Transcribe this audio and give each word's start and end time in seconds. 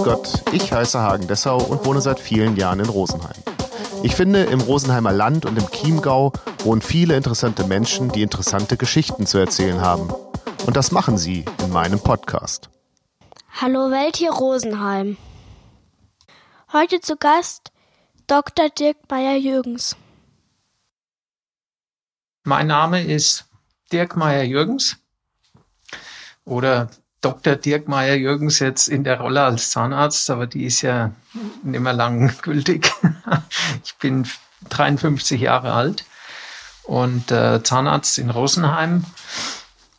Grüß 0.00 0.14
Gott, 0.14 0.54
ich 0.54 0.72
heiße 0.72 0.98
Hagen 0.98 1.26
Dessau 1.26 1.58
und 1.58 1.84
wohne 1.84 2.00
seit 2.00 2.18
vielen 2.18 2.56
Jahren 2.56 2.80
in 2.80 2.88
Rosenheim. 2.88 3.36
Ich 4.02 4.16
finde, 4.16 4.44
im 4.44 4.62
Rosenheimer 4.62 5.12
Land 5.12 5.44
und 5.44 5.58
im 5.58 5.70
Chiemgau 5.70 6.32
wohnen 6.64 6.80
viele 6.80 7.18
interessante 7.18 7.64
Menschen, 7.64 8.08
die 8.08 8.22
interessante 8.22 8.78
Geschichten 8.78 9.26
zu 9.26 9.36
erzählen 9.36 9.82
haben. 9.82 10.08
Und 10.66 10.76
das 10.76 10.90
machen 10.90 11.18
sie 11.18 11.44
in 11.62 11.70
meinem 11.70 12.00
Podcast. 12.00 12.70
Hallo 13.60 13.90
Welt 13.90 14.16
hier 14.16 14.32
Rosenheim. 14.32 15.18
Heute 16.72 17.00
zu 17.00 17.16
Gast 17.16 17.70
Dr. 18.26 18.70
Dirk 18.70 18.96
Meyer-Jürgens. 19.10 19.96
Mein 22.44 22.68
Name 22.68 23.04
ist 23.04 23.44
Dirk 23.92 24.16
Meyer-Jürgens 24.16 24.96
oder 26.46 26.88
Dr. 27.20 27.56
Dirk 27.56 27.86
Meyer-Jürgens 27.88 28.58
jetzt 28.60 28.88
in 28.88 29.04
der 29.04 29.20
Rolle 29.20 29.42
als 29.42 29.70
Zahnarzt, 29.70 30.30
aber 30.30 30.46
die 30.46 30.64
ist 30.64 30.82
ja 30.82 31.12
nicht 31.62 31.80
mehr 31.80 31.92
lang 31.92 32.32
gültig. 32.42 32.92
Ich 33.84 33.94
bin 33.96 34.26
53 34.68 35.40
Jahre 35.40 35.72
alt 35.72 36.04
und 36.84 37.30
äh, 37.30 37.62
Zahnarzt 37.62 38.18
in 38.18 38.30
Rosenheim 38.30 39.04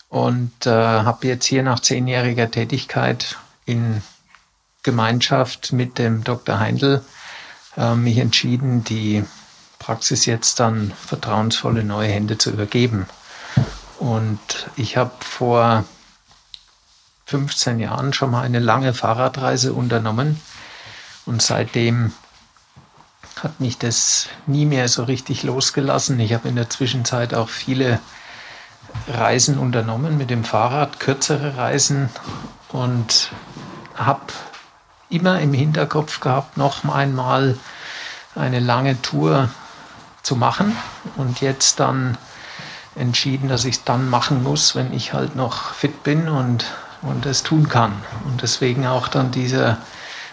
und 0.09 0.66
äh, 0.66 0.71
habe 0.71 1.27
jetzt 1.27 1.45
hier 1.45 1.63
nach 1.63 1.80
zehnjähriger 1.80 2.49
Tätigkeit 2.49 3.38
in 3.66 4.02
Gemeinschaft 4.83 5.73
mit 5.73 5.99
dem 5.99 6.23
Dr. 6.23 6.59
Heindl 6.59 7.03
äh, 7.77 7.95
mich 7.95 8.17
entschieden, 8.17 8.83
die 8.83 9.23
Praxis 9.80 10.25
jetzt 10.25 10.59
dann 10.59 10.91
vertrauensvolle 11.05 11.83
neue 11.83 12.09
Hände 12.09 12.38
zu 12.38 12.52
übergeben. 12.52 13.08
Und 13.99 14.39
ich 14.75 14.97
habe 14.97 15.11
vor 15.19 15.86
15 17.31 17.79
Jahren 17.79 18.11
schon 18.11 18.29
mal 18.29 18.41
eine 18.41 18.59
lange 18.59 18.93
Fahrradreise 18.93 19.71
unternommen 19.71 20.41
und 21.25 21.41
seitdem 21.41 22.11
hat 23.41 23.61
mich 23.61 23.77
das 23.77 24.27
nie 24.47 24.65
mehr 24.65 24.89
so 24.89 25.05
richtig 25.05 25.43
losgelassen. 25.43 26.19
Ich 26.19 26.33
habe 26.33 26.49
in 26.49 26.57
der 26.57 26.69
Zwischenzeit 26.69 27.33
auch 27.33 27.47
viele 27.47 28.02
Reisen 29.07 29.57
unternommen 29.57 30.17
mit 30.17 30.29
dem 30.29 30.43
Fahrrad, 30.43 30.99
kürzere 30.99 31.55
Reisen 31.55 32.09
und 32.73 33.31
habe 33.95 34.33
immer 35.09 35.39
im 35.39 35.53
Hinterkopf 35.53 36.19
gehabt, 36.19 36.57
noch 36.57 36.83
einmal 36.83 37.57
eine 38.35 38.59
lange 38.59 39.02
Tour 39.02 39.49
zu 40.21 40.35
machen 40.35 40.75
und 41.15 41.39
jetzt 41.39 41.79
dann 41.79 42.17
entschieden, 42.95 43.47
dass 43.47 43.63
ich 43.63 43.75
es 43.75 43.83
dann 43.85 44.09
machen 44.09 44.43
muss, 44.43 44.75
wenn 44.75 44.91
ich 44.91 45.13
halt 45.13 45.37
noch 45.37 45.73
fit 45.73 46.03
bin 46.03 46.27
und, 46.27 46.65
und 47.02 47.25
es 47.25 47.44
tun 47.44 47.69
kann. 47.69 47.94
Und 48.25 48.41
deswegen 48.41 48.88
auch 48.88 49.07
dann 49.07 49.31
dieser 49.31 49.77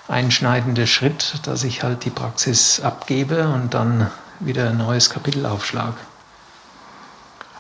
einschneidende 0.08 0.86
Schritt, 0.86 1.40
dass 1.44 1.64
ich 1.64 1.82
halt 1.82 2.04
die 2.04 2.10
Praxis 2.10 2.80
abgebe 2.80 3.48
und 3.48 3.74
dann 3.74 4.10
wieder 4.40 4.70
ein 4.70 4.78
neues 4.78 5.10
Kapitel 5.10 5.46
aufschlage. 5.46 5.96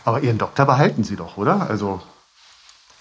Aber 0.04 0.20
Ihren 0.20 0.38
Doktor 0.38 0.64
behalten 0.64 1.04
Sie 1.04 1.16
doch, 1.16 1.36
oder? 1.36 1.68
Also 1.68 2.00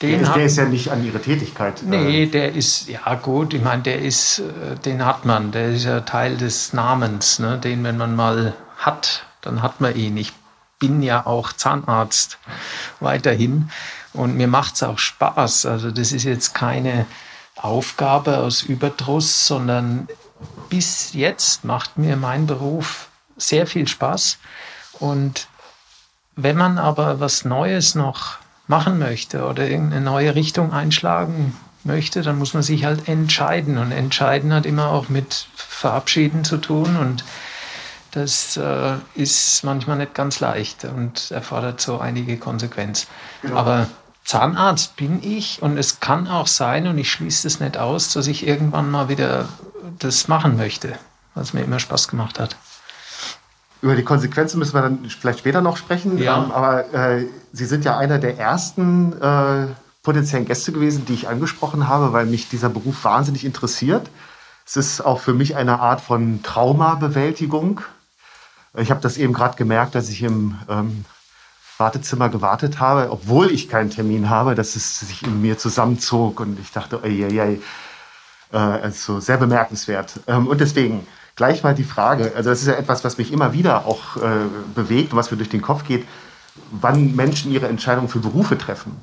den 0.01 0.11
der, 0.11 0.21
ist, 0.21 0.35
der 0.35 0.45
ist 0.45 0.57
ja 0.57 0.65
nicht 0.65 0.91
an 0.91 1.05
Ihre 1.05 1.21
Tätigkeit. 1.21 1.81
Äh, 1.81 1.85
nee, 1.85 2.25
der 2.27 2.53
ist, 2.53 2.87
ja 2.87 3.15
gut, 3.15 3.53
ich 3.53 3.63
meine, 3.63 3.81
der 3.83 4.01
ist, 4.01 4.39
äh, 4.39 4.75
den 4.83 5.05
hat 5.05 5.25
man, 5.25 5.51
der 5.51 5.69
ist 5.69 5.85
ja 5.85 6.01
Teil 6.01 6.37
des 6.37 6.73
Namens, 6.73 7.39
ne? 7.39 7.57
den, 7.57 7.83
wenn 7.83 7.97
man 7.97 8.15
mal 8.15 8.53
hat, 8.77 9.25
dann 9.41 9.61
hat 9.63 9.81
man 9.81 9.95
ihn. 9.95 10.17
Ich 10.17 10.33
bin 10.79 11.01
ja 11.01 11.25
auch 11.25 11.53
Zahnarzt 11.53 12.37
weiterhin 12.99 13.71
und 14.17 14.35
mir 14.35 14.47
macht 14.47 14.75
es 14.75 14.83
auch 14.83 14.97
Spaß. 14.97 15.65
Also 15.65 15.91
das 15.91 16.11
ist 16.11 16.23
jetzt 16.23 16.53
keine 16.53 17.05
Aufgabe 17.55 18.39
aus 18.39 18.63
Überdruss, 18.63 19.47
sondern 19.47 20.07
bis 20.69 21.13
jetzt 21.13 21.63
macht 21.63 21.97
mir 21.97 22.17
mein 22.17 22.47
Beruf 22.47 23.09
sehr 23.37 23.67
viel 23.67 23.87
Spaß. 23.87 24.37
Und 24.99 25.47
wenn 26.35 26.57
man 26.57 26.77
aber 26.77 27.19
was 27.19 27.45
Neues 27.45 27.95
noch 27.95 28.37
machen 28.67 28.99
möchte 28.99 29.45
oder 29.45 29.67
irgendeine 29.67 30.03
neue 30.03 30.35
Richtung 30.35 30.73
einschlagen 30.73 31.55
möchte, 31.83 32.21
dann 32.21 32.37
muss 32.37 32.53
man 32.53 32.63
sich 32.63 32.85
halt 32.85 33.07
entscheiden. 33.07 33.77
Und 33.77 33.91
entscheiden 33.91 34.53
hat 34.53 34.65
immer 34.65 34.89
auch 34.89 35.09
mit 35.09 35.47
Verabschieden 35.55 36.43
zu 36.43 36.57
tun. 36.57 36.97
Und 36.97 37.23
das 38.11 38.57
äh, 38.57 38.95
ist 39.15 39.63
manchmal 39.63 39.97
nicht 39.97 40.13
ganz 40.13 40.39
leicht 40.39 40.85
und 40.85 41.31
erfordert 41.31 41.79
so 41.79 41.99
einige 41.99 42.37
Konsequenz. 42.37 43.07
Genau. 43.41 43.57
Aber 43.57 43.87
Zahnarzt 44.27 44.97
bin 44.97 45.23
ich 45.23 45.61
und 45.61 45.77
es 45.77 46.01
kann 46.01 46.27
auch 46.27 46.47
sein, 46.47 46.85
und 46.87 46.97
ich 46.97 47.09
schließe 47.09 47.47
es 47.47 47.61
nicht 47.61 47.77
aus, 47.77 48.11
dass 48.11 48.27
ich 48.27 48.45
irgendwann 48.45 48.91
mal 48.91 49.07
wieder 49.07 49.47
das 49.99 50.27
machen 50.27 50.57
möchte, 50.57 50.99
was 51.33 51.53
mir 51.53 51.61
immer 51.61 51.79
Spaß 51.79 52.09
gemacht 52.09 52.37
hat. 52.37 52.57
Über 53.81 53.95
die 53.95 54.03
Konsequenzen 54.03 54.59
müssen 54.59 54.73
wir 54.73 54.81
dann 54.81 55.05
vielleicht 55.05 55.39
später 55.39 55.61
noch 55.61 55.77
sprechen. 55.77 56.17
Ja. 56.17 56.43
Ähm, 56.43 56.51
aber 56.51 56.93
äh, 56.93 57.25
Sie 57.53 57.65
sind 57.65 57.85
ja 57.85 57.97
einer 57.97 58.19
der 58.19 58.37
ersten 58.37 59.13
äh, 59.21 59.67
potenziellen 60.03 60.45
Gäste 60.45 60.73
gewesen, 60.73 61.05
die 61.05 61.13
ich 61.13 61.29
angesprochen 61.29 61.87
habe, 61.87 62.11
weil 62.11 62.25
mich 62.25 62.49
dieser 62.49 62.67
Beruf 62.67 63.05
wahnsinnig 63.05 63.45
interessiert. 63.45 64.09
Es 64.65 64.75
ist 64.75 64.99
auch 64.99 65.21
für 65.21 65.33
mich 65.33 65.55
eine 65.55 65.79
Art 65.79 66.01
von 66.01 66.43
Traumabewältigung. 66.43 67.79
Ich 68.75 68.91
habe 68.91 68.99
das 68.99 69.15
eben 69.15 69.31
gerade 69.31 69.55
gemerkt, 69.55 69.95
als 69.95 70.09
ich 70.09 70.21
im 70.21 70.59
ähm, 70.67 71.05
Wartezimmer 71.77 72.29
gewartet 72.29 72.79
habe, 72.79 73.11
obwohl 73.11 73.51
ich 73.51 73.69
keinen 73.69 73.89
Termin 73.89 74.29
habe, 74.29 74.55
dass 74.55 74.75
es 74.75 74.99
sich 74.99 75.23
in 75.23 75.41
mir 75.41 75.57
zusammenzog 75.57 76.39
und 76.39 76.59
ich 76.59 76.71
dachte, 76.71 76.99
ey, 77.03 77.23
ey, 77.23 77.39
ey, 77.39 77.61
äh, 78.51 78.57
also 78.57 79.19
sehr 79.19 79.37
bemerkenswert. 79.37 80.19
Ähm, 80.27 80.47
und 80.47 80.61
deswegen 80.61 81.05
gleich 81.35 81.63
mal 81.63 81.75
die 81.75 81.83
Frage, 81.83 82.33
also 82.35 82.49
das 82.49 82.61
ist 82.61 82.67
ja 82.67 82.73
etwas, 82.73 83.03
was 83.03 83.17
mich 83.17 83.31
immer 83.31 83.53
wieder 83.53 83.85
auch 83.85 84.17
äh, 84.17 84.45
bewegt 84.73 85.13
und 85.13 85.17
was 85.17 85.31
mir 85.31 85.37
durch 85.37 85.49
den 85.49 85.61
Kopf 85.61 85.83
geht, 85.83 86.07
wann 86.71 87.15
Menschen 87.15 87.51
ihre 87.51 87.67
Entscheidung 87.67 88.09
für 88.09 88.19
Berufe 88.19 88.57
treffen. 88.57 88.95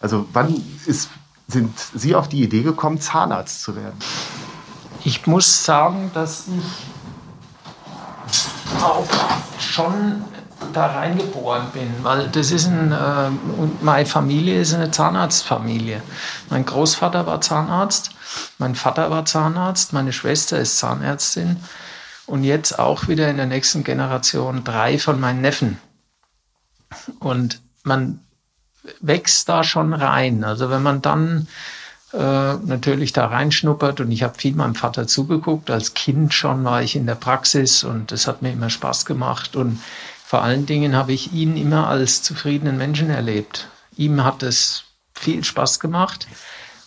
Also 0.00 0.26
wann 0.32 0.60
ist, 0.86 1.10
sind 1.46 1.78
Sie 1.94 2.14
auf 2.14 2.28
die 2.28 2.42
Idee 2.42 2.62
gekommen, 2.62 3.00
Zahnarzt 3.00 3.62
zu 3.62 3.76
werden? 3.76 3.98
Ich 5.04 5.26
muss 5.26 5.64
sagen, 5.64 6.10
dass 6.14 6.44
ich 6.48 6.64
auch 8.82 9.06
schon 9.58 10.24
da 10.72 10.86
reingeboren 10.86 11.70
bin, 11.72 11.92
weil 12.02 12.28
das 12.28 12.50
ist 12.50 12.66
ein, 12.66 12.92
äh, 12.92 13.60
und 13.60 13.82
meine 13.82 14.06
Familie 14.06 14.60
ist 14.60 14.74
eine 14.74 14.90
Zahnarztfamilie. 14.90 16.02
Mein 16.48 16.64
Großvater 16.64 17.26
war 17.26 17.40
Zahnarzt, 17.40 18.10
mein 18.58 18.74
Vater 18.74 19.10
war 19.10 19.24
Zahnarzt, 19.24 19.92
meine 19.92 20.12
Schwester 20.12 20.58
ist 20.58 20.78
Zahnärztin 20.78 21.56
und 22.26 22.44
jetzt 22.44 22.78
auch 22.78 23.08
wieder 23.08 23.28
in 23.28 23.36
der 23.36 23.46
nächsten 23.46 23.84
Generation 23.84 24.64
drei 24.64 24.98
von 24.98 25.18
meinen 25.18 25.40
Neffen. 25.40 25.78
Und 27.18 27.60
man 27.82 28.20
wächst 29.00 29.48
da 29.48 29.64
schon 29.64 29.92
rein. 29.92 30.44
Also 30.44 30.70
wenn 30.70 30.82
man 30.82 31.02
dann 31.02 31.48
äh, 32.12 32.54
natürlich 32.54 33.12
da 33.12 33.26
reinschnuppert 33.26 34.00
und 34.00 34.10
ich 34.10 34.24
habe 34.24 34.36
viel 34.36 34.54
meinem 34.54 34.74
Vater 34.74 35.06
zugeguckt. 35.06 35.70
Als 35.70 35.94
Kind 35.94 36.34
schon 36.34 36.64
war 36.64 36.82
ich 36.82 36.96
in 36.96 37.06
der 37.06 37.14
Praxis 37.14 37.84
und 37.84 38.10
es 38.10 38.26
hat 38.26 38.42
mir 38.42 38.50
immer 38.50 38.68
Spaß 38.68 39.06
gemacht 39.06 39.54
und 39.54 39.80
vor 40.30 40.44
allen 40.44 40.64
Dingen 40.64 40.94
habe 40.94 41.12
ich 41.12 41.32
ihn 41.32 41.56
immer 41.56 41.88
als 41.88 42.22
zufriedenen 42.22 42.78
Menschen 42.78 43.10
erlebt. 43.10 43.66
Ihm 43.96 44.22
hat 44.22 44.44
es 44.44 44.84
viel 45.12 45.42
Spaß 45.42 45.80
gemacht 45.80 46.28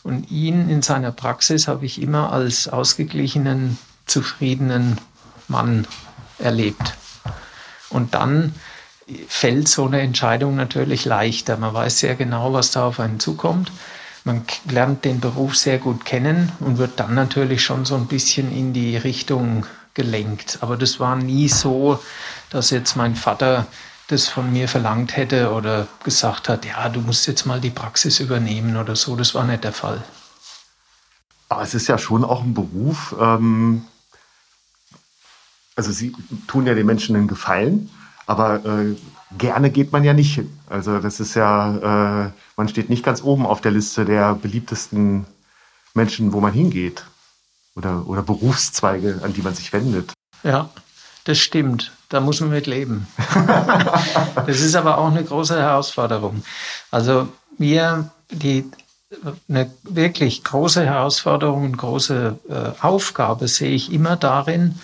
und 0.02 0.32
ihn 0.32 0.70
in 0.70 0.82
seiner 0.82 1.12
Praxis 1.12 1.68
habe 1.68 1.86
ich 1.86 2.02
immer 2.02 2.32
als 2.32 2.70
ausgeglichenen, 2.70 3.78
zufriedenen 4.06 4.98
Mann 5.50 5.86
erlebt. 6.40 6.94
Und 7.90 8.14
dann 8.14 8.56
fällt 9.28 9.68
so 9.68 9.88
eine 9.88 10.00
Entscheidung 10.00 10.56
natürlich 10.56 11.04
leichter. 11.04 11.58
Man 11.58 11.74
weiß 11.74 12.00
sehr 12.00 12.16
genau, 12.16 12.54
was 12.54 12.72
da 12.72 12.88
auf 12.88 13.02
einen 13.02 13.20
zukommt. 13.20 13.74
Man 14.24 14.46
lernt 14.70 15.04
den 15.04 15.20
Beruf 15.20 15.58
sehr 15.58 15.80
gut 15.80 16.06
kennen 16.06 16.54
und 16.62 16.78
wird 16.78 16.98
dann 16.98 17.14
natürlich 17.14 17.62
schon 17.62 17.84
so 17.84 17.96
ein 17.96 18.08
bisschen 18.08 18.56
in 18.58 18.72
die 18.72 18.96
Richtung 18.96 19.66
gelenkt. 19.94 20.60
Aber 20.62 20.78
das 20.78 21.00
war 21.00 21.16
nie 21.16 21.50
so, 21.50 22.00
dass 22.54 22.70
jetzt 22.70 22.96
mein 22.96 23.16
Vater 23.16 23.68
das 24.08 24.28
von 24.28 24.52
mir 24.52 24.68
verlangt 24.68 25.18
hätte 25.18 25.52
oder 25.52 25.88
gesagt 26.04 26.50
hat, 26.50 26.66
ja, 26.66 26.88
du 26.90 27.02
musst 27.02 27.28
jetzt 27.28 27.46
mal 27.46 27.60
die 27.60 27.70
Praxis 27.70 28.20
übernehmen 28.20 28.78
oder 28.78 28.96
so. 28.96 29.16
Das 29.16 29.34
war 29.34 29.44
nicht 29.44 29.64
der 29.64 29.74
Fall. 29.74 30.04
Aber 31.50 31.62
es 31.62 31.74
ist 31.74 31.88
ja 31.88 31.98
schon 31.98 32.24
auch 32.24 32.44
ein 32.44 32.54
Beruf. 32.54 33.16
Ähm, 33.20 33.86
also 35.76 35.92
Sie 35.92 36.14
tun 36.48 36.68
ja 36.68 36.76
den 36.76 36.86
Menschen 36.86 37.16
einen 37.16 37.28
Gefallen, 37.28 37.90
aber 38.28 38.64
äh, 38.66 38.96
gerne 39.38 39.72
geht 39.72 39.92
man 39.92 40.04
ja 40.04 40.14
nicht 40.14 40.36
hin. 40.36 40.58
Also 40.70 41.00
das 41.00 41.20
ist 41.20 41.34
ja, 41.36 42.26
äh, 42.26 42.32
man 42.56 42.70
steht 42.70 42.90
nicht 42.90 43.04
ganz 43.04 43.24
oben 43.24 43.46
auf 43.46 43.62
der 43.62 43.72
Liste 43.72 44.06
der 44.06 44.36
beliebtesten 44.36 45.26
Menschen, 45.94 46.34
wo 46.34 46.40
man 46.40 46.54
hingeht 46.54 47.06
oder, 47.76 48.08
oder 48.08 48.22
Berufszweige, 48.22 49.22
an 49.24 49.34
die 49.34 49.42
man 49.42 49.56
sich 49.56 49.74
wendet. 49.74 50.14
Ja, 50.44 50.70
das 51.26 51.38
stimmt. 51.38 51.92
Da 52.10 52.20
muss 52.20 52.42
man 52.42 52.50
mit 52.50 52.68
leben. 52.68 53.08
das 54.46 54.60
ist 54.60 54.76
aber 54.76 54.98
auch 54.98 55.10
eine 55.10 55.24
große 55.24 55.58
Herausforderung. 55.58 56.44
Also 56.92 57.28
wir, 57.58 58.12
die 58.30 58.70
eine 59.48 59.72
wirklich 59.84 60.44
große 60.44 60.86
Herausforderung 60.86 61.66
und 61.66 61.78
große 61.78 62.40
äh, 62.50 62.84
Aufgabe 62.84 63.48
sehe 63.48 63.72
ich 63.72 63.92
immer 63.92 64.16
darin, 64.16 64.80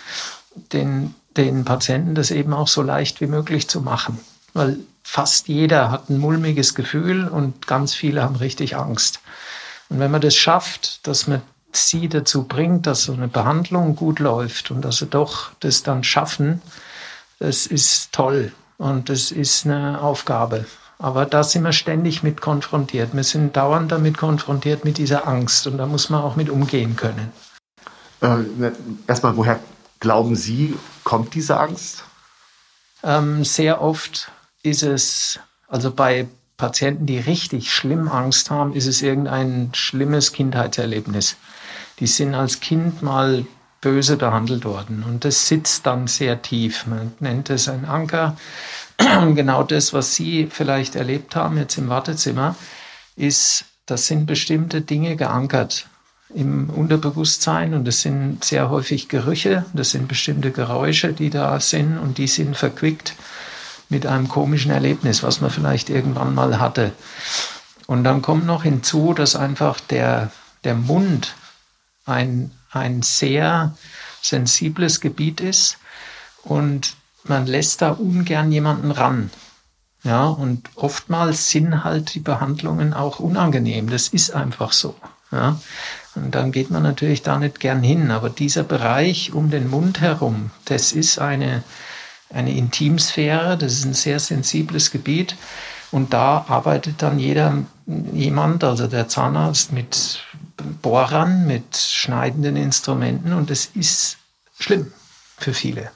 den, 0.72 1.14
den 1.36 1.64
Patienten 1.64 2.14
das 2.14 2.30
eben 2.30 2.52
auch 2.52 2.68
so 2.68 2.82
leicht 2.82 3.20
wie 3.20 3.26
möglich 3.26 3.68
zu 3.68 3.80
machen. 3.80 4.18
Weil 4.52 4.78
fast 5.02 5.48
jeder 5.48 5.90
hat 5.90 6.10
ein 6.10 6.18
mulmiges 6.18 6.74
Gefühl 6.74 7.28
und 7.28 7.66
ganz 7.66 7.94
viele 7.94 8.22
haben 8.22 8.36
richtig 8.36 8.76
Angst. 8.76 9.20
Und 9.88 9.98
wenn 9.98 10.10
man 10.10 10.20
das 10.20 10.36
schafft, 10.36 11.06
dass 11.06 11.26
man 11.26 11.42
sie 11.72 12.08
dazu 12.08 12.44
bringt, 12.44 12.86
dass 12.86 13.04
so 13.04 13.12
eine 13.12 13.28
Behandlung 13.28 13.96
gut 13.96 14.18
läuft 14.18 14.70
und 14.70 14.82
dass 14.82 14.98
sie 14.98 15.06
doch 15.06 15.52
das 15.60 15.82
dann 15.82 16.04
schaffen, 16.04 16.62
das 17.38 17.66
ist 17.66 18.12
toll 18.12 18.52
und 18.78 19.08
das 19.08 19.30
ist 19.30 19.66
eine 19.66 20.00
Aufgabe. 20.00 20.66
Aber 20.98 21.24
da 21.24 21.42
sind 21.42 21.62
wir 21.62 21.72
ständig 21.72 22.22
mit 22.22 22.42
konfrontiert. 22.42 23.14
Wir 23.14 23.24
sind 23.24 23.56
dauernd 23.56 23.90
damit 23.90 24.18
konfrontiert 24.18 24.84
mit 24.84 24.98
dieser 24.98 25.26
Angst 25.26 25.66
und 25.66 25.78
da 25.78 25.86
muss 25.86 26.10
man 26.10 26.22
auch 26.22 26.36
mit 26.36 26.50
umgehen 26.50 26.96
können. 26.96 27.32
Äh, 28.20 28.72
erstmal, 29.06 29.36
woher 29.36 29.60
glauben 29.98 30.36
Sie, 30.36 30.76
kommt 31.04 31.34
diese 31.34 31.58
Angst? 31.58 32.04
Ähm, 33.02 33.44
sehr 33.44 33.80
oft 33.80 34.30
ist 34.62 34.82
es, 34.82 35.40
also 35.68 35.90
bei 35.90 36.28
Patienten, 36.58 37.06
die 37.06 37.18
richtig 37.18 37.72
schlimm 37.72 38.08
Angst 38.08 38.50
haben, 38.50 38.74
ist 38.74 38.86
es 38.86 39.00
irgendein 39.00 39.70
schlimmes 39.72 40.32
Kindheitserlebnis. 40.32 41.36
Die 42.00 42.06
sind 42.06 42.34
als 42.34 42.60
Kind 42.60 43.02
mal 43.02 43.46
böse 43.80 44.16
behandelt 44.16 44.64
worden 44.64 45.04
und 45.06 45.24
das 45.24 45.46
sitzt 45.46 45.86
dann 45.86 46.06
sehr 46.06 46.42
tief. 46.42 46.86
Man 46.86 47.12
nennt 47.20 47.50
es 47.50 47.68
ein 47.68 47.84
Anker. 47.84 48.36
Und 49.22 49.34
genau 49.34 49.62
das, 49.62 49.94
was 49.94 50.14
Sie 50.14 50.48
vielleicht 50.50 50.96
erlebt 50.96 51.34
haben 51.34 51.56
jetzt 51.56 51.78
im 51.78 51.88
Wartezimmer, 51.88 52.56
ist, 53.16 53.64
das 53.86 54.06
sind 54.06 54.26
bestimmte 54.26 54.82
Dinge 54.82 55.16
geankert 55.16 55.86
im 56.34 56.70
Unterbewusstsein 56.70 57.74
und 57.74 57.86
das 57.86 58.02
sind 58.02 58.44
sehr 58.44 58.70
häufig 58.70 59.08
Gerüche, 59.08 59.64
das 59.72 59.90
sind 59.90 60.06
bestimmte 60.06 60.52
Geräusche, 60.52 61.12
die 61.12 61.30
da 61.30 61.58
sind 61.58 61.98
und 61.98 62.18
die 62.18 62.28
sind 62.28 62.56
verquickt 62.56 63.14
mit 63.88 64.06
einem 64.06 64.28
komischen 64.28 64.70
Erlebnis, 64.70 65.22
was 65.22 65.40
man 65.40 65.50
vielleicht 65.50 65.90
irgendwann 65.90 66.34
mal 66.34 66.60
hatte. 66.60 66.92
Und 67.86 68.04
dann 68.04 68.22
kommt 68.22 68.46
noch 68.46 68.62
hinzu, 68.62 69.14
dass 69.14 69.34
einfach 69.34 69.80
der, 69.80 70.30
der 70.62 70.76
Mund 70.76 71.34
ein, 72.10 72.50
ein 72.70 73.02
sehr 73.02 73.74
sensibles 74.20 75.00
Gebiet 75.00 75.40
ist 75.40 75.78
und 76.42 76.94
man 77.24 77.46
lässt 77.46 77.82
da 77.82 77.90
ungern 77.90 78.52
jemanden 78.52 78.90
ran. 78.90 79.30
Ja, 80.02 80.26
und 80.26 80.70
oftmals 80.76 81.50
sind 81.50 81.84
halt 81.84 82.14
die 82.14 82.20
Behandlungen 82.20 82.94
auch 82.94 83.20
unangenehm. 83.20 83.90
Das 83.90 84.08
ist 84.08 84.34
einfach 84.34 84.72
so. 84.72 84.94
Ja, 85.30 85.60
und 86.14 86.34
dann 86.34 86.52
geht 86.52 86.70
man 86.70 86.82
natürlich 86.82 87.22
da 87.22 87.38
nicht 87.38 87.60
gern 87.60 87.82
hin. 87.82 88.10
Aber 88.10 88.30
dieser 88.30 88.62
Bereich 88.64 89.32
um 89.32 89.50
den 89.50 89.68
Mund 89.68 90.00
herum, 90.00 90.50
das 90.64 90.92
ist 90.92 91.18
eine, 91.18 91.62
eine 92.32 92.56
Intimsphäre, 92.56 93.58
das 93.58 93.74
ist 93.74 93.84
ein 93.84 93.94
sehr 93.94 94.20
sensibles 94.20 94.90
Gebiet. 94.90 95.36
Und 95.90 96.12
da 96.12 96.46
arbeitet 96.48 97.02
dann 97.02 97.18
jeder, 97.18 97.64
jemand, 98.12 98.64
also 98.64 98.86
der 98.86 99.08
Zahnarzt, 99.08 99.72
mit 99.72 100.20
Bohrern, 100.60 101.46
mit 101.46 101.76
schneidenden 101.76 102.56
Instrumenten 102.56 103.32
und 103.32 103.50
das 103.50 103.66
ist 103.74 104.18
schlimm 104.58 104.92
für 105.38 105.54
viele. 105.54 105.90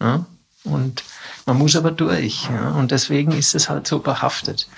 Ja? 0.00 0.26
Und 0.64 1.04
man 1.46 1.58
muss 1.58 1.76
aber 1.76 1.90
durch. 1.90 2.48
Ja? 2.50 2.70
Und 2.70 2.90
deswegen 2.90 3.32
ist 3.32 3.54
es 3.54 3.68
halt 3.68 3.86
so 3.86 4.00
behaftet. 4.00 4.68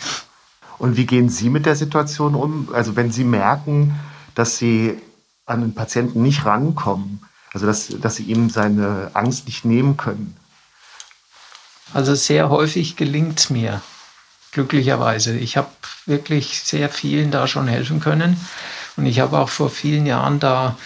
Und 0.79 0.97
wie 0.97 1.07
gehen 1.07 1.29
Sie 1.29 1.51
mit 1.51 1.67
der 1.67 1.77
Situation 1.77 2.35
um? 2.35 2.69
Also 2.73 2.95
wenn 2.95 3.11
Sie 3.11 3.25
merken, 3.25 3.99
dass 4.35 4.59
Sie 4.59 5.01
an 5.47 5.61
den 5.63 5.75
Patienten 5.75 6.23
nicht 6.23 6.45
rankommen, 6.45 7.23
also 7.53 7.67
dass, 7.67 7.89
dass 7.89 8.17
Sie 8.17 8.25
ihm 8.25 8.51
seine 8.51 9.11
Angst 9.15 9.47
nicht 9.47 9.65
nehmen 9.65 9.97
können, 9.97 10.37
also 11.95 12.15
sehr 12.15 12.51
häufig 12.51 12.97
gelingt 12.97 13.41
es 13.41 13.51
mir, 13.51 13.81
glücklicherweise. 14.53 15.37
Ich 15.37 15.57
habe 15.57 15.69
wirklich 16.07 16.63
sehr 16.63 16.89
vielen 16.89 17.31
da 17.31 17.47
schon 17.47 17.67
helfen 17.67 18.01
können. 18.01 18.39
Und 18.99 19.07
ich 19.07 19.21
habe 19.21 19.39
auch 19.39 19.49
vor 19.49 19.71
vielen 19.71 20.07
Jahren 20.07 20.41
da 20.41 20.77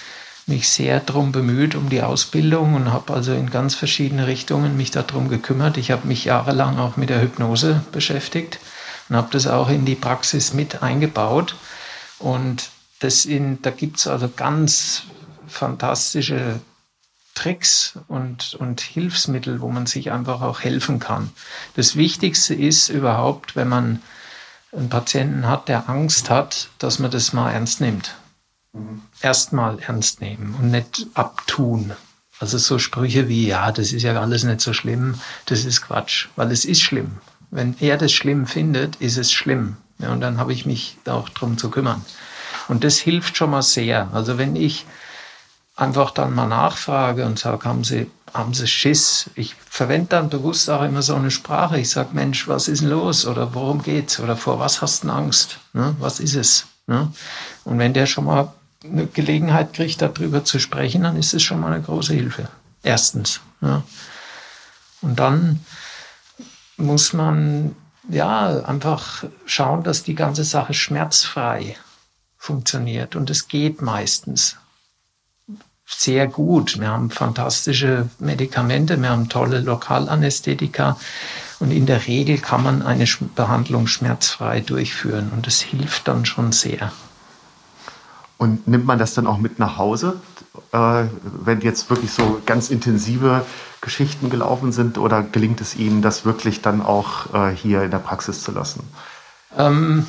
mich 0.47 0.69
sehr 0.69 1.01
darum 1.01 1.33
bemüht, 1.33 1.75
um 1.75 1.89
die 1.89 2.03
Ausbildung 2.03 2.75
und 2.75 2.93
habe 2.93 3.15
also 3.15 3.33
in 3.33 3.51
ganz 3.51 3.75
verschiedene 3.75 4.27
Richtungen 4.27 4.77
mich 4.77 4.91
darum 4.91 5.29
gekümmert. 5.29 5.79
Ich 5.79 5.91
habe 5.91 6.07
mich 6.07 6.27
jahrelang 6.27 6.79
auch 6.79 6.97
mit 6.97 7.09
der 7.09 7.23
Hypnose 7.23 7.83
beschäftigt 7.91 8.59
und 9.09 9.17
habe 9.17 9.29
das 9.31 9.47
auch 9.47 9.71
in 9.71 9.87
die 9.87 9.95
Praxis 9.95 10.53
mit 10.53 10.83
eingebaut. 10.83 11.57
Und 12.19 12.69
das 13.01 13.25
in, 13.25 13.63
da 13.63 13.71
gibt 13.71 13.97
es 13.97 14.07
also 14.07 14.29
ganz 14.29 15.05
fantastische 15.49 16.61
Tricks 17.35 17.99
und, 18.09 18.55
und 18.55 18.83
Hilfsmittel, 18.83 19.63
wo 19.63 19.69
man 19.69 19.87
sich 19.87 20.13
einfach 20.13 20.43
auch 20.43 20.61
helfen 20.61 20.99
kann. 20.99 21.31
Das 21.77 21.97
Wichtigste 21.97 22.55
ist 22.55 22.91
überhaupt, 22.91 23.57
wenn 23.57 23.69
man 23.69 24.03
einen 24.73 24.89
Patienten 24.89 25.47
hat, 25.47 25.69
der 25.69 25.89
Angst 25.89 26.31
hat, 26.31 26.69
dass 26.79 26.99
man 26.99 27.11
das 27.11 27.33
mal 27.33 27.51
ernst 27.51 27.81
nimmt. 27.81 28.15
Mhm. 28.73 29.03
Erstmal 29.21 29.79
ernst 29.81 30.21
nehmen 30.21 30.55
und 30.59 30.71
nicht 30.71 31.07
abtun. 31.15 31.93
Also 32.41 32.59
so 32.59 32.79
Sprüche 32.79 33.29
wie, 33.29 33.47
ja, 33.47 33.71
das 33.71 33.93
ist 33.93 34.03
ja 34.03 34.19
alles 34.21 34.43
nicht 34.43 34.61
so 34.61 34.73
schlimm, 34.73 35.21
das 35.47 35.65
ist 35.65 35.83
Quatsch, 35.83 36.29
weil 36.35 36.51
es 36.51 36.65
ist 36.65 36.81
schlimm. 36.81 37.19
Wenn 37.51 37.77
er 37.81 37.99
das 37.99 38.13
schlimm 38.13 38.47
findet, 38.47 38.97
ist 38.97 39.19
es 39.19 39.31
schlimm. 39.31 39.77
Ja, 39.99 40.11
und 40.11 40.21
dann 40.21 40.39
habe 40.39 40.53
ich 40.53 40.67
mich 40.67 40.97
auch 41.07 41.29
darum 41.29 41.59
zu 41.59 41.71
kümmern. 41.71 42.05
Und 42.69 42.83
das 42.83 42.99
hilft 42.99 43.37
schon 43.37 43.51
mal 43.51 43.63
sehr. 43.63 44.09
Also 44.13 44.39
wenn 44.39 44.57
ich 44.57 44.87
einfach 45.77 46.11
dann 46.11 46.35
mal 46.35 46.49
nachfrage 46.49 47.27
und 47.27 47.39
sage, 47.39 47.69
haben 47.69 47.85
Sie, 47.85 48.11
haben 48.33 48.55
Sie 48.55 48.67
Schiss? 48.67 49.31
Ich 49.35 49.55
verwende 49.69 50.09
dann 50.09 50.31
bewusst 50.31 50.71
auch 50.71 50.83
immer 50.83 51.03
so 51.03 51.15
eine 51.15 51.31
Sprache. 51.31 51.79
Ich 51.79 51.91
sage, 51.91 52.11
Mensch, 52.13 52.49
was 52.49 52.69
ist 52.69 52.83
denn 52.83 52.91
los? 52.91 53.27
Oder 53.27 53.55
worum 53.55 53.83
geht's? 53.83 54.21
Oder 54.21 54.37
vor 54.37 54.59
was 54.59 54.81
hast 54.81 55.05
du 55.05 55.11
Angst? 55.11 55.59
Ne? 55.73 55.95
Was 55.99 56.21
ist 56.21 56.35
es? 56.35 56.67
Ne? 56.87 57.13
Und 57.65 57.79
wenn 57.79 57.93
der 57.93 58.07
schon 58.07 58.25
mal 58.25 58.53
eine 58.85 59.07
Gelegenheit 59.07 59.75
kriegt, 59.75 60.03
darüber 60.03 60.45
zu 60.45 60.59
sprechen, 60.59 61.03
dann 61.03 61.17
ist 61.17 61.35
es 61.35 61.43
schon 61.43 61.61
mal 61.61 61.73
eine 61.73 61.83
große 61.83 62.15
Hilfe. 62.15 62.49
Erstens. 62.83 63.41
Ja. 63.61 63.83
Und 65.03 65.19
dann 65.19 65.65
muss 66.77 67.13
man 67.13 67.77
ja 68.09 68.65
einfach 68.65 69.25
schauen, 69.47 69.83
dass 69.83 70.03
die 70.03 70.15
ganze 70.15 70.45
Sache 70.45 70.75
schmerzfrei 70.75 71.77
funktioniert. 72.37 73.15
Und 73.15 73.31
es 73.31 73.47
geht 73.47 73.83
meistens 73.83 74.57
sehr 75.97 76.27
gut. 76.27 76.81
Wir 76.81 76.89
haben 76.89 77.11
fantastische 77.11 78.09
Medikamente, 78.19 79.01
wir 79.01 79.11
haben 79.11 79.29
tolle 79.29 79.61
Lokalanästhetika 79.61 80.97
und 81.61 81.71
in 81.71 81.87
der 81.87 82.07
Regel 82.07 82.39
kann 82.39 82.63
man 82.63 82.83
eine 82.83 83.07
Behandlung 83.35 83.87
schmerzfrei 83.87 84.61
durchführen 84.61 85.31
und 85.35 85.47
das 85.47 85.61
hilft 85.61 86.09
dann 86.09 86.25
schon 86.25 86.53
sehr. 86.53 86.93
Und 88.37 88.67
nimmt 88.67 88.87
man 88.87 88.99
das 88.99 89.15
dann 89.15 89.29
auch 89.29 89.39
mit 89.39 89.61
nach 89.61 89.79
Hause, 89.79 90.21
äh, 90.73 91.05
wenn 91.23 91.61
jetzt 91.61 91.89
wirklich 91.91 92.11
so 92.11 92.43
ganz 92.45 92.71
intensive 92.71 93.47
Geschichten 93.81 94.31
gelaufen 94.31 94.73
sind 94.73 94.99
oder 94.99 95.23
gelingt 95.23 95.61
es 95.61 95.77
Ihnen, 95.77 96.03
das 96.03 96.25
wirklich 96.25 96.63
dann 96.63 96.83
auch 96.83 97.33
äh, 97.33 97.55
hier 97.55 97.83
in 97.83 97.91
der 97.91 97.99
Praxis 97.99 98.43
zu 98.43 98.51
lassen? 98.51 98.83
Ähm, 99.57 100.07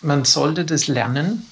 man 0.00 0.24
sollte 0.24 0.64
das 0.64 0.86
lernen, 0.86 1.46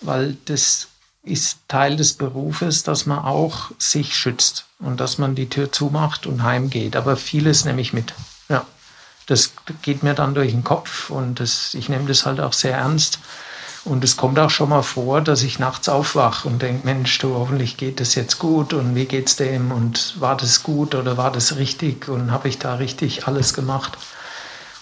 weil 0.00 0.36
das 0.46 0.88
ist 1.26 1.58
Teil 1.68 1.96
des 1.96 2.14
Berufes, 2.14 2.84
dass 2.84 3.04
man 3.04 3.18
auch 3.18 3.72
sich 3.78 4.16
schützt 4.16 4.66
und 4.78 5.00
dass 5.00 5.18
man 5.18 5.34
die 5.34 5.48
Tür 5.48 5.72
zumacht 5.72 6.26
und 6.26 6.44
heimgeht. 6.44 6.96
Aber 6.96 7.16
vieles 7.16 7.64
nehme 7.64 7.80
ich 7.80 7.92
mit. 7.92 8.14
Ja, 8.48 8.64
das 9.26 9.52
geht 9.82 10.02
mir 10.02 10.14
dann 10.14 10.34
durch 10.34 10.52
den 10.52 10.64
Kopf 10.64 11.10
und 11.10 11.40
das, 11.40 11.74
ich 11.74 11.88
nehme 11.88 12.06
das 12.06 12.26
halt 12.26 12.40
auch 12.40 12.52
sehr 12.52 12.76
ernst. 12.76 13.18
Und 13.84 14.02
es 14.02 14.16
kommt 14.16 14.38
auch 14.38 14.50
schon 14.50 14.70
mal 14.70 14.82
vor, 14.82 15.20
dass 15.20 15.42
ich 15.42 15.60
nachts 15.60 15.88
aufwache 15.88 16.48
und 16.48 16.60
denke, 16.60 16.86
Mensch, 16.86 17.18
du, 17.18 17.34
hoffentlich 17.34 17.76
geht 17.76 18.00
es 18.00 18.16
jetzt 18.16 18.38
gut 18.38 18.72
und 18.72 18.96
wie 18.96 19.04
geht's 19.04 19.36
dem 19.36 19.70
und 19.70 20.20
war 20.20 20.36
das 20.36 20.64
gut 20.64 20.94
oder 20.96 21.16
war 21.16 21.30
das 21.30 21.56
richtig 21.56 22.08
und 22.08 22.32
habe 22.32 22.48
ich 22.48 22.58
da 22.58 22.74
richtig 22.74 23.28
alles 23.28 23.54
gemacht. 23.54 23.96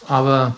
Aber 0.09 0.57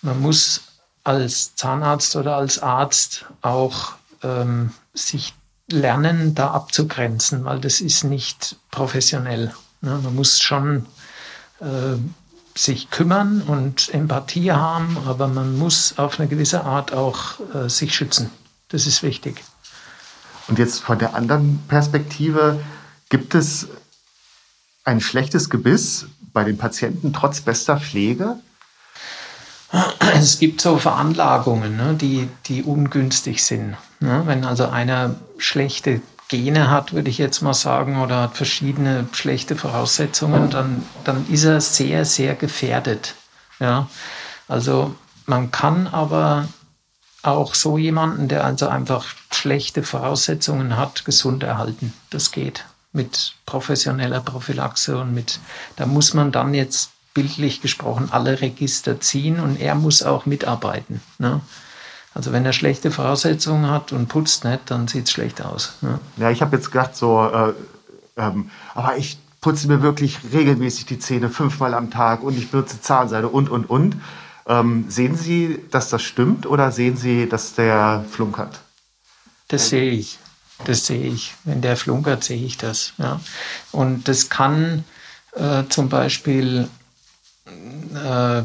man 0.00 0.20
muss 0.20 0.62
als 1.04 1.54
Zahnarzt 1.54 2.16
oder 2.16 2.36
als 2.36 2.60
Arzt 2.60 3.26
auch 3.42 3.92
ähm, 4.22 4.72
sich 4.94 5.34
lernen, 5.68 6.34
da 6.34 6.50
abzugrenzen, 6.50 7.44
weil 7.44 7.60
das 7.60 7.80
ist 7.80 8.04
nicht 8.04 8.56
professionell. 8.70 9.54
Ne? 9.80 10.00
Man 10.02 10.14
muss 10.14 10.40
schon 10.40 10.86
äh, 11.60 11.96
sich 12.54 12.90
kümmern 12.90 13.42
und 13.42 13.92
Empathie 13.94 14.52
haben, 14.52 14.98
aber 15.06 15.28
man 15.28 15.58
muss 15.58 15.98
auf 15.98 16.18
eine 16.18 16.28
gewisse 16.28 16.64
Art 16.64 16.92
auch 16.92 17.40
äh, 17.54 17.68
sich 17.68 17.94
schützen. 17.94 18.30
Das 18.68 18.86
ist 18.86 19.02
wichtig. 19.02 19.42
Und 20.48 20.58
jetzt 20.58 20.80
von 20.80 20.98
der 20.98 21.14
anderen 21.14 21.62
Perspektive, 21.68 22.60
gibt 23.08 23.34
es 23.34 23.68
ein 24.84 25.00
schlechtes 25.00 25.48
Gebiss 25.50 26.06
bei 26.32 26.44
den 26.44 26.58
Patienten 26.58 27.12
trotz 27.12 27.40
bester 27.40 27.78
Pflege? 27.78 28.36
Es 30.14 30.38
gibt 30.38 30.60
so 30.60 30.76
Veranlagungen, 30.76 31.76
ne, 31.76 31.94
die, 31.94 32.28
die 32.46 32.62
ungünstig 32.62 33.42
sind. 33.42 33.76
Ne? 34.00 34.22
Wenn 34.26 34.44
also 34.44 34.66
einer 34.68 35.14
schlechte 35.38 36.02
Gene 36.28 36.70
hat, 36.70 36.92
würde 36.92 37.10
ich 37.10 37.18
jetzt 37.18 37.40
mal 37.42 37.54
sagen, 37.54 38.00
oder 38.00 38.22
hat 38.22 38.36
verschiedene 38.36 39.06
schlechte 39.12 39.56
Voraussetzungen, 39.56 40.50
dann, 40.50 40.82
dann 41.04 41.26
ist 41.30 41.44
er 41.44 41.60
sehr, 41.60 42.04
sehr 42.04 42.34
gefährdet. 42.34 43.14
Ja? 43.60 43.88
Also 44.48 44.94
man 45.26 45.50
kann 45.50 45.86
aber 45.86 46.48
auch 47.22 47.54
so 47.54 47.78
jemanden, 47.78 48.28
der 48.28 48.44
also 48.44 48.68
einfach 48.68 49.06
schlechte 49.30 49.82
Voraussetzungen 49.82 50.76
hat, 50.76 51.04
gesund 51.04 51.42
erhalten. 51.42 51.92
Das 52.10 52.30
geht 52.30 52.64
mit 52.92 53.34
professioneller 53.46 54.20
Prophylaxe 54.20 54.98
und 54.98 55.14
mit, 55.14 55.40
da 55.76 55.86
muss 55.86 56.14
man 56.14 56.32
dann 56.32 56.52
jetzt 56.52 56.91
bildlich 57.14 57.60
gesprochen 57.60 58.08
alle 58.10 58.40
Register 58.40 59.00
ziehen 59.00 59.40
und 59.40 59.60
er 59.60 59.74
muss 59.74 60.02
auch 60.02 60.26
mitarbeiten. 60.26 61.00
Ne? 61.18 61.40
Also 62.14 62.32
wenn 62.32 62.44
er 62.44 62.52
schlechte 62.52 62.90
Voraussetzungen 62.90 63.70
hat 63.70 63.92
und 63.92 64.08
putzt 64.08 64.44
nicht, 64.44 64.70
dann 64.70 64.88
sieht 64.88 65.06
es 65.06 65.12
schlecht 65.12 65.42
aus. 65.42 65.74
Ne? 65.80 65.98
Ja, 66.16 66.30
ich 66.30 66.42
habe 66.42 66.56
jetzt 66.56 66.70
gedacht 66.70 66.96
so, 66.96 67.24
äh, 67.24 67.52
ähm, 68.16 68.50
aber 68.74 68.96
ich 68.96 69.18
putze 69.40 69.68
mir 69.68 69.82
wirklich 69.82 70.18
regelmäßig 70.32 70.86
die 70.86 70.98
Zähne 70.98 71.30
fünfmal 71.30 71.74
am 71.74 71.90
Tag 71.90 72.22
und 72.22 72.36
ich 72.36 72.50
benutze 72.50 72.80
Zahnseide 72.80 73.28
und, 73.28 73.50
und, 73.50 73.68
und. 73.68 73.96
Ähm, 74.46 74.86
sehen 74.88 75.16
Sie, 75.16 75.60
dass 75.70 75.88
das 75.88 76.02
stimmt 76.02 76.46
oder 76.46 76.72
sehen 76.72 76.96
Sie, 76.96 77.28
dass 77.28 77.54
der 77.54 78.04
flunkert? 78.10 78.60
Das 79.48 79.68
sehe 79.68 79.90
ich. 79.90 80.18
Das 80.64 80.86
sehe 80.86 81.06
ich. 81.06 81.34
Wenn 81.44 81.60
der 81.60 81.76
flunkert, 81.76 82.24
sehe 82.24 82.44
ich 82.44 82.56
das. 82.56 82.92
Ja. 82.98 83.20
Und 83.70 84.08
das 84.08 84.30
kann 84.30 84.84
äh, 85.34 85.64
zum 85.68 85.88
Beispiel 85.88 86.68
äh, 87.96 88.42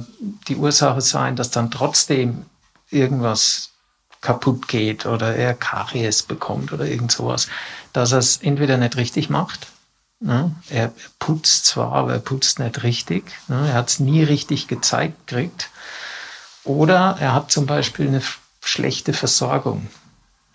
die 0.48 0.56
Ursache 0.56 1.02
sein, 1.02 1.36
dass 1.36 1.52
dann 1.52 1.72
trotzdem 1.72 2.46
irgendwas 2.90 3.72
kaputt 4.22 4.68
geht 4.68 5.06
oder 5.06 5.36
er 5.36 5.54
Karies 5.54 6.24
bekommt 6.24 6.74
oder 6.74 6.86
irgend 6.86 7.12
sowas, 7.12 7.48
dass 7.94 8.12
er 8.12 8.20
es 8.20 8.38
entweder 8.38 8.78
nicht 8.78 8.98
richtig 8.98 9.30
macht. 9.30 9.68
Ne? 10.20 10.56
Er 10.70 10.92
putzt 11.20 11.66
zwar, 11.66 11.94
aber 11.94 12.14
er 12.14 12.20
putzt 12.20 12.60
nicht 12.60 12.84
richtig. 12.84 13.24
Ne? 13.48 13.68
Er 13.70 13.74
hat 13.76 13.90
es 13.90 14.00
nie 14.00 14.24
richtig 14.24 14.68
gezeigt 14.68 15.28
gekriegt. 15.28 15.70
Oder 16.64 17.18
er 17.20 17.34
hat 17.34 17.52
zum 17.52 17.66
Beispiel 17.66 18.08
eine 18.08 18.22
schlechte 18.62 19.14
Versorgung. 19.14 19.88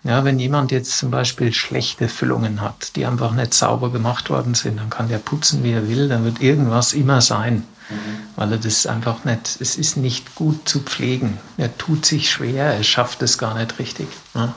Ja, 0.03 0.25
wenn 0.25 0.37
jemand 0.37 0.71
jetzt 0.71 0.97
zum 0.97 1.11
Beispiel 1.11 1.53
schlechte 1.53 2.09
Füllungen 2.09 2.61
hat, 2.61 2.97
die 2.97 3.05
einfach 3.05 3.31
nicht 3.31 3.53
sauber 3.53 3.89
gemacht 3.89 4.29
worden 4.29 4.53
sind, 4.53 4.77
dann 4.77 4.89
kann 4.89 5.07
der 5.07 5.17
putzen, 5.17 5.63
wie 5.63 5.71
er 5.71 5.87
will, 5.87 6.09
dann 6.09 6.25
wird 6.25 6.41
irgendwas 6.41 6.91
immer 6.91 7.21
sein. 7.21 7.65
Mhm. 7.89 7.95
Weil 8.35 8.51
er 8.51 8.57
das 8.57 8.85
einfach 8.85 9.23
nicht, 9.23 9.61
es 9.61 9.77
ist 9.77 9.95
nicht 9.95 10.35
gut 10.35 10.67
zu 10.67 10.81
pflegen. 10.81 11.37
Er 11.57 11.77
tut 11.77 12.05
sich 12.05 12.29
schwer, 12.29 12.73
er 12.73 12.83
schafft 12.83 13.21
es 13.21 13.37
gar 13.37 13.53
nicht 13.55 13.79
richtig. 13.79 14.07
Ja. 14.33 14.53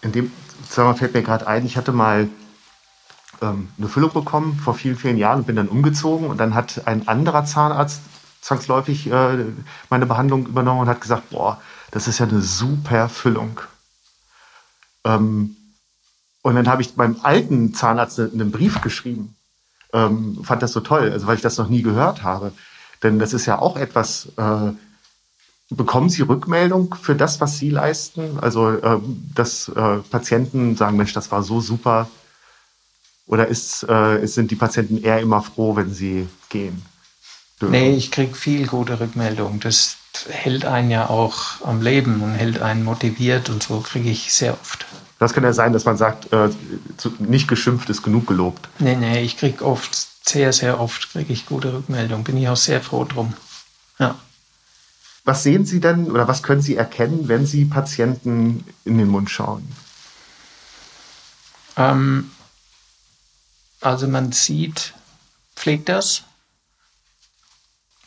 In 0.00 0.12
dem 0.12 0.32
Zusammenhang 0.66 0.96
fällt 0.96 1.12
mir 1.12 1.22
gerade 1.22 1.46
ein, 1.46 1.66
ich 1.66 1.76
hatte 1.76 1.92
mal 1.92 2.30
ähm, 3.42 3.68
eine 3.76 3.88
Füllung 3.88 4.12
bekommen 4.12 4.58
vor 4.62 4.74
vielen, 4.74 4.96
vielen 4.96 5.18
Jahren 5.18 5.40
und 5.40 5.46
bin 5.46 5.56
dann 5.56 5.68
umgezogen 5.68 6.28
und 6.28 6.38
dann 6.38 6.54
hat 6.54 6.86
ein 6.86 7.06
anderer 7.06 7.44
Zahnarzt 7.44 8.00
zwangsläufig 8.40 9.10
äh, 9.10 9.44
meine 9.90 10.06
Behandlung 10.06 10.46
übernommen 10.46 10.80
und 10.80 10.88
hat 10.88 11.02
gesagt, 11.02 11.28
boah, 11.28 11.60
das 11.90 12.08
ist 12.08 12.18
ja 12.18 12.26
eine 12.26 12.40
super 12.40 13.10
Füllung. 13.10 13.60
Ähm, 15.04 15.56
und 16.42 16.54
dann 16.54 16.68
habe 16.68 16.82
ich 16.82 16.94
beim 16.94 17.16
alten 17.22 17.74
Zahnarzt 17.74 18.18
einen 18.18 18.50
Brief 18.50 18.80
geschrieben. 18.80 19.36
Ähm, 19.92 20.42
fand 20.42 20.62
das 20.62 20.72
so 20.72 20.80
toll, 20.80 21.10
also 21.10 21.26
weil 21.26 21.36
ich 21.36 21.42
das 21.42 21.58
noch 21.58 21.68
nie 21.68 21.82
gehört 21.82 22.22
habe. 22.22 22.52
Denn 23.02 23.18
das 23.18 23.32
ist 23.32 23.46
ja 23.46 23.58
auch 23.58 23.76
etwas, 23.76 24.28
äh, 24.36 24.72
bekommen 25.70 26.10
Sie 26.10 26.22
Rückmeldung 26.22 26.94
für 26.94 27.14
das, 27.14 27.40
was 27.40 27.58
Sie 27.58 27.70
leisten? 27.70 28.38
Also, 28.40 28.70
äh, 28.70 28.98
dass 29.34 29.68
äh, 29.68 29.98
Patienten 30.10 30.76
sagen, 30.76 30.96
Mensch, 30.96 31.12
das 31.12 31.30
war 31.30 31.42
so 31.42 31.60
super. 31.60 32.08
Oder 33.26 33.46
ist, 33.46 33.84
äh, 33.88 34.26
sind 34.26 34.50
die 34.50 34.56
Patienten 34.56 35.02
eher 35.02 35.20
immer 35.20 35.40
froh, 35.40 35.76
wenn 35.76 35.94
sie 35.94 36.26
gehen? 36.48 36.82
Dürfen? 37.60 37.70
Nee, 37.70 37.94
ich 37.94 38.10
kriege 38.10 38.34
viel 38.34 38.66
gute 38.66 38.98
Rückmeldung. 38.98 39.60
Das 39.60 39.96
hält 40.28 40.64
einen 40.64 40.90
ja 40.90 41.08
auch 41.08 41.64
am 41.64 41.82
Leben 41.82 42.22
und 42.22 42.34
hält 42.34 42.60
einen 42.60 42.84
motiviert 42.84 43.48
und 43.48 43.62
so 43.62 43.80
kriege 43.80 44.10
ich 44.10 44.32
sehr 44.32 44.54
oft. 44.54 44.86
Das 45.18 45.34
kann 45.34 45.44
ja 45.44 45.52
sein, 45.52 45.72
dass 45.72 45.84
man 45.84 45.96
sagt, 45.96 46.32
äh, 46.32 46.48
nicht 47.18 47.46
geschimpft 47.46 47.90
ist 47.90 48.02
genug 48.02 48.26
gelobt. 48.26 48.68
Nee, 48.78 48.96
nee, 48.96 49.22
ich 49.22 49.36
kriege 49.36 49.64
oft, 49.64 50.08
sehr, 50.26 50.52
sehr 50.52 50.80
oft 50.80 51.12
kriege 51.12 51.32
ich 51.32 51.46
gute 51.46 51.72
Rückmeldungen. 51.74 52.24
Bin 52.24 52.38
ich 52.38 52.48
auch 52.48 52.56
sehr 52.56 52.80
froh 52.80 53.04
drum. 53.04 53.34
Ja. 53.98 54.14
Was 55.24 55.42
sehen 55.42 55.66
Sie 55.66 55.80
denn 55.80 56.10
oder 56.10 56.26
was 56.26 56.42
können 56.42 56.62
Sie 56.62 56.76
erkennen, 56.76 57.28
wenn 57.28 57.44
Sie 57.44 57.66
Patienten 57.66 58.64
in 58.84 58.96
den 58.96 59.08
Mund 59.08 59.30
schauen? 59.30 59.70
Ähm, 61.76 62.30
also 63.80 64.08
man 64.08 64.32
sieht, 64.32 64.94
pflegt 65.54 65.88
das? 65.88 66.22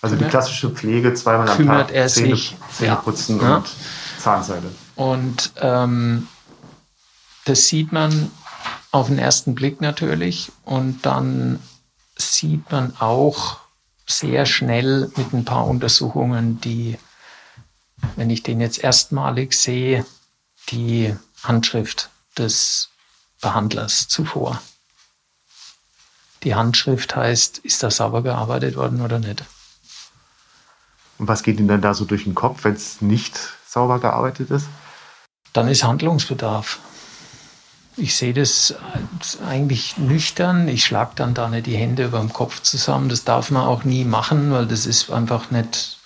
Also 0.04 0.18
die 0.18 0.26
klassische 0.26 0.70
Pflege 0.70 1.14
zweimal 1.14 1.50
am 1.50 1.66
Tag, 1.66 1.94
er 1.94 2.10
Zähne, 2.10 2.36
sich, 2.36 2.58
Zähne 2.74 2.98
putzen 2.98 3.40
ja. 3.40 3.56
und 3.56 3.70
Zahnseide. 4.20 4.70
Und 4.96 5.54
ähm, 5.62 6.28
das 7.46 7.68
sieht 7.70 7.94
man 7.94 8.30
auf 8.92 9.08
den 9.08 9.18
ersten 9.18 9.56
Blick 9.56 9.80
natürlich 9.80 10.52
und 10.66 11.06
dann 11.06 11.60
sieht 12.18 12.70
man 12.70 12.94
auch 13.00 13.60
sehr 14.06 14.46
schnell 14.46 15.10
mit 15.16 15.32
ein 15.32 15.46
paar 15.46 15.68
Untersuchungen, 15.68 16.60
die, 16.60 17.00
wenn 18.18 18.30
ich 18.30 18.44
den 18.44 18.60
jetzt 18.60 18.84
erstmalig 18.84 19.54
sehe, 19.54 20.06
die 20.70 21.16
Handschrift 21.44 22.10
des 22.38 22.90
Behandlers 23.40 24.10
zuvor. 24.10 24.62
Die 26.44 26.56
Handschrift 26.56 27.16
heißt, 27.16 27.60
ist 27.60 27.84
das 27.84 27.96
sauber 27.96 28.22
gearbeitet 28.22 28.76
worden 28.76 29.00
oder 29.00 29.20
nicht? 29.20 29.46
Und 31.18 31.28
was 31.28 31.44
geht 31.44 31.60
Ihnen 31.60 31.68
dann 31.68 31.82
da 31.82 31.94
so 31.94 32.06
durch 32.06 32.24
den 32.24 32.36
Kopf, 32.36 32.64
wenn 32.64 32.74
es 32.74 33.02
nicht 33.02 33.38
sauber 33.66 34.00
gearbeitet 34.00 34.50
ist? 34.52 34.68
Dann 35.54 35.68
ist 35.68 35.84
Handlungsbedarf 35.84 36.80
ich 37.96 38.16
sehe 38.16 38.34
das 38.34 38.76
eigentlich 39.48 39.98
nüchtern. 39.98 40.68
Ich 40.68 40.84
schlage 40.84 41.12
dann 41.16 41.34
da 41.34 41.50
nicht 41.50 41.68
die 41.68 41.78
Hände 41.78 42.06
über 42.06 42.20
dem 42.20 42.34
Kopf 42.34 42.62
zusammen. 42.62 43.10
Das 43.10 43.24
darf 43.24 43.52
man 43.52 43.64
auch 43.64 43.84
nie 43.84 44.04
machen, 44.04 44.52
weil 44.52 44.66
das 44.66 44.86
ist 44.86 45.12
einfach 45.12 45.52
nicht 45.52 46.00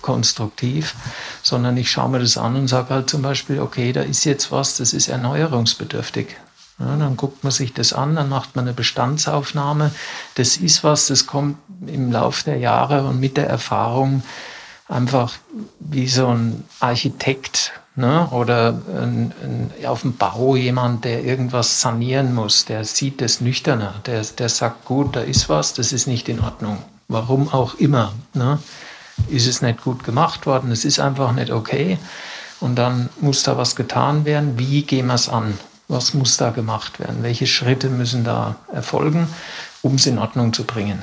konstruktiv, 0.00 0.94
sondern 1.42 1.76
ich 1.76 1.90
schaue 1.90 2.08
mir 2.08 2.20
das 2.20 2.38
an 2.38 2.56
und 2.56 2.68
sage 2.68 2.90
halt 2.90 3.10
zum 3.10 3.22
Beispiel, 3.22 3.60
okay, 3.60 3.92
da 3.92 4.02
ist 4.02 4.24
jetzt 4.24 4.50
was, 4.50 4.78
das 4.78 4.94
ist 4.94 5.08
erneuerungsbedürftig. 5.08 6.36
Ja, 6.78 6.96
dann 6.96 7.16
guckt 7.16 7.42
man 7.42 7.50
sich 7.50 7.72
das 7.72 7.92
an, 7.92 8.16
dann 8.16 8.28
macht 8.28 8.54
man 8.54 8.66
eine 8.66 8.74
Bestandsaufnahme. 8.74 9.92
Das 10.34 10.58
ist 10.58 10.84
was, 10.84 11.06
das 11.06 11.26
kommt 11.26 11.56
im 11.86 12.12
Laufe 12.12 12.44
der 12.44 12.58
Jahre 12.58 13.04
und 13.04 13.18
mit 13.18 13.36
der 13.36 13.48
Erfahrung 13.48 14.22
einfach 14.88 15.34
wie 15.80 16.06
so 16.06 16.28
ein 16.28 16.64
Architekt 16.80 17.72
Ne? 17.98 18.28
Oder 18.30 18.78
ein, 18.88 19.32
ein, 19.42 19.86
auf 19.86 20.02
dem 20.02 20.16
Bau 20.16 20.54
jemand, 20.54 21.06
der 21.06 21.24
irgendwas 21.24 21.80
sanieren 21.80 22.34
muss, 22.34 22.66
der 22.66 22.84
sieht 22.84 23.22
das 23.22 23.40
nüchterner, 23.40 23.94
der, 24.04 24.22
der 24.22 24.50
sagt, 24.50 24.84
gut, 24.84 25.16
da 25.16 25.20
ist 25.20 25.48
was, 25.48 25.72
das 25.72 25.94
ist 25.94 26.06
nicht 26.06 26.28
in 26.28 26.40
Ordnung. 26.40 26.76
Warum 27.08 27.48
auch 27.48 27.74
immer. 27.76 28.12
Ne? 28.34 28.58
Ist 29.28 29.46
es 29.46 29.62
nicht 29.62 29.82
gut 29.82 30.04
gemacht 30.04 30.44
worden, 30.44 30.70
es 30.72 30.84
ist 30.84 31.00
einfach 31.00 31.32
nicht 31.32 31.50
okay. 31.50 31.96
Und 32.60 32.76
dann 32.76 33.08
muss 33.20 33.42
da 33.44 33.56
was 33.56 33.76
getan 33.76 34.26
werden. 34.26 34.58
Wie 34.58 34.82
gehen 34.82 35.06
wir 35.06 35.14
es 35.14 35.30
an? 35.30 35.58
Was 35.88 36.14
muss 36.14 36.36
da 36.36 36.50
gemacht 36.50 36.98
werden? 36.98 37.22
Welche 37.22 37.46
Schritte 37.46 37.88
müssen 37.88 38.24
da 38.24 38.56
erfolgen, 38.72 39.28
um 39.82 39.94
es 39.94 40.06
in 40.06 40.18
Ordnung 40.18 40.52
zu 40.52 40.64
bringen? 40.64 41.02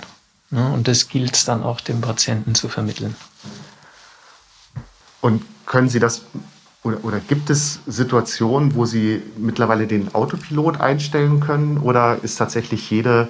Ne? 0.50 0.72
Und 0.72 0.88
das 0.88 1.08
gilt 1.08 1.36
es 1.36 1.46
dann 1.46 1.64
auch 1.64 1.80
dem 1.82 2.02
Patienten 2.02 2.54
zu 2.54 2.68
vermitteln. 2.68 3.16
Und 5.22 5.44
können 5.66 5.88
Sie 5.88 6.00
das 6.00 6.24
oder, 6.84 7.04
oder 7.04 7.20
gibt 7.20 7.50
es 7.50 7.80
Situationen, 7.88 8.76
wo 8.76 8.86
Sie 8.86 9.24
mittlerweile 9.38 9.88
den 9.88 10.14
Autopilot 10.14 10.82
einstellen 10.82 11.40
können? 11.40 11.78
Oder 11.78 12.22
ist 12.24 12.36
tatsächlich 12.36 12.90
jede, 12.92 13.30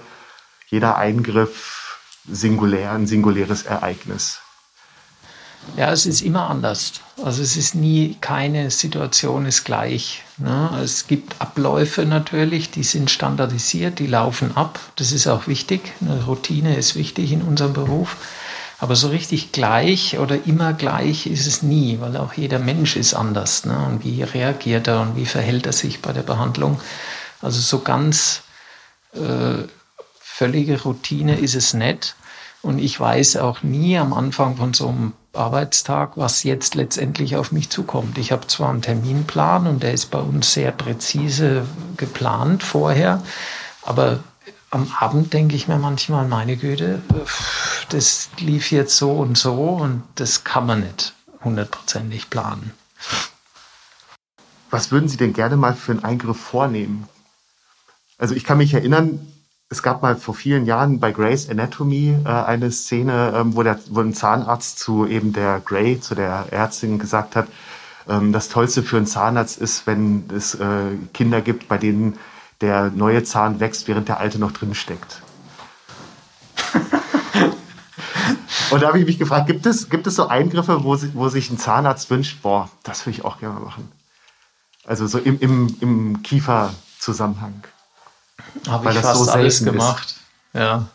jeder 0.68 0.98
Eingriff 0.98 2.00
singulär, 2.28 2.92
ein 2.92 3.06
singuläres 3.06 3.64
Ereignis? 3.64 4.43
Ja, 5.76 5.92
es 5.92 6.06
ist 6.06 6.22
immer 6.22 6.50
anders. 6.50 6.94
Also 7.24 7.42
es 7.42 7.58
ist 7.58 7.74
nie, 7.74 8.18
keine 8.22 8.70
Situation 8.70 9.46
ist 9.46 9.64
gleich. 9.64 10.24
Ne? 10.38 10.70
Es 10.84 11.08
gibt 11.08 11.42
Abläufe 11.42 12.06
natürlich, 12.06 12.70
die 12.70 12.84
sind 12.84 13.10
standardisiert, 13.10 14.00
die 14.00 14.08
laufen 14.08 14.56
ab. 14.56 14.80
Das 14.98 15.12
ist 15.12 15.28
auch 15.28 15.48
wichtig. 15.48 15.94
Eine 16.02 16.24
Routine 16.26 16.76
ist 16.76 16.96
wichtig 16.96 17.32
in 17.32 17.42
unserem 17.42 17.74
Beruf. 17.74 18.18
Aber 18.80 18.96
so 18.96 19.08
richtig 19.08 19.52
gleich 19.52 20.20
oder 20.20 20.46
immer 20.46 20.74
gleich 20.74 21.26
ist 21.26 21.48
es 21.48 21.64
nie, 21.64 22.00
weil 22.02 22.18
auch 22.18 22.34
jeder 22.34 22.60
Mensch 22.60 22.96
ist 22.96 23.14
anders. 23.14 23.66
Ne? 23.66 23.78
Und 23.78 24.04
wie 24.04 24.24
reagiert 24.24 24.88
er 24.88 25.02
und 25.02 25.16
wie 25.16 25.26
verhält 25.26 25.66
er 25.66 25.74
sich 25.74 26.02
bei 26.02 26.12
der 26.12 26.24
Behandlung? 26.24 26.80
Also 27.42 27.62
so 27.62 27.80
ganz 27.80 28.42
äh, 29.14 29.64
völlige 30.20 30.82
Routine 30.82 31.40
ist 31.40 31.56
es 31.56 31.74
nicht. 31.74 32.16
Und 32.64 32.80
ich 32.80 32.98
weiß 32.98 33.38
auch 33.38 33.62
nie 33.62 33.98
am 33.98 34.14
Anfang 34.14 34.56
von 34.56 34.74
so 34.74 34.88
einem 34.88 35.14
Arbeitstag, 35.34 36.14
was 36.16 36.44
jetzt 36.44 36.76
letztendlich 36.76 37.36
auf 37.36 37.52
mich 37.52 37.70
zukommt. 37.70 38.18
Ich 38.18 38.32
habe 38.32 38.48
zwar 38.48 38.70
einen 38.70 38.82
Terminplan 38.82 39.68
und 39.68 39.84
der 39.84 39.94
ist 39.94 40.12
bei 40.12 40.20
uns 40.20 40.54
sehr 40.54 40.72
präzise 40.72 41.66
geplant 41.98 42.64
vorher, 42.64 43.22
aber 43.82 44.24
am 44.70 44.92
Abend 44.98 45.34
denke 45.34 45.56
ich 45.56 45.68
mir 45.68 45.78
manchmal, 45.78 46.26
meine 46.26 46.56
Güte, 46.56 47.02
das 47.90 48.30
lief 48.40 48.72
jetzt 48.72 48.96
so 48.98 49.12
und 49.12 49.38
so 49.38 49.54
und 49.54 50.04
das 50.16 50.46
kann 50.46 50.66
man 50.66 50.82
nicht 50.82 51.14
hundertprozentig 51.44 52.30
planen. 52.30 52.72
Was 54.70 54.90
würden 54.90 55.10
Sie 55.10 55.18
denn 55.18 55.34
gerne 55.34 55.58
mal 55.58 55.76
für 55.76 55.92
einen 55.92 56.04
Eingriff 56.04 56.40
vornehmen? 56.40 57.10
Also 58.18 58.36
ich 58.36 58.46
kann 58.46 58.58
mich 58.58 58.74
erinnern, 58.74 59.33
es 59.74 59.82
gab 59.82 60.04
mal 60.04 60.16
vor 60.16 60.36
vielen 60.36 60.68
Jahren 60.68 61.00
bei 61.00 61.12
Grey's 61.12 61.50
Anatomy 61.50 62.16
äh, 62.26 62.30
eine 62.30 62.72
Szene, 62.72 63.34
ähm, 63.36 63.56
wo, 63.56 63.64
der, 63.64 63.80
wo 63.90 64.02
ein 64.02 64.14
Zahnarzt 64.14 64.78
zu 64.78 65.08
eben 65.08 65.34
der 65.34 65.62
Grey, 65.62 66.00
zu 66.00 66.14
der 66.14 66.46
Ärztin 66.52 67.00
gesagt 67.00 67.36
hat, 67.36 67.48
ähm, 68.08 68.32
das 68.32 68.50
Tollste 68.50 68.84
für 68.84 68.98
einen 68.98 69.08
Zahnarzt 69.08 69.60
ist, 69.60 69.88
wenn 69.88 70.26
es 70.32 70.54
äh, 70.54 70.96
Kinder 71.16 71.42
gibt, 71.42 71.68
bei 71.68 71.80
denen 71.80 72.20
der 72.62 72.92
neue 72.92 73.24
Zahn 73.24 73.60
wächst, 73.60 73.88
während 73.88 74.10
der 74.10 74.20
alte 74.20 74.38
noch 74.38 74.52
drin 74.52 74.76
steckt. 74.76 75.24
Und 78.70 78.84
da 78.84 78.90
habe 78.90 79.00
ich 79.00 79.08
mich 79.08 79.18
gefragt, 79.18 79.48
gibt 79.48 79.66
es, 79.66 79.90
gibt 79.90 80.06
es 80.06 80.16
so 80.16 80.28
Eingriffe, 80.28 80.84
wo, 80.84 80.96
wo 81.16 81.30
sich 81.30 81.50
ein 81.50 81.58
Zahnarzt 81.58 82.12
wünscht, 82.12 82.44
boah, 82.44 82.70
das 82.84 83.08
würde 83.08 83.18
ich 83.18 83.26
auch 83.26 83.40
gerne 83.40 83.60
machen? 83.60 83.92
Also 84.86 85.08
so 85.08 85.18
im, 85.18 85.40
im, 85.40 85.76
im 85.82 86.22
Kieferzusammenhang. 86.22 87.64
Habe 88.68 88.92
ich 88.92 89.00
fast 89.00 89.26
so 89.26 89.32
alles 89.32 89.64
gemacht. 89.64 90.06
Ist. 90.08 90.20
Ja, 90.54 90.88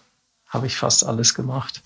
habe 0.49 0.67
ich 0.67 0.77
fast 0.77 1.05
alles 1.05 1.35
gemacht. 1.35 1.83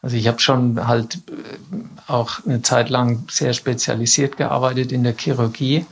Also 0.00 0.16
ich 0.16 0.28
habe 0.28 0.38
schon 0.38 0.86
halt 0.86 1.16
äh, 1.16 2.10
auch 2.10 2.44
eine 2.46 2.62
Zeit 2.62 2.88
lang 2.88 3.24
sehr 3.30 3.52
spezialisiert 3.52 4.36
gearbeitet 4.36 4.92
in 4.92 5.02
der 5.02 5.16
Chirurgie 5.16 5.86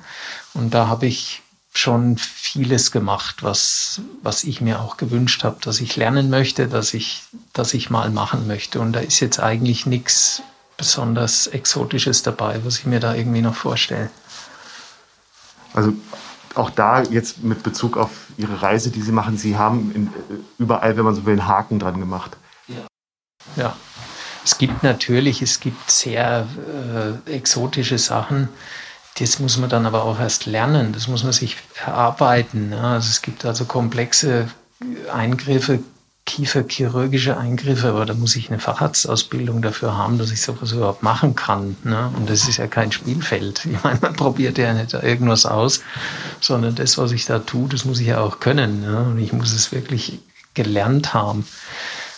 und 0.55 0.73
da 0.75 0.87
habe 0.89 1.07
ich 1.07 1.43
schon 1.75 2.17
vieles 2.17 2.91
gemacht, 2.91 3.43
was, 3.43 4.01
was 4.23 4.45
ich 4.45 4.61
mir 4.61 4.81
auch 4.81 4.97
gewünscht 4.97 5.45
habe, 5.45 5.59
dass 5.61 5.81
ich 5.81 5.97
lernen 5.97 6.31
möchte, 6.31 6.69
dass 6.69 6.95
ich, 6.95 7.25
dass 7.53 7.75
ich 7.75 7.91
mal 7.91 8.11
machen 8.11 8.47
möchte. 8.47 8.81
Und 8.81 8.95
da 8.95 9.01
ist 9.01 9.21
jetzt 9.21 9.41
eigentlich 9.41 9.85
nichts 9.85 10.43
besonders 10.77 11.47
Exotisches 11.47 12.23
dabei, 12.23 12.65
was 12.65 12.79
ich 12.79 12.87
mir 12.87 13.01
da 13.01 13.15
irgendwie 13.15 13.43
noch 13.43 13.55
vorstelle. 13.55 14.11
Also 15.75 15.93
auch 16.57 16.71
da 16.71 17.03
jetzt 17.03 17.43
mit 17.43 17.63
Bezug 17.63 17.97
auf 17.97 18.11
Ihre 18.37 18.63
Reise, 18.63 18.91
die 18.91 19.03
Sie 19.03 19.13
machen, 19.13 19.37
Sie 19.37 19.57
haben 19.57 19.93
in, 19.95 20.13
überall, 20.59 20.97
wenn 20.97 21.05
man 21.05 21.15
so 21.15 21.27
will, 21.27 21.33
einen 21.33 21.49
Haken 21.49 21.79
dran 21.79 22.01
gemacht. 22.01 22.37
Ja. 22.69 22.87
ja. 23.57 23.77
Es 24.45 24.59
gibt 24.59 24.83
natürlich, 24.83 25.43
es 25.43 25.61
gibt 25.61 25.91
sehr 25.91 26.47
äh, 27.27 27.33
exotische 27.33 27.99
Sachen. 27.99 28.49
Das 29.19 29.41
muss 29.41 29.57
man 29.57 29.69
dann 29.71 29.87
aber 29.87 30.05
auch 30.05 30.21
erst 30.21 30.47
lernen. 30.47 30.93
Das 30.93 31.09
muss 31.09 31.25
man 31.25 31.33
sich 31.33 31.57
erarbeiten. 31.85 32.73
Ja. 32.73 32.93
Also 32.93 33.09
es 33.11 33.23
gibt 33.23 33.45
also 33.45 33.65
komplexe 33.65 34.49
Eingriffe, 35.13 35.81
kieferchirurgische 36.27 37.39
Eingriffe, 37.39 37.89
aber 37.89 38.05
da 38.05 38.13
muss 38.13 38.37
ich 38.37 38.51
eine 38.51 38.59
Facharztausbildung 38.59 39.63
dafür 39.63 39.97
haben, 39.97 40.19
dass 40.19 40.33
ich 40.33 40.43
sowas 40.43 40.73
überhaupt 40.73 41.03
machen 41.03 41.37
kann. 41.37 41.77
Ne? 41.85 42.11
Und 42.17 42.29
das 42.29 42.49
ist 42.49 42.59
ja 42.59 42.67
kein 42.67 42.93
Spielfeld. 42.93 43.65
Ich 43.65 43.83
meine, 43.83 43.99
man 44.03 44.15
probiert 44.15 44.59
ja 44.59 44.75
nicht 44.75 44.93
irgendwas 44.93 45.47
aus, 45.47 45.81
sondern 46.41 46.75
das, 46.75 46.99
was 46.99 47.13
ich 47.13 47.27
da 47.27 47.39
tue, 47.39 47.69
das 47.69 47.85
muss 47.85 48.01
ich 48.01 48.09
ja 48.09 48.19
auch 48.21 48.41
können. 48.41 48.83
Ne? 48.83 48.99
Und 49.05 49.19
ich 49.19 49.33
muss 49.33 49.53
es 49.53 49.73
wirklich 49.73 50.19
gelernt 50.55 51.15
haben. 51.15 51.47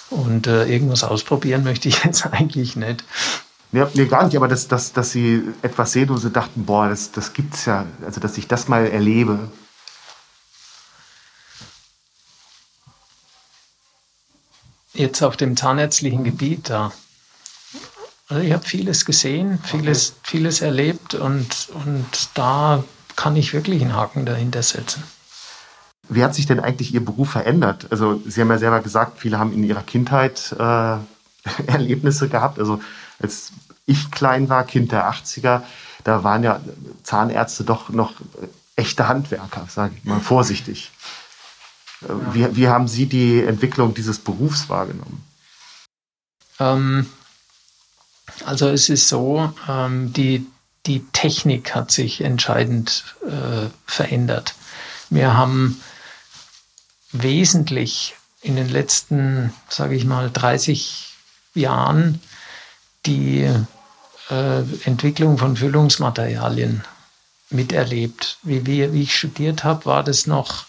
Und 0.08 0.46
äh, 0.46 0.64
irgendwas 0.64 1.04
ausprobieren 1.04 1.62
möchte 1.62 1.88
ich 1.88 2.02
jetzt 2.04 2.26
eigentlich 2.26 2.76
nicht. 2.76 3.04
Ja, 3.72 3.90
nee, 3.92 4.06
gar 4.06 4.24
nicht, 4.24 4.36
aber 4.36 4.48
dass, 4.48 4.68
dass, 4.68 4.94
dass 4.94 5.10
sie 5.10 5.42
etwas 5.60 5.92
sehen, 5.92 6.08
wo 6.08 6.16
sie 6.16 6.30
dachten, 6.30 6.64
boah, 6.64 6.88
das, 6.88 7.12
das 7.12 7.34
gibt's 7.34 7.66
ja, 7.66 7.84
also 8.06 8.18
dass 8.18 8.38
ich 8.38 8.48
das 8.48 8.68
mal 8.68 8.86
erlebe, 8.86 9.50
jetzt 14.98 15.22
auf 15.22 15.36
dem 15.36 15.56
zahnärztlichen 15.56 16.24
Gebiet 16.24 16.70
da. 16.70 16.92
Also 18.28 18.42
ich 18.42 18.52
habe 18.52 18.64
vieles 18.64 19.04
gesehen, 19.04 19.58
vieles, 19.62 20.10
okay. 20.10 20.20
vieles 20.22 20.60
erlebt 20.60 21.14
und, 21.14 21.68
und 21.72 22.06
da 22.34 22.84
kann 23.16 23.36
ich 23.36 23.54
wirklich 23.54 23.80
einen 23.82 23.94
Haken 23.94 24.26
dahinter 24.26 24.62
setzen. 24.62 25.02
Wie 26.10 26.22
hat 26.22 26.34
sich 26.34 26.46
denn 26.46 26.60
eigentlich 26.60 26.94
Ihr 26.94 27.04
Beruf 27.04 27.30
verändert? 27.30 27.86
Also 27.90 28.20
Sie 28.26 28.40
haben 28.40 28.50
ja 28.50 28.58
selber 28.58 28.80
gesagt, 28.80 29.18
viele 29.18 29.38
haben 29.38 29.52
in 29.52 29.64
ihrer 29.64 29.82
Kindheit 29.82 30.54
äh, 30.58 30.96
Erlebnisse 31.66 32.28
gehabt. 32.28 32.58
Also 32.58 32.80
als 33.20 33.52
ich 33.86 34.10
klein 34.10 34.48
war, 34.48 34.64
Kind 34.64 34.92
der 34.92 35.10
80er, 35.10 35.62
da 36.04 36.24
waren 36.24 36.42
ja 36.42 36.60
Zahnärzte 37.02 37.64
doch 37.64 37.88
noch 37.88 38.12
echte 38.76 39.08
Handwerker, 39.08 39.66
sage 39.68 39.94
ich 39.96 40.04
mal 40.04 40.20
vorsichtig. 40.20 40.90
Wie, 42.00 42.56
wie 42.56 42.68
haben 42.68 42.86
Sie 42.86 43.06
die 43.06 43.42
Entwicklung 43.42 43.94
dieses 43.94 44.18
Berufs 44.18 44.68
wahrgenommen? 44.68 45.24
Ähm, 46.60 47.06
also 48.44 48.68
es 48.68 48.88
ist 48.88 49.08
so, 49.08 49.52
ähm, 49.68 50.12
die, 50.12 50.46
die 50.86 51.04
Technik 51.12 51.74
hat 51.74 51.90
sich 51.90 52.20
entscheidend 52.20 53.04
äh, 53.22 53.68
verändert. 53.86 54.54
Wir 55.10 55.34
haben 55.34 55.80
wesentlich 57.12 58.14
in 58.42 58.56
den 58.56 58.68
letzten, 58.68 59.52
sage 59.68 59.96
ich 59.96 60.04
mal, 60.04 60.30
30 60.30 61.14
Jahren 61.54 62.20
die 63.06 63.50
äh, 64.30 64.62
Entwicklung 64.84 65.38
von 65.38 65.56
Füllungsmaterialien 65.56 66.84
miterlebt. 67.50 68.38
Wie, 68.42 68.66
wir, 68.66 68.92
wie 68.92 69.02
ich 69.02 69.16
studiert 69.16 69.64
habe, 69.64 69.86
war 69.86 70.04
das 70.04 70.26
noch 70.26 70.67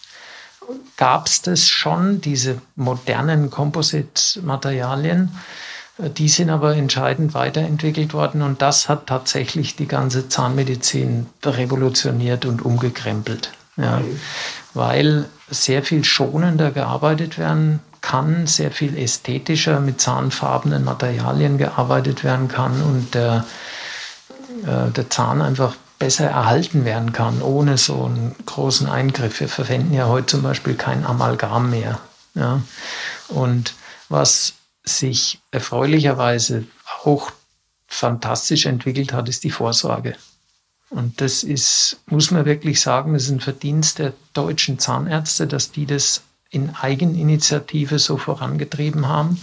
gab 0.96 1.26
es 1.26 1.42
das 1.42 1.68
schon, 1.68 2.20
diese 2.20 2.60
modernen 2.76 3.50
Composite-Materialien. 3.50 5.30
Äh, 5.98 6.10
die 6.10 6.28
sind 6.28 6.50
aber 6.50 6.76
entscheidend 6.76 7.34
weiterentwickelt 7.34 8.14
worden 8.14 8.42
und 8.42 8.62
das 8.62 8.88
hat 8.88 9.06
tatsächlich 9.06 9.76
die 9.76 9.86
ganze 9.86 10.28
Zahnmedizin 10.28 11.26
revolutioniert 11.44 12.44
und 12.44 12.62
umgekrempelt. 12.64 13.52
Ja, 13.76 14.02
weil 14.74 15.26
sehr 15.48 15.82
viel 15.82 16.04
schonender 16.04 16.70
gearbeitet 16.70 17.38
werden 17.38 17.80
kann, 18.00 18.46
sehr 18.46 18.70
viel 18.70 18.96
ästhetischer 18.96 19.80
mit 19.80 20.00
zahnfarbenen 20.00 20.84
Materialien 20.84 21.58
gearbeitet 21.58 22.24
werden 22.24 22.48
kann 22.48 22.82
und 22.82 23.14
der, 23.14 23.44
äh, 24.66 24.90
der 24.90 25.10
Zahn 25.10 25.42
einfach 25.42 25.76
besser 26.00 26.26
erhalten 26.26 26.84
werden 26.84 27.12
kann, 27.12 27.42
ohne 27.42 27.78
so 27.78 28.06
einen 28.06 28.34
großen 28.46 28.88
Eingriff. 28.88 29.38
Wir 29.38 29.48
verwenden 29.48 29.92
ja 29.92 30.08
heute 30.08 30.26
zum 30.26 30.42
Beispiel 30.42 30.74
kein 30.74 31.04
Amalgam 31.04 31.70
mehr. 31.70 32.00
Ja? 32.34 32.62
Und 33.28 33.74
was 34.08 34.54
sich 34.82 35.38
erfreulicherweise 35.52 36.64
auch 37.04 37.30
fantastisch 37.86 38.66
entwickelt 38.66 39.12
hat, 39.12 39.28
ist 39.28 39.44
die 39.44 39.50
Vorsorge. 39.50 40.16
Und 40.88 41.20
das 41.20 41.44
ist, 41.44 42.00
muss 42.06 42.30
man 42.30 42.46
wirklich 42.46 42.80
sagen, 42.80 43.12
das 43.12 43.24
ist 43.24 43.30
ein 43.30 43.40
Verdienst 43.40 43.98
der 43.98 44.14
deutschen 44.32 44.78
Zahnärzte, 44.78 45.46
dass 45.46 45.70
die 45.70 45.84
das 45.84 46.22
in 46.48 46.74
Eigeninitiative 46.74 47.98
so 47.98 48.16
vorangetrieben 48.16 49.06
haben. 49.06 49.38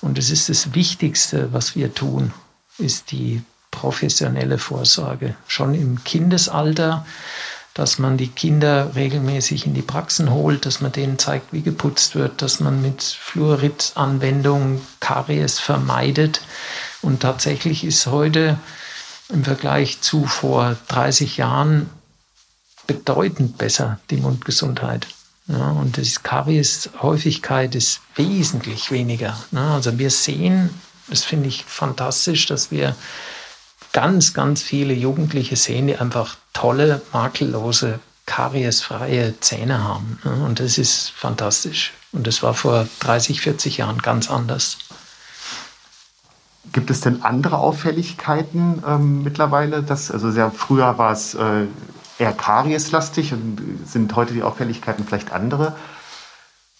Und 0.00 0.18
es 0.18 0.30
ist 0.30 0.48
das 0.48 0.74
Wichtigste, 0.74 1.52
was 1.52 1.76
wir 1.76 1.94
tun, 1.94 2.32
ist 2.78 3.12
die 3.12 3.42
professionelle 3.72 4.58
Vorsorge. 4.58 5.34
Schon 5.48 5.74
im 5.74 6.04
Kindesalter, 6.04 7.04
dass 7.74 7.98
man 7.98 8.16
die 8.16 8.28
Kinder 8.28 8.94
regelmäßig 8.94 9.66
in 9.66 9.74
die 9.74 9.82
Praxen 9.82 10.30
holt, 10.30 10.66
dass 10.66 10.80
man 10.80 10.92
denen 10.92 11.18
zeigt, 11.18 11.52
wie 11.52 11.62
geputzt 11.62 12.14
wird, 12.14 12.42
dass 12.42 12.60
man 12.60 12.80
mit 12.82 13.02
Fluorid-Anwendung 13.02 14.80
Karies 15.00 15.58
vermeidet. 15.58 16.42
Und 17.00 17.20
tatsächlich 17.20 17.82
ist 17.82 18.06
heute 18.06 18.58
im 19.30 19.42
Vergleich 19.42 20.00
zu 20.02 20.26
vor 20.26 20.76
30 20.88 21.38
Jahren 21.38 21.90
bedeutend 22.86 23.58
besser 23.58 23.98
die 24.10 24.18
Mundgesundheit. 24.18 25.06
Ja, 25.48 25.70
und 25.70 25.96
die 25.96 26.14
Karies-Häufigkeit 26.22 27.74
ist 27.74 28.00
wesentlich 28.14 28.90
weniger. 28.90 29.36
Also 29.54 29.98
wir 29.98 30.10
sehen, 30.10 30.70
das 31.08 31.24
finde 31.24 31.48
ich 31.48 31.64
fantastisch, 31.64 32.46
dass 32.46 32.70
wir 32.70 32.94
ganz, 33.92 34.34
ganz 34.34 34.62
viele 34.62 34.94
Jugendliche 34.94 35.56
sehen, 35.56 35.86
die 35.86 35.96
einfach 35.96 36.36
tolle, 36.52 37.02
makellose, 37.12 38.00
kariesfreie 38.26 39.38
Zähne 39.40 39.84
haben. 39.84 40.18
Und 40.24 40.60
das 40.60 40.78
ist 40.78 41.10
fantastisch. 41.10 41.92
Und 42.12 42.26
das 42.26 42.42
war 42.42 42.54
vor 42.54 42.86
30, 43.00 43.40
40 43.40 43.78
Jahren 43.78 43.98
ganz 43.98 44.30
anders. 44.30 44.78
Gibt 46.72 46.90
es 46.90 47.00
denn 47.00 47.22
andere 47.22 47.58
Auffälligkeiten 47.58 48.82
ähm, 48.86 49.22
mittlerweile? 49.22 49.82
Das, 49.82 50.10
also 50.10 50.30
sehr 50.30 50.50
früher 50.50 50.96
war 50.96 51.12
es 51.12 51.34
äh, 51.34 51.66
eher 52.18 52.32
karieslastig 52.32 53.32
und 53.32 53.80
sind 53.86 54.14
heute 54.14 54.32
die 54.32 54.42
Auffälligkeiten 54.42 55.04
vielleicht 55.06 55.32
andere? 55.32 55.74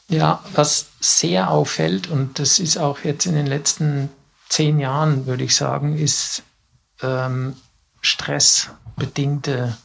Ja, 0.08 0.40
was 0.54 0.86
sehr 1.00 1.50
auffällt, 1.50 2.10
und 2.10 2.38
das 2.38 2.58
ist 2.58 2.78
auch 2.78 3.00
jetzt 3.00 3.26
in 3.26 3.34
den 3.34 3.46
letzten 3.46 4.10
zehn 4.48 4.78
Jahren, 4.78 5.26
würde 5.26 5.44
ich 5.44 5.56
sagen, 5.56 5.96
ist 5.96 6.42
ähm, 7.02 7.56
stressbedingte, 8.00 9.76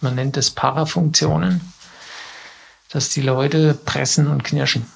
man 0.00 0.14
nennt 0.14 0.36
es 0.36 0.50
Parafunktionen, 0.50 1.60
dass 2.90 3.10
die 3.10 3.22
Leute 3.22 3.74
pressen 3.74 4.28
und 4.28 4.44
knirschen. 4.44 4.86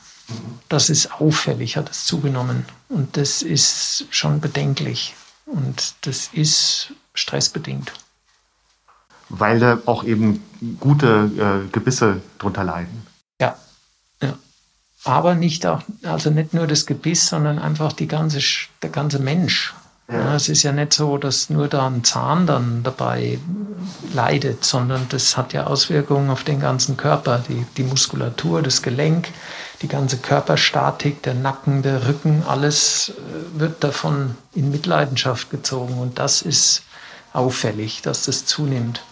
Das 0.68 0.88
ist 0.88 1.20
auffällig, 1.20 1.76
hat 1.76 1.90
es 1.90 2.06
zugenommen. 2.06 2.64
Und 2.88 3.16
das 3.16 3.42
ist 3.42 4.06
schon 4.10 4.40
bedenklich. 4.40 5.14
Und 5.46 5.94
das 6.02 6.30
ist 6.32 6.92
stressbedingt. 7.14 7.92
Weil 9.28 9.60
da 9.60 9.78
auch 9.86 10.04
eben 10.04 10.42
gute 10.78 11.64
äh, 11.66 11.68
Gebisse 11.70 12.20
drunter 12.38 12.64
leiden. 12.64 13.06
Ja, 13.40 13.56
ja. 14.22 14.38
Aber 15.04 15.34
nicht 15.34 15.66
auch, 15.66 15.82
also 16.02 16.30
nicht 16.30 16.54
nur 16.54 16.66
das 16.66 16.86
Gebiss, 16.86 17.28
sondern 17.28 17.58
einfach 17.58 17.92
die 17.92 18.08
ganze, 18.08 18.40
der 18.82 18.90
ganze 18.90 19.18
Mensch. 19.18 19.74
Ja. 20.12 20.34
Es 20.34 20.48
ist 20.48 20.62
ja 20.62 20.72
nicht 20.72 20.92
so, 20.92 21.16
dass 21.16 21.48
nur 21.50 21.68
da 21.68 21.86
ein 21.86 22.04
Zahn 22.04 22.46
dann 22.46 22.82
dabei 22.82 23.38
leidet, 24.12 24.64
sondern 24.64 25.06
das 25.08 25.36
hat 25.36 25.52
ja 25.52 25.66
Auswirkungen 25.66 26.30
auf 26.30 26.44
den 26.44 26.60
ganzen 26.60 26.96
Körper, 26.96 27.42
die, 27.48 27.64
die 27.76 27.84
Muskulatur, 27.84 28.62
das 28.62 28.82
Gelenk, 28.82 29.28
die 29.80 29.88
ganze 29.88 30.18
Körperstatik, 30.18 31.22
der 31.22 31.34
Nacken, 31.34 31.82
der 31.82 32.06
Rücken, 32.06 32.42
alles 32.46 33.10
äh, 33.10 33.60
wird 33.60 33.82
davon 33.82 34.36
in 34.54 34.70
Mitleidenschaft 34.70 35.50
gezogen. 35.50 35.98
Und 35.98 36.18
das 36.18 36.42
ist 36.42 36.82
auffällig, 37.32 38.02
dass 38.02 38.24
das 38.26 38.44
zunimmt. 38.44 39.02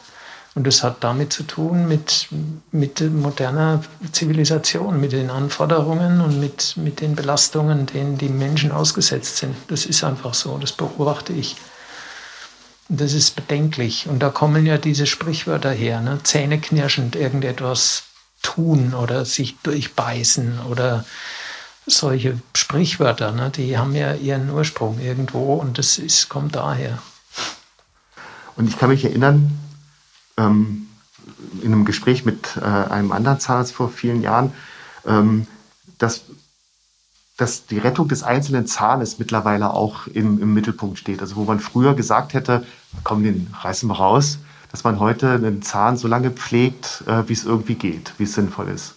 Und 0.55 0.67
das 0.67 0.83
hat 0.83 1.05
damit 1.05 1.33
zu 1.33 1.45
tun 1.45 1.87
mit, 1.87 2.29
mit 2.73 3.01
moderner 3.01 3.85
Zivilisation, 4.11 5.01
mit 5.01 5.13
den 5.13 5.31
Anforderungen 5.31 6.21
und 6.21 6.41
mit, 6.41 6.77
mit 6.77 7.01
den 7.01 7.15
Belastungen, 7.15 7.87
denen 7.87 8.19
die 8.19 8.29
Menschen 8.29 8.73
ausgesetzt 8.73 9.37
sind. 9.37 9.55
Das 9.69 9.87
ist 9.87 10.03
einfach 10.03 10.35
so, 10.35 10.59
das 10.59 10.73
beobachte 10.73 11.33
ich. 11.33 11.57
Das 12.89 13.13
ist 13.13 13.37
bedenklich. 13.37 14.09
Und 14.09 14.19
da 14.19 14.31
kommen 14.31 14.67
ja 14.67 14.77
diese 14.77 15.07
Sprichwörter 15.07 15.71
her, 15.71 16.01
ne? 16.01 16.19
zähneknirschend 16.25 17.15
irgendetwas 17.15 18.03
tun 18.43 18.95
oder 18.95 19.25
sich 19.25 19.57
durchbeißen 19.63 20.59
oder 20.69 21.05
solche 21.87 22.41
Sprichwörter, 22.57 23.31
ne? 23.31 23.51
die 23.51 23.79
haben 23.79 23.95
ja 23.95 24.15
ihren 24.15 24.51
Ursprung 24.51 24.99
irgendwo 24.99 25.55
und 25.55 25.79
das 25.79 25.99
ist, 25.99 26.29
kommt 26.29 26.57
daher. 26.57 26.99
Und 28.57 28.69
ich 28.69 28.77
kann 28.77 28.91
mich 28.91 29.05
erinnern, 29.05 29.57
ähm, 30.41 30.87
in 31.63 31.73
einem 31.73 31.85
Gespräch 31.85 32.25
mit 32.25 32.57
äh, 32.57 32.65
einem 32.65 33.13
anderen 33.13 33.41
Zahnarzt 33.41 33.73
vor 33.73 33.89
vielen 33.89 34.23
Jahren, 34.23 34.53
ähm, 35.07 35.47
dass, 35.99 36.23
dass 37.37 37.67
die 37.67 37.79
Rettung 37.79 38.09
des 38.09 38.23
einzelnen 38.23 38.67
Zahnes 38.67 39.19
mittlerweile 39.19 39.73
auch 39.73 40.07
im, 40.07 40.41
im 40.41 40.55
Mittelpunkt 40.55 40.99
steht. 40.99 41.21
Also 41.21 41.37
wo 41.37 41.45
man 41.45 41.61
früher 41.61 41.95
gesagt 41.95 42.35
hätte, 42.35 42.65
komm, 43.05 43.23
den 43.23 43.53
reißen 43.61 43.89
wir 43.89 43.97
raus, 43.97 44.39
dass 44.71 44.85
man 44.85 45.01
heute 45.01 45.33
einen 45.33 45.63
Zahn 45.63 45.97
so 45.97 46.09
lange 46.09 46.31
pflegt, 46.31 47.05
äh, 47.07 47.29
wie 47.29 47.33
es 47.33 47.45
irgendwie 47.45 47.75
geht, 47.75 48.15
wie 48.19 48.25
es 48.25 48.35
sinnvoll 48.35 48.69
ist. 48.69 48.95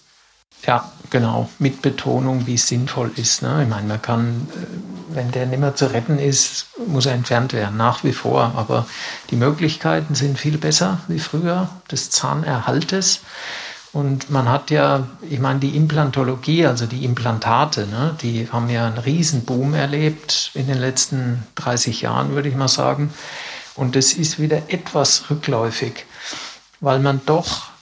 Ja, 0.66 0.92
genau, 1.10 1.50
mit 1.60 1.82
Betonung, 1.82 2.48
wie 2.48 2.56
es 2.56 2.68
sinnvoll 2.68 3.12
ist. 3.16 3.42
Ne? 3.42 3.64
Ich 3.64 3.70
meine, 3.70 3.88
man 3.88 4.02
kann, 4.02 4.48
äh, 4.52 5.16
wenn 5.16 5.32
der 5.32 5.46
nicht 5.46 5.60
mehr 5.60 5.76
zu 5.76 5.88
retten 5.88 6.20
ist, 6.20 6.68
muss 6.88 7.06
er 7.06 7.14
entfernt 7.14 7.54
werden, 7.54 7.78
nach 7.78 8.04
wie 8.04 8.14
vor. 8.14 8.54
Aber 8.56 8.88
die 9.30 9.36
Möglichkeiten 9.36 10.16
sind 10.16 10.40
viel 10.40 10.58
besser 10.58 11.00
wie 11.08 11.20
früher, 11.20 11.70
des 11.92 12.10
Zahnerhaltes. 12.12 13.22
Und 13.94 14.32
man 14.32 14.50
hat 14.50 14.72
ja, 14.72 15.08
ich 15.30 15.40
meine, 15.40 15.60
die 15.60 15.76
Implantologie, 15.76 16.66
also 16.66 16.88
die 16.88 17.06
Implantate, 17.06 17.86
ne, 17.86 18.18
die 18.22 18.50
haben 18.52 18.68
ja 18.70 18.88
einen 18.88 18.98
Riesenboom 18.98 19.76
erlebt 19.76 20.50
in 20.56 20.66
den 20.66 20.80
letzten 20.80 21.44
30 21.56 22.02
Jahren, 22.02 22.34
würde 22.34 22.50
ich 22.50 22.56
mal 22.56 22.68
sagen. 22.68 23.14
Und 23.76 23.96
das 23.96 24.14
ist 24.14 24.40
wieder 24.40 24.64
etwas 24.70 25.30
rückläufig, 25.30 26.06
weil 26.80 27.00
man 27.00 27.22
doch 27.28 27.73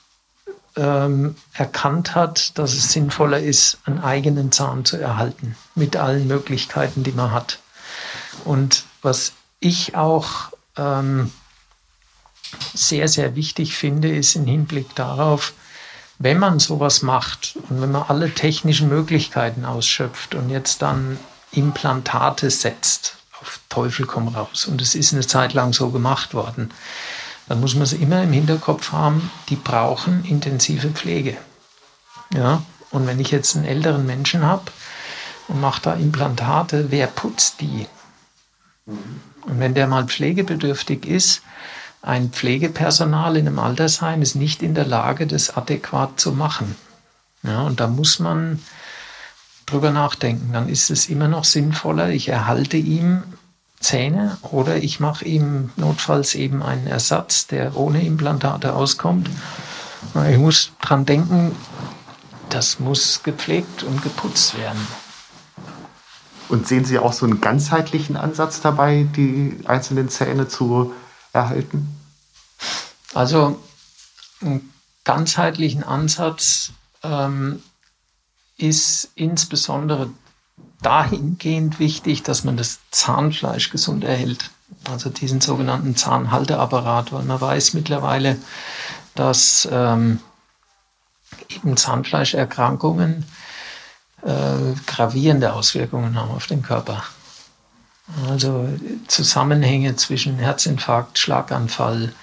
ähm, 0.75 1.35
erkannt 1.53 2.15
hat, 2.15 2.57
dass 2.57 2.73
es 2.73 2.91
sinnvoller 2.91 3.39
ist, 3.39 3.79
einen 3.85 3.99
eigenen 3.99 4.51
Zahn 4.51 4.85
zu 4.85 4.97
erhalten, 4.97 5.55
mit 5.75 5.97
allen 5.97 6.27
Möglichkeiten, 6.27 7.03
die 7.03 7.11
man 7.11 7.31
hat. 7.31 7.59
Und 8.45 8.85
was 9.01 9.33
ich 9.59 9.95
auch 9.95 10.51
ähm, 10.77 11.31
sehr, 12.73 13.07
sehr 13.07 13.35
wichtig 13.35 13.75
finde, 13.75 14.15
ist 14.15 14.35
im 14.35 14.45
Hinblick 14.45 14.95
darauf, 14.95 15.53
wenn 16.19 16.37
man 16.37 16.59
sowas 16.59 17.01
macht 17.01 17.55
und 17.69 17.81
wenn 17.81 17.91
man 17.91 18.03
alle 18.03 18.33
technischen 18.33 18.89
Möglichkeiten 18.89 19.65
ausschöpft 19.65 20.35
und 20.35 20.49
jetzt 20.49 20.81
dann 20.81 21.17
Implantate 21.51 22.49
setzt, 22.51 23.17
auf 23.41 23.59
Teufel 23.69 24.05
komm 24.05 24.27
raus, 24.27 24.65
und 24.65 24.81
es 24.81 24.93
ist 24.93 25.13
eine 25.13 25.25
Zeit 25.25 25.53
lang 25.53 25.73
so 25.73 25.89
gemacht 25.89 26.33
worden, 26.33 26.71
dann 27.51 27.59
muss 27.59 27.73
man 27.73 27.83
es 27.83 27.91
immer 27.91 28.23
im 28.23 28.31
Hinterkopf 28.31 28.93
haben, 28.93 29.29
die 29.49 29.57
brauchen 29.57 30.23
intensive 30.23 30.87
Pflege. 30.91 31.35
Ja? 32.33 32.63
Und 32.91 33.07
wenn 33.07 33.19
ich 33.19 33.29
jetzt 33.29 33.57
einen 33.57 33.65
älteren 33.65 34.05
Menschen 34.05 34.45
habe 34.45 34.71
und 35.49 35.59
mache 35.59 35.81
da 35.81 35.93
Implantate, 35.95 36.91
wer 36.91 37.07
putzt 37.07 37.59
die? 37.59 37.87
Und 38.85 39.59
wenn 39.59 39.73
der 39.73 39.87
mal 39.87 40.05
pflegebedürftig 40.05 41.05
ist, 41.05 41.41
ein 42.01 42.29
Pflegepersonal 42.29 43.35
in 43.35 43.47
einem 43.47 43.59
Altersheim 43.59 44.21
ist 44.21 44.35
nicht 44.35 44.63
in 44.63 44.73
der 44.73 44.85
Lage, 44.85 45.27
das 45.27 45.57
adäquat 45.57 46.21
zu 46.21 46.31
machen. 46.31 46.77
Ja, 47.43 47.63
und 47.63 47.81
da 47.81 47.87
muss 47.87 48.19
man 48.19 48.61
drüber 49.65 49.91
nachdenken. 49.91 50.53
Dann 50.53 50.69
ist 50.69 50.89
es 50.89 51.09
immer 51.09 51.27
noch 51.27 51.43
sinnvoller, 51.43 52.11
ich 52.11 52.29
erhalte 52.29 52.77
ihm 52.77 53.23
Zähne 53.81 54.37
oder 54.43 54.77
ich 54.77 54.99
mache 54.99 55.25
ihm 55.25 55.71
notfalls 55.75 56.35
eben 56.35 56.63
einen 56.63 56.87
Ersatz, 56.87 57.47
der 57.47 57.75
ohne 57.75 58.05
Implantate 58.05 58.73
auskommt. 58.73 59.29
Ich 60.29 60.37
muss 60.37 60.71
dran 60.81 61.05
denken, 61.05 61.55
das 62.49 62.79
muss 62.79 63.23
gepflegt 63.23 63.83
und 63.83 64.01
geputzt 64.01 64.57
werden. 64.57 64.87
Und 66.49 66.67
sehen 66.67 66.85
Sie 66.85 66.99
auch 66.99 67.13
so 67.13 67.25
einen 67.25 67.39
ganzheitlichen 67.39 68.17
Ansatz 68.17 68.61
dabei, 68.61 69.07
die 69.15 69.59
einzelnen 69.65 70.09
Zähne 70.09 70.47
zu 70.47 70.93
erhalten? 71.33 71.95
Also 73.13 73.61
einen 74.41 74.73
ganzheitlichen 75.03 75.83
Ansatz 75.83 76.71
ähm, 77.03 77.61
ist 78.57 79.09
insbesondere 79.15 80.09
dahingehend 80.81 81.79
wichtig, 81.79 82.23
dass 82.23 82.43
man 82.43 82.57
das 82.57 82.79
Zahnfleisch 82.91 83.69
gesund 83.69 84.03
erhält. 84.03 84.49
Also 84.89 85.09
diesen 85.09 85.41
sogenannten 85.41 85.95
Zahnhalteapparat, 85.95 87.11
weil 87.11 87.23
man 87.23 87.39
weiß 87.39 87.73
mittlerweile, 87.73 88.37
dass 89.15 89.67
ähm, 89.71 90.19
eben 91.49 91.77
Zahnfleischerkrankungen 91.77 93.25
äh, 94.23 94.73
gravierende 94.87 95.53
Auswirkungen 95.53 96.19
haben 96.19 96.31
auf 96.31 96.47
den 96.47 96.61
Körper. 96.61 97.03
Also 98.29 98.67
Zusammenhänge 99.07 99.95
zwischen 99.95 100.37
Herzinfarkt, 100.37 101.19
Schlaganfall, 101.19 102.13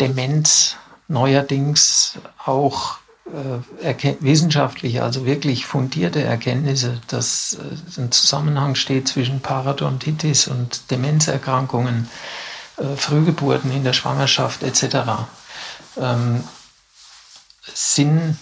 Demenz, 0.00 0.76
neuerdings 1.08 2.18
auch 2.44 2.98
wissenschaftliche, 3.24 5.02
also 5.02 5.24
wirklich 5.24 5.64
fundierte 5.64 6.22
Erkenntnisse, 6.22 7.00
dass 7.08 7.54
äh, 7.54 8.00
ein 8.00 8.12
Zusammenhang 8.12 8.74
steht 8.74 9.08
zwischen 9.08 9.40
Parodontitis 9.40 10.48
und 10.48 10.90
Demenzerkrankungen, 10.90 12.08
äh, 12.78 12.96
Frühgeburten 12.96 13.72
in 13.72 13.84
der 13.84 13.92
Schwangerschaft 13.92 14.62
etc. 14.62 15.26
Ähm, 15.98 16.42
sind 17.72 18.36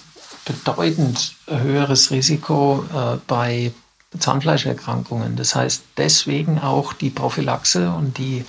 bedeutend 0.45 1.35
höheres 1.47 2.11
Risiko 2.11 2.85
äh, 2.93 3.19
bei 3.27 3.73
Zahnfleischerkrankungen. 4.19 5.37
Das 5.37 5.55
heißt, 5.55 5.83
deswegen 5.99 6.59
auch 6.59 6.95
die 6.95 7.11
Prophylaxe 7.11 7.90
und 7.90 8.19
die, 8.19 8.45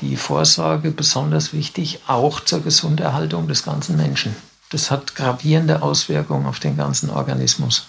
die 0.00 0.16
Vorsorge 0.16 0.90
besonders 0.90 1.52
wichtig, 1.52 2.00
auch 2.06 2.40
zur 2.40 2.62
Gesunderhaltung 2.62 3.48
des 3.48 3.64
ganzen 3.64 3.96
Menschen 3.96 4.34
das 4.70 4.90
hat 4.90 5.14
gravierende 5.14 5.82
Auswirkungen 5.82 6.46
auf 6.46 6.58
den 6.58 6.76
ganzen 6.76 7.10
Organismus. 7.10 7.86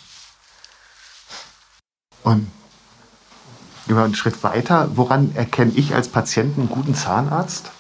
Und 2.24 2.52
gehen 3.88 3.96
wir 3.96 4.04
einen 4.04 4.16
Schritt 4.16 4.44
weiter. 4.44 4.96
Woran 4.96 5.36
erkenne 5.36 5.72
ich 5.76 5.96
als 5.96 6.10
Patient 6.10 6.58
einen 6.58 6.70
guten 6.70 6.94
Zahnarzt? 6.94 7.72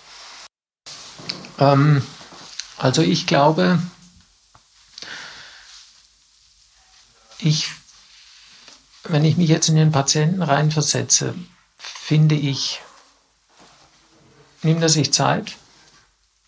Ähm, 1.59 2.01
also 2.77 3.01
ich 3.01 3.27
glaube, 3.27 3.79
ich, 7.39 7.69
wenn 9.03 9.25
ich 9.25 9.37
mich 9.37 9.49
jetzt 9.49 9.69
in 9.69 9.75
den 9.75 9.91
Patienten 9.91 10.41
reinversetze, 10.41 11.35
finde 11.77 12.35
ich, 12.35 12.81
nimmt 14.63 14.81
er 14.81 14.89
sich 14.89 15.13
Zeit 15.13 15.57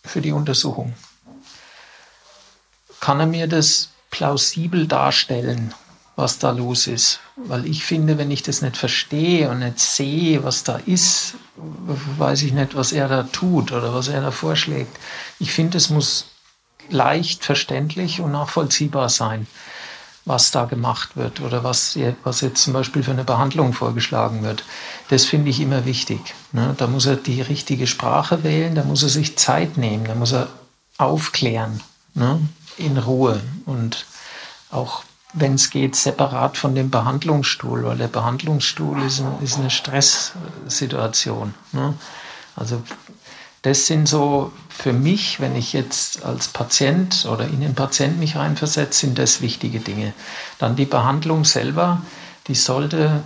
für 0.03 0.21
die 0.21 0.31
Untersuchung 0.31 0.95
kann 2.99 3.19
er 3.19 3.25
mir 3.25 3.47
das 3.47 3.89
plausibel 4.11 4.87
darstellen, 4.87 5.73
was 6.15 6.39
da 6.39 6.51
los 6.51 6.87
ist. 6.87 7.19
Weil 7.35 7.65
ich 7.65 7.83
finde, 7.83 8.17
wenn 8.17 8.31
ich 8.31 8.43
das 8.43 8.61
nicht 8.61 8.77
verstehe 8.77 9.49
und 9.49 9.59
nicht 9.59 9.79
sehe, 9.79 10.43
was 10.43 10.63
da 10.63 10.77
ist, 10.85 11.35
weiß 11.55 12.41
ich 12.43 12.53
nicht, 12.53 12.75
was 12.75 12.91
er 12.91 13.07
da 13.07 13.23
tut 13.23 13.71
oder 13.71 13.93
was 13.93 14.07
er 14.07 14.21
da 14.21 14.31
vorschlägt. 14.31 14.97
Ich 15.39 15.51
finde, 15.51 15.77
es 15.77 15.89
muss 15.89 16.25
leicht 16.89 17.45
verständlich 17.45 18.19
und 18.19 18.31
nachvollziehbar 18.31 19.09
sein, 19.09 19.47
was 20.25 20.51
da 20.51 20.65
gemacht 20.65 21.15
wird 21.15 21.39
oder 21.39 21.63
was, 21.63 21.97
was 22.23 22.41
jetzt 22.41 22.63
zum 22.63 22.73
Beispiel 22.73 23.03
für 23.03 23.11
eine 23.11 23.23
Behandlung 23.23 23.73
vorgeschlagen 23.73 24.43
wird. 24.43 24.63
Das 25.09 25.25
finde 25.25 25.49
ich 25.51 25.61
immer 25.61 25.85
wichtig. 25.85 26.19
Ne? 26.51 26.75
Da 26.77 26.87
muss 26.87 27.05
er 27.05 27.15
die 27.15 27.41
richtige 27.41 27.87
Sprache 27.87 28.43
wählen, 28.43 28.75
da 28.75 28.83
muss 28.83 29.03
er 29.03 29.09
sich 29.09 29.37
Zeit 29.37 29.77
nehmen, 29.77 30.05
da 30.05 30.15
muss 30.15 30.33
er 30.33 30.49
aufklären 30.97 31.81
ne? 32.13 32.39
In 32.79 32.97
Ruhe 32.97 33.41
und 33.65 34.05
auch 34.71 35.03
wenn 35.33 35.55
es 35.55 35.69
geht, 35.69 35.95
separat 35.95 36.57
von 36.57 36.73
dem 36.73 36.89
Behandlungsstuhl, 36.89 37.83
weil 37.83 37.97
der 37.97 38.07
Behandlungsstuhl 38.07 39.01
ist, 39.03 39.19
ein, 39.19 39.43
ist 39.43 39.59
eine 39.59 39.69
Stresssituation. 39.69 41.53
Ne? 41.71 41.93
Also 42.55 42.81
das 43.61 43.85
sind 43.85 44.07
so 44.07 44.51
für 44.69 44.93
mich, 44.93 45.39
wenn 45.39 45.55
ich 45.55 45.73
jetzt 45.73 46.23
als 46.23 46.47
Patient 46.47 47.27
oder 47.29 47.45
in 47.45 47.61
den 47.61 47.75
Patienten 47.75 48.19
mich 48.19 48.37
reinversetze, 48.37 49.01
sind 49.01 49.19
das 49.19 49.41
wichtige 49.41 49.79
Dinge. 49.79 50.13
Dann 50.57 50.75
die 50.75 50.85
Behandlung 50.85 51.45
selber, 51.45 52.01
die 52.47 52.55
sollte, 52.55 53.21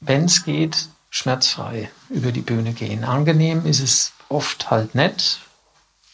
wenn 0.00 0.26
es 0.26 0.44
geht, 0.44 0.88
schmerzfrei 1.10 1.90
über 2.10 2.32
die 2.32 2.42
Bühne 2.42 2.72
gehen. 2.72 3.02
Angenehm 3.02 3.64
ist 3.66 3.80
es 3.80 4.12
oft 4.28 4.70
halt 4.70 4.94
nett, 4.94 5.40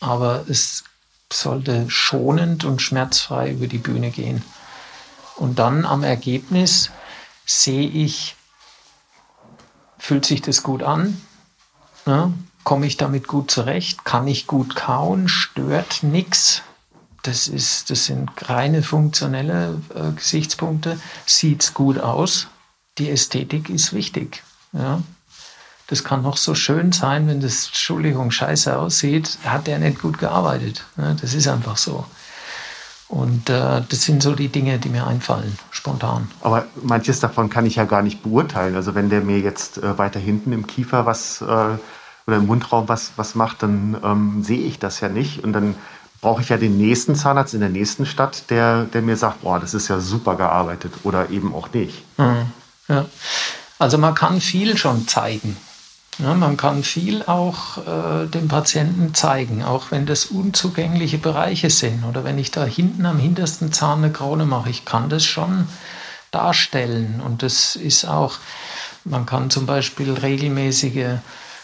aber 0.00 0.44
es 0.48 0.84
sollte 1.34 1.86
schonend 1.88 2.64
und 2.64 2.82
schmerzfrei 2.82 3.50
über 3.50 3.66
die 3.66 3.78
Bühne 3.78 4.10
gehen. 4.10 4.42
Und 5.36 5.58
dann 5.58 5.84
am 5.84 6.04
Ergebnis 6.04 6.90
sehe 7.44 7.88
ich, 7.88 8.36
fühlt 9.98 10.24
sich 10.24 10.42
das 10.42 10.62
gut 10.62 10.82
an? 10.82 11.20
Ne? 12.06 12.32
Komme 12.62 12.86
ich 12.86 12.96
damit 12.96 13.26
gut 13.28 13.50
zurecht? 13.50 14.04
Kann 14.04 14.26
ich 14.26 14.46
gut 14.46 14.76
kauen? 14.76 15.28
Stört 15.28 16.02
nichts? 16.02 16.62
Das, 17.22 17.50
das 17.88 18.04
sind 18.04 18.30
reine 18.48 18.82
funktionelle 18.82 19.80
äh, 19.94 20.12
Gesichtspunkte. 20.12 21.00
Sieht 21.26 21.62
es 21.62 21.74
gut 21.74 21.98
aus? 21.98 22.48
Die 22.98 23.10
Ästhetik 23.10 23.70
ist 23.70 23.92
wichtig. 23.92 24.42
Ja? 24.72 25.02
Das 25.88 26.02
kann 26.02 26.22
noch 26.22 26.36
so 26.36 26.54
schön 26.54 26.92
sein, 26.92 27.28
wenn 27.28 27.40
das, 27.40 27.66
Entschuldigung, 27.66 28.30
scheiße 28.30 28.76
aussieht, 28.76 29.38
hat 29.44 29.66
der 29.66 29.78
nicht 29.78 30.00
gut 30.00 30.18
gearbeitet. 30.18 30.84
Ja? 30.96 31.14
Das 31.14 31.34
ist 31.34 31.46
einfach 31.46 31.76
so. 31.76 32.06
Und 33.08 33.50
äh, 33.50 33.82
das 33.88 34.02
sind 34.02 34.22
so 34.22 34.34
die 34.34 34.48
Dinge, 34.48 34.78
die 34.78 34.88
mir 34.88 35.06
einfallen, 35.06 35.58
spontan. 35.70 36.30
Aber 36.40 36.64
manches 36.82 37.20
davon 37.20 37.50
kann 37.50 37.66
ich 37.66 37.76
ja 37.76 37.84
gar 37.84 38.02
nicht 38.02 38.22
beurteilen. 38.22 38.74
Also 38.76 38.94
wenn 38.94 39.10
der 39.10 39.20
mir 39.20 39.38
jetzt 39.38 39.78
äh, 39.78 39.98
weiter 39.98 40.18
hinten 40.18 40.52
im 40.52 40.66
Kiefer 40.66 41.04
was 41.04 41.42
äh, 41.42 41.44
oder 41.44 42.36
im 42.36 42.46
Mundraum 42.46 42.88
was, 42.88 43.12
was 43.16 43.34
macht, 43.34 43.62
dann 43.62 43.96
ähm, 44.02 44.42
sehe 44.42 44.66
ich 44.66 44.78
das 44.78 45.00
ja 45.00 45.10
nicht. 45.10 45.44
Und 45.44 45.52
dann 45.52 45.74
brauche 46.22 46.40
ich 46.40 46.48
ja 46.48 46.56
den 46.56 46.78
nächsten 46.78 47.14
Zahnarzt 47.14 47.52
in 47.52 47.60
der 47.60 47.68
nächsten 47.68 48.06
Stadt, 48.06 48.48
der, 48.48 48.84
der 48.84 49.02
mir 49.02 49.16
sagt, 49.16 49.42
boah, 49.42 49.60
das 49.60 49.74
ist 49.74 49.88
ja 49.88 50.00
super 50.00 50.36
gearbeitet 50.36 50.94
oder 51.04 51.28
eben 51.28 51.54
auch 51.54 51.70
nicht. 51.74 52.02
Mhm. 52.18 52.46
Ja. 52.88 53.04
Also 53.78 53.98
man 53.98 54.14
kann 54.14 54.40
viel 54.40 54.78
schon 54.78 55.06
zeigen. 55.06 55.56
Ja, 56.18 56.32
man 56.34 56.56
kann 56.56 56.84
viel 56.84 57.24
auch 57.24 57.78
äh, 57.78 58.26
dem 58.26 58.46
Patienten 58.46 59.14
zeigen, 59.14 59.64
auch 59.64 59.90
wenn 59.90 60.06
das 60.06 60.26
unzugängliche 60.26 61.18
Bereiche 61.18 61.70
sind. 61.70 62.04
Oder 62.04 62.22
wenn 62.22 62.38
ich 62.38 62.52
da 62.52 62.64
hinten 62.64 63.04
am 63.04 63.18
hintersten 63.18 63.72
Zahn 63.72 63.98
eine 63.98 64.12
Krone 64.12 64.44
mache. 64.44 64.70
Ich 64.70 64.84
kann 64.84 65.08
das 65.08 65.24
schon 65.24 65.66
darstellen. 66.30 67.20
Und 67.24 67.42
das 67.42 67.74
ist 67.74 68.04
auch, 68.04 68.38
man 69.04 69.26
kann 69.26 69.50
zum 69.50 69.66
Beispiel 69.66 70.12
regelmäßige 70.12 71.18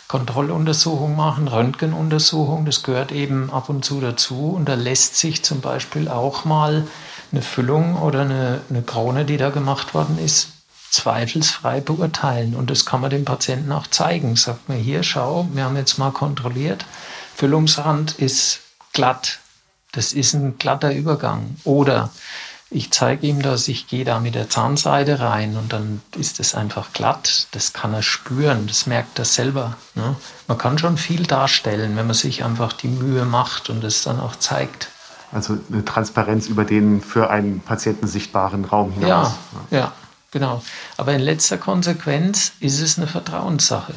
Kontrolluntersuchungen 0.08 1.16
machen, 1.16 1.46
Röntgenuntersuchungen, 1.46 2.66
das 2.66 2.82
gehört 2.82 3.12
eben 3.12 3.52
ab 3.52 3.68
und 3.68 3.84
zu 3.84 4.00
dazu. 4.00 4.50
Und 4.56 4.68
da 4.68 4.74
lässt 4.74 5.16
sich 5.16 5.44
zum 5.44 5.60
Beispiel 5.60 6.08
auch 6.08 6.44
mal 6.44 6.88
eine 7.30 7.42
Füllung 7.42 7.96
oder 7.96 8.22
eine, 8.22 8.60
eine 8.68 8.82
Krone, 8.82 9.24
die 9.24 9.36
da 9.36 9.50
gemacht 9.50 9.94
worden 9.94 10.18
ist, 10.18 10.48
zweifelsfrei 10.90 11.80
beurteilen. 11.80 12.54
Und 12.54 12.70
das 12.70 12.84
kann 12.84 13.00
man 13.00 13.10
dem 13.10 13.24
Patienten 13.24 13.72
auch 13.72 13.86
zeigen. 13.86 14.36
Sagt 14.36 14.68
mir 14.68 14.76
hier, 14.76 15.02
schau, 15.02 15.48
wir 15.52 15.64
haben 15.64 15.76
jetzt 15.76 15.98
mal 15.98 16.10
kontrolliert, 16.10 16.84
Füllungsrand 17.34 18.12
ist 18.18 18.60
glatt. 18.92 19.38
Das 19.92 20.12
ist 20.12 20.34
ein 20.34 20.58
glatter 20.58 20.92
Übergang. 20.92 21.56
Oder 21.64 22.10
ich 22.72 22.92
zeige 22.92 23.26
ihm 23.26 23.42
das, 23.42 23.66
ich 23.66 23.88
gehe 23.88 24.04
da 24.04 24.20
mit 24.20 24.36
der 24.36 24.48
Zahnseide 24.48 25.18
rein 25.18 25.56
und 25.56 25.72
dann 25.72 26.02
ist 26.16 26.38
es 26.38 26.54
einfach 26.54 26.92
glatt. 26.92 27.48
Das 27.50 27.72
kann 27.72 27.92
er 27.92 28.02
spüren, 28.02 28.68
das 28.68 28.86
merkt 28.86 29.18
er 29.18 29.24
selber. 29.24 29.76
Ne? 29.96 30.14
Man 30.46 30.56
kann 30.56 30.78
schon 30.78 30.96
viel 30.96 31.24
darstellen, 31.24 31.96
wenn 31.96 32.06
man 32.06 32.14
sich 32.14 32.44
einfach 32.44 32.72
die 32.72 32.88
Mühe 32.88 33.24
macht 33.24 33.70
und 33.70 33.82
es 33.82 34.02
dann 34.02 34.20
auch 34.20 34.36
zeigt. 34.36 34.88
Also 35.32 35.58
eine 35.70 35.84
Transparenz 35.84 36.46
über 36.46 36.64
den 36.64 37.00
für 37.00 37.30
einen 37.30 37.60
Patienten 37.60 38.06
sichtbaren 38.06 38.64
Raum 38.64 38.92
hinaus. 38.92 39.32
Ja, 39.70 39.78
ja. 39.78 39.92
Genau. 40.30 40.62
Aber 40.96 41.12
in 41.12 41.20
letzter 41.20 41.58
Konsequenz 41.58 42.52
ist 42.60 42.80
es 42.80 42.98
eine 42.98 43.06
Vertrauenssache. 43.06 43.94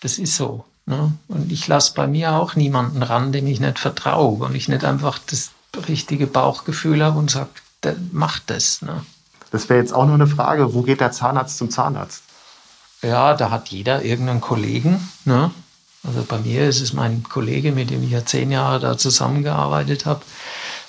Das 0.00 0.18
ist 0.18 0.36
so. 0.36 0.64
Ne? 0.86 1.12
Und 1.28 1.52
ich 1.52 1.66
lasse 1.68 1.92
bei 1.94 2.06
mir 2.06 2.32
auch 2.32 2.56
niemanden 2.56 3.02
ran, 3.02 3.30
dem 3.32 3.46
ich 3.46 3.60
nicht 3.60 3.78
vertraue 3.78 4.44
und 4.44 4.54
ich 4.54 4.68
nicht 4.68 4.84
einfach 4.84 5.18
das 5.18 5.50
richtige 5.86 6.26
Bauchgefühl 6.26 7.04
habe 7.04 7.18
und 7.18 7.30
sage, 7.30 7.50
der 7.82 7.96
macht 8.10 8.50
das. 8.50 8.82
Ne? 8.82 9.04
Das 9.50 9.68
wäre 9.68 9.80
jetzt 9.80 9.92
auch 9.92 10.06
noch 10.06 10.14
eine 10.14 10.26
Frage, 10.26 10.74
wo 10.74 10.82
geht 10.82 11.00
der 11.00 11.12
Zahnarzt 11.12 11.58
zum 11.58 11.70
Zahnarzt? 11.70 12.22
Ja, 13.02 13.34
da 13.34 13.50
hat 13.50 13.68
jeder 13.68 14.02
irgendeinen 14.02 14.40
Kollegen. 14.40 15.08
Ne? 15.24 15.50
Also 16.02 16.24
bei 16.24 16.38
mir 16.38 16.68
ist 16.68 16.80
es 16.80 16.92
mein 16.92 17.22
Kollege, 17.22 17.72
mit 17.72 17.90
dem 17.90 18.02
ich 18.02 18.10
ja 18.10 18.24
zehn 18.24 18.50
Jahre 18.50 18.80
da 18.80 18.98
zusammengearbeitet 18.98 20.06
habe. 20.06 20.22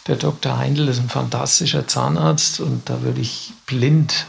Der 0.07 0.15
Dr. 0.15 0.57
Heindl 0.57 0.88
ist 0.88 0.99
ein 0.99 1.09
fantastischer 1.09 1.88
Zahnarzt 1.88 2.62
und 2.62 2.89
da 2.89 3.01
würde 3.01 3.21
ich 3.21 3.53
blind 3.65 4.25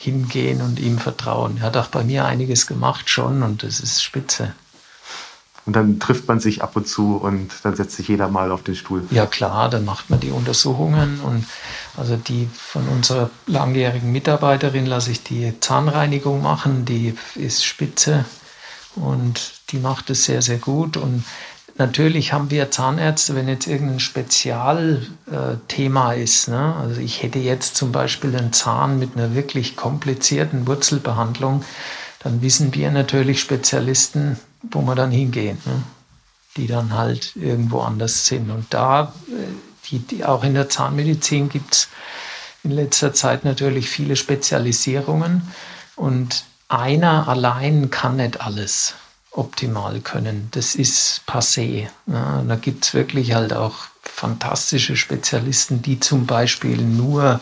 hingehen 0.00 0.62
und 0.62 0.80
ihm 0.80 0.98
vertrauen. 0.98 1.58
Er 1.58 1.64
hat 1.64 1.76
auch 1.76 1.88
bei 1.88 2.02
mir 2.02 2.24
einiges 2.24 2.66
gemacht 2.66 3.10
schon 3.10 3.42
und 3.42 3.62
das 3.62 3.80
ist 3.80 4.02
spitze. 4.02 4.54
Und 5.66 5.76
dann 5.76 6.00
trifft 6.00 6.26
man 6.26 6.40
sich 6.40 6.62
ab 6.62 6.74
und 6.74 6.88
zu 6.88 7.16
und 7.16 7.50
dann 7.64 7.76
setzt 7.76 7.96
sich 7.96 8.08
jeder 8.08 8.28
mal 8.28 8.50
auf 8.50 8.62
den 8.62 8.74
Stuhl. 8.74 9.06
Ja 9.10 9.26
klar, 9.26 9.68
dann 9.68 9.84
macht 9.84 10.08
man 10.08 10.18
die 10.18 10.30
Untersuchungen 10.30 11.20
und 11.20 11.44
also 11.98 12.16
die 12.16 12.48
von 12.56 12.88
unserer 12.88 13.28
langjährigen 13.46 14.10
Mitarbeiterin 14.10 14.86
lasse 14.86 15.10
ich 15.10 15.22
die 15.22 15.52
Zahnreinigung 15.60 16.40
machen, 16.40 16.86
die 16.86 17.14
ist 17.34 17.62
spitze 17.62 18.24
und 18.96 19.60
die 19.68 19.78
macht 19.78 20.08
es 20.08 20.24
sehr, 20.24 20.40
sehr 20.40 20.58
gut 20.58 20.96
und 20.96 21.24
Natürlich 21.76 22.32
haben 22.32 22.50
wir 22.50 22.70
Zahnärzte, 22.70 23.34
wenn 23.34 23.48
jetzt 23.48 23.66
irgendein 23.66 24.00
Spezialthema 24.00 26.12
ist. 26.12 26.48
Ne? 26.48 26.74
Also 26.76 27.00
ich 27.00 27.22
hätte 27.22 27.38
jetzt 27.38 27.76
zum 27.76 27.92
Beispiel 27.92 28.36
einen 28.36 28.52
Zahn 28.52 28.98
mit 28.98 29.16
einer 29.16 29.34
wirklich 29.34 29.76
komplizierten 29.76 30.66
Wurzelbehandlung, 30.66 31.64
dann 32.22 32.42
wissen 32.42 32.74
wir 32.74 32.90
natürlich 32.90 33.40
Spezialisten, 33.40 34.38
wo 34.62 34.82
wir 34.82 34.94
dann 34.94 35.10
hingehen, 35.10 35.58
ne? 35.64 35.82
die 36.56 36.66
dann 36.66 36.94
halt 36.94 37.34
irgendwo 37.36 37.80
anders 37.80 38.26
sind. 38.26 38.50
Und 38.50 38.66
da, 38.70 39.14
äh, 39.28 39.90
die, 39.90 40.00
die 40.00 40.24
auch 40.24 40.44
in 40.44 40.54
der 40.54 40.68
Zahnmedizin 40.68 41.48
gibt 41.48 41.74
es 41.74 41.88
in 42.62 42.72
letzter 42.72 43.14
Zeit 43.14 43.44
natürlich 43.44 43.88
viele 43.88 44.16
Spezialisierungen 44.16 45.42
und 45.96 46.44
einer 46.68 47.26
allein 47.26 47.90
kann 47.90 48.16
nicht 48.16 48.40
alles 48.40 48.94
optimal 49.32 50.00
können. 50.00 50.48
Das 50.52 50.74
ist 50.74 51.22
passé. 51.26 51.88
Ja, 52.06 52.42
da 52.42 52.56
gibt 52.56 52.84
es 52.84 52.94
wirklich 52.94 53.34
halt 53.34 53.52
auch 53.52 53.76
fantastische 54.02 54.96
Spezialisten, 54.96 55.82
die 55.82 56.00
zum 56.00 56.26
Beispiel 56.26 56.76
nur 56.82 57.40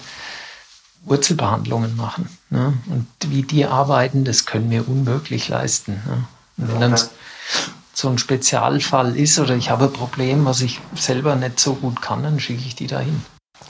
Wurzelbehandlungen 1.04 1.96
machen. 1.96 2.28
Ne? 2.50 2.74
Und 2.86 3.06
wie 3.28 3.42
die 3.42 3.64
arbeiten, 3.64 4.24
das 4.24 4.44
können 4.44 4.70
wir 4.70 4.88
unmöglich 4.88 5.48
leisten. 5.48 6.02
Ne? 6.06 6.24
Und 6.58 6.72
wenn 6.72 6.80
dann 6.80 7.00
so 7.94 8.08
ein 8.08 8.18
Spezialfall 8.18 9.16
ist 9.16 9.38
oder 9.38 9.56
ich 9.56 9.70
habe 9.70 9.86
ein 9.86 9.92
Problem, 9.92 10.44
was 10.44 10.60
ich 10.60 10.80
selber 10.94 11.34
nicht 11.34 11.58
so 11.58 11.74
gut 11.74 12.02
kann, 12.02 12.22
dann 12.22 12.38
schicke 12.38 12.62
ich 12.64 12.74
die 12.74 12.86
dahin. 12.86 13.22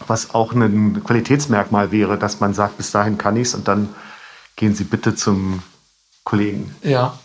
Was 0.07 0.35
auch 0.35 0.53
ein 0.53 1.03
Qualitätsmerkmal 1.03 1.93
wäre, 1.93 2.19
dass 2.19 2.41
man 2.41 2.55
sagt, 2.55 2.77
bis 2.77 2.91
dahin 2.91 3.17
kann 3.17 3.37
ich 3.37 3.49
es 3.49 3.55
und 3.55 3.69
dann 3.69 3.89
gehen 4.57 4.75
Sie 4.75 4.85
bitte 4.85 5.15
zum 5.15 5.63
Kollegen. 6.25 6.75
Ja, 6.83 7.19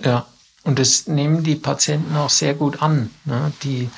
ja. 0.00 0.26
Und 0.64 0.78
das 0.78 1.06
nehmen 1.06 1.42
die 1.42 1.56
Patienten 1.56 2.16
auch 2.16 2.30
sehr 2.30 2.54
gut 2.54 2.82
an. 2.82 3.10
Ne? 3.26 3.52
Die, 3.62 3.90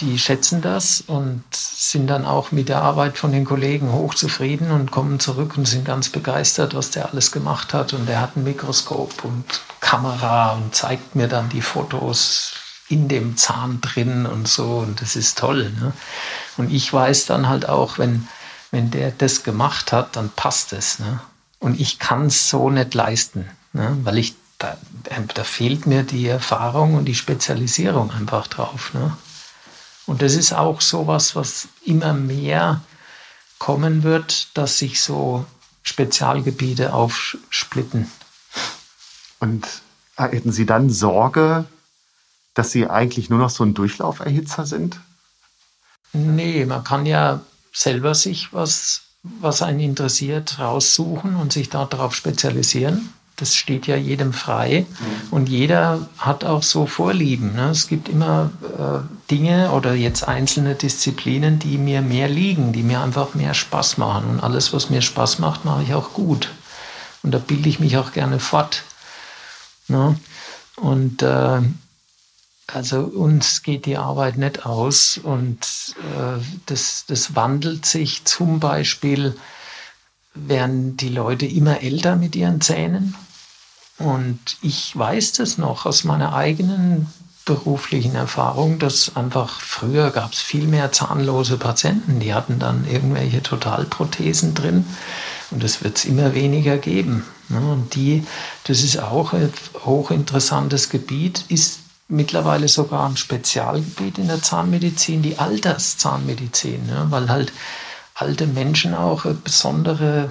die 0.00 0.18
schätzen 0.18 0.60
das 0.60 1.00
und 1.06 1.44
sind 1.52 2.08
dann 2.08 2.26
auch 2.26 2.50
mit 2.50 2.68
der 2.68 2.82
Arbeit 2.82 3.16
von 3.16 3.32
den 3.32 3.44
Kollegen 3.44 3.92
hochzufrieden 3.92 4.72
und 4.72 4.90
kommen 4.90 5.20
zurück 5.20 5.56
und 5.56 5.66
sind 5.66 5.84
ganz 5.84 6.08
begeistert, 6.08 6.74
was 6.74 6.90
der 6.90 7.10
alles 7.10 7.30
gemacht 7.30 7.72
hat. 7.72 7.92
Und 7.92 8.08
er 8.10 8.20
hat 8.20 8.36
ein 8.36 8.44
Mikroskop 8.44 9.24
und 9.24 9.44
Kamera 9.80 10.52
und 10.52 10.74
zeigt 10.74 11.14
mir 11.14 11.28
dann 11.28 11.48
die 11.48 11.62
Fotos. 11.62 12.52
in 12.88 13.08
dem 13.08 13.36
Zahn 13.36 13.80
drin 13.80 14.26
und 14.26 14.46
so 14.46 14.78
und 14.78 15.00
das 15.00 15.16
ist 15.16 15.38
toll. 15.38 15.72
Ne? 15.80 15.92
Und 16.56 16.72
ich 16.72 16.92
weiß 16.92 17.26
dann 17.26 17.48
halt 17.48 17.68
auch, 17.68 17.98
wenn, 17.98 18.28
wenn 18.70 18.92
der 18.92 19.10
das 19.10 19.42
gemacht 19.42 19.90
hat, 19.90 20.14
dann 20.14 20.30
passt 20.30 20.72
es. 20.72 21.00
Ne? 21.00 21.20
Und 21.58 21.80
ich 21.80 21.98
kann 21.98 22.26
es 22.26 22.48
so 22.48 22.70
nicht 22.70 22.94
leisten, 22.94 23.48
ne? 23.72 23.96
weil 24.04 24.18
ich 24.18 24.36
da, 24.58 24.76
da, 25.34 25.44
fehlt 25.44 25.86
mir 25.86 26.02
die 26.02 26.26
Erfahrung 26.26 26.94
und 26.94 27.04
die 27.04 27.14
Spezialisierung 27.14 28.10
einfach 28.10 28.46
drauf. 28.46 28.94
Ne? 28.94 29.16
Und 30.06 30.22
das 30.22 30.34
ist 30.34 30.52
auch 30.52 30.80
so 30.80 31.06
was, 31.06 31.36
was 31.36 31.68
immer 31.84 32.14
mehr 32.14 32.80
kommen 33.58 34.02
wird, 34.02 34.56
dass 34.56 34.78
sich 34.78 35.00
so 35.00 35.44
Spezialgebiete 35.82 36.92
aufsplitten. 36.92 38.10
Und 39.40 39.66
hätten 40.16 40.52
Sie 40.52 40.66
dann 40.66 40.90
Sorge, 40.90 41.66
dass 42.54 42.72
Sie 42.72 42.88
eigentlich 42.88 43.28
nur 43.30 43.38
noch 43.38 43.50
so 43.50 43.64
ein 43.64 43.74
Durchlauferhitzer 43.74 44.66
sind? 44.66 44.98
Nee, 46.12 46.64
man 46.64 46.82
kann 46.82 47.04
ja 47.04 47.40
selber 47.72 48.14
sich 48.14 48.52
was, 48.52 49.02
was 49.22 49.60
einen 49.60 49.80
interessiert, 49.80 50.58
raussuchen 50.58 51.36
und 51.36 51.52
sich 51.52 51.68
darauf 51.68 52.14
spezialisieren. 52.14 53.12
Das 53.36 53.54
steht 53.54 53.86
ja 53.86 53.96
jedem 53.96 54.32
frei. 54.32 54.86
Und 55.30 55.48
jeder 55.48 56.08
hat 56.16 56.44
auch 56.44 56.62
so 56.62 56.86
Vorlieben. 56.86 57.54
Ne? 57.54 57.68
Es 57.68 57.86
gibt 57.86 58.08
immer 58.08 58.50
äh, 58.78 59.30
Dinge 59.30 59.72
oder 59.72 59.94
jetzt 59.94 60.26
einzelne 60.26 60.74
Disziplinen, 60.74 61.58
die 61.58 61.76
mir 61.76 62.00
mehr 62.00 62.28
liegen, 62.28 62.72
die 62.72 62.82
mir 62.82 63.02
einfach 63.02 63.34
mehr 63.34 63.52
Spaß 63.52 63.98
machen. 63.98 64.30
Und 64.30 64.40
alles, 64.40 64.72
was 64.72 64.88
mir 64.88 65.02
Spaß 65.02 65.38
macht, 65.38 65.66
mache 65.66 65.82
ich 65.82 65.92
auch 65.92 66.14
gut. 66.14 66.50
Und 67.22 67.32
da 67.32 67.38
bilde 67.38 67.68
ich 67.68 67.78
mich 67.78 67.98
auch 67.98 68.12
gerne 68.12 68.40
fort. 68.40 68.84
Ne? 69.88 70.18
Und 70.76 71.22
äh, 71.22 71.60
also 72.66 73.00
uns 73.00 73.62
geht 73.62 73.86
die 73.86 73.96
Arbeit 73.96 74.38
nicht 74.38 74.66
aus 74.66 75.18
und 75.18 75.58
äh, 75.98 76.42
das, 76.66 77.04
das 77.06 77.36
wandelt 77.36 77.86
sich 77.86 78.24
zum 78.24 78.58
Beispiel, 78.58 79.36
werden 80.34 80.96
die 80.96 81.08
Leute 81.08 81.46
immer 81.46 81.82
älter 81.82 82.16
mit 82.16 82.34
ihren 82.34 82.60
Zähnen 82.60 83.14
und 83.98 84.38
ich 84.62 84.96
weiß 84.96 85.32
das 85.32 85.58
noch 85.58 85.86
aus 85.86 86.04
meiner 86.04 86.34
eigenen 86.34 87.06
beruflichen 87.46 88.16
Erfahrung, 88.16 88.78
dass 88.78 89.14
einfach 89.14 89.60
früher 89.60 90.10
gab 90.10 90.32
es 90.32 90.40
viel 90.40 90.66
mehr 90.66 90.92
zahnlose 90.92 91.56
Patienten, 91.56 92.18
die 92.18 92.34
hatten 92.34 92.58
dann 92.58 92.86
irgendwelche 92.90 93.42
Totalprothesen 93.42 94.54
drin 94.54 94.84
und 95.50 95.62
das 95.62 95.82
wird 95.82 95.98
es 95.98 96.04
immer 96.04 96.34
weniger 96.34 96.76
geben. 96.76 97.24
Ne? 97.48 97.60
Und 97.60 97.94
die, 97.94 98.26
das 98.64 98.82
ist 98.82 98.98
auch 98.98 99.32
ein 99.32 99.52
hochinteressantes 99.84 100.90
Gebiet, 100.90 101.44
ist 101.48 101.78
mittlerweile 102.08 102.68
sogar 102.68 103.08
ein 103.08 103.16
Spezialgebiet 103.16 104.18
in 104.18 104.26
der 104.26 104.42
Zahnmedizin, 104.42 105.22
die 105.22 105.38
Alterszahnmedizin, 105.38 106.86
ne? 106.86 107.06
weil 107.10 107.28
halt 107.30 107.52
alte 108.14 108.48
Menschen 108.48 108.94
auch 108.94 109.24
besondere 109.24 110.30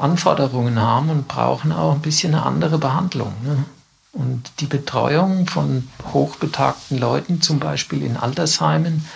Anforderungen 0.00 0.80
haben 0.80 1.10
und 1.10 1.28
brauchen 1.28 1.72
auch 1.72 1.94
ein 1.94 2.00
bisschen 2.00 2.34
eine 2.34 2.44
andere 2.44 2.78
Behandlung. 2.78 3.32
Ne? 3.42 3.64
Und 4.12 4.50
die 4.60 4.66
Betreuung 4.66 5.46
von 5.46 5.88
hochbetagten 6.12 6.98
Leuten, 6.98 7.40
zum 7.42 7.60
Beispiel 7.60 8.02
in 8.02 8.16
Altersheimen, 8.16 9.06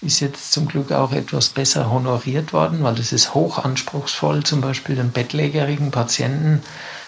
ist 0.00 0.20
jetzt 0.20 0.52
zum 0.52 0.68
Glück 0.68 0.92
auch 0.92 1.12
etwas 1.12 1.48
besser 1.48 1.90
honoriert 1.90 2.52
worden, 2.52 2.82
weil 2.82 2.98
es 2.98 3.12
ist 3.12 3.34
hochanspruchsvoll, 3.34 4.44
zum 4.44 4.60
Beispiel 4.60 4.94
den 4.96 5.10
bettlägerigen 5.10 5.90
Patienten 5.90 6.62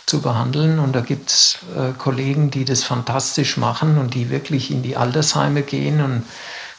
zu 0.07 0.21
behandeln. 0.21 0.81
Und 0.81 0.95
da 0.95 1.01
gibt 1.01 1.31
es 1.31 1.59
äh, 1.77 1.93
Kollegen, 1.97 2.51
die 2.51 2.65
das 2.65 2.83
fantastisch 2.83 3.57
machen 3.57 3.97
und 3.97 4.15
die 4.15 4.29
wirklich 4.29 4.71
in 4.71 4.83
die 4.83 4.97
Altersheime 4.97 5.63
gehen 5.63 6.03
und 6.03 6.25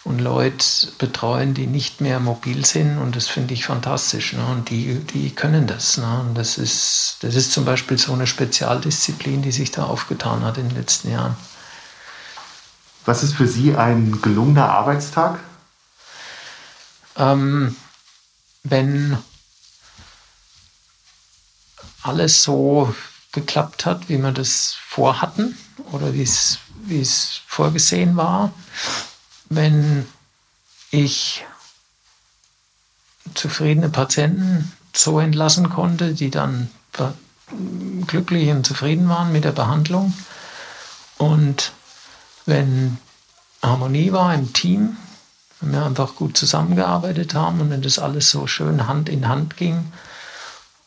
und 0.04 0.20
Leute 0.20 0.66
betreuen, 0.98 1.54
die 1.54 1.68
nicht 1.68 2.02
mehr 2.02 2.20
mobil 2.20 2.66
sind 2.66 2.98
und 2.98 3.16
das 3.16 3.28
finde 3.28 3.54
ich 3.54 3.66
fantastisch. 3.66 4.34
Ne? 4.34 4.44
Und 4.46 4.70
die, 4.70 4.96
die 4.96 5.30
können 5.30 5.68
das. 5.68 5.98
Ne? 5.98 6.22
Und 6.22 6.36
das 6.36 6.58
ist, 6.58 7.18
das 7.22 7.36
ist 7.36 7.52
zum 7.52 7.66
Beispiel 7.66 8.00
so 8.00 8.14
eine 8.14 8.26
Spezialdisziplin, 8.26 9.44
die 9.44 9.52
sich 9.52 9.70
da 9.70 9.84
aufgetan 9.84 10.44
hat 10.44 10.58
in 10.58 10.70
den 10.70 10.78
letzten 10.78 11.12
Jahren. 11.12 11.36
Was 13.06 13.24
ist 13.24 13.34
für 13.34 13.48
Sie 13.48 13.76
ein 13.76 14.22
gelungener 14.22 14.70
Arbeitstag? 14.70 15.40
Ähm, 17.18 17.76
wenn 18.64 19.18
alles 22.02 22.42
so 22.42 22.94
geklappt 23.32 23.86
hat, 23.86 24.10
wie 24.10 24.18
wir 24.18 24.32
das 24.32 24.76
vorhatten 24.84 25.58
oder 25.92 26.14
wie 26.14 26.24
es 26.24 27.42
vorgesehen 27.48 28.16
war 28.16 28.52
wenn 29.52 30.08
ich 30.92 31.46
zufriedene 33.34 33.90
Patienten 33.90 34.72
so 34.94 35.20
entlassen 35.20 35.70
konnte, 35.70 36.14
die 36.14 36.30
dann 36.30 36.70
glücklich 38.08 38.50
und 38.50 38.66
zufrieden 38.66 39.10
waren 39.10 39.34
mit 39.34 39.44
der 39.44 39.52
Behandlung. 39.52 40.14
Und 41.18 41.74
wenn 42.46 42.98
Harmonie 43.62 44.14
war 44.14 44.34
im 44.34 44.54
Team, 44.54 44.96
wenn 45.60 45.74
wir 45.74 45.86
einfach 45.86 46.16
gut 46.16 46.38
zusammengearbeitet 46.38 47.34
haben 47.34 47.60
und 47.60 47.70
wenn 47.70 47.82
das 47.82 48.00
alles 48.00 48.30
so 48.30 48.48
schön 48.48 48.88
Hand 48.88 49.10
in 49.10 49.28
Hand 49.28 49.58
ging 49.58 49.92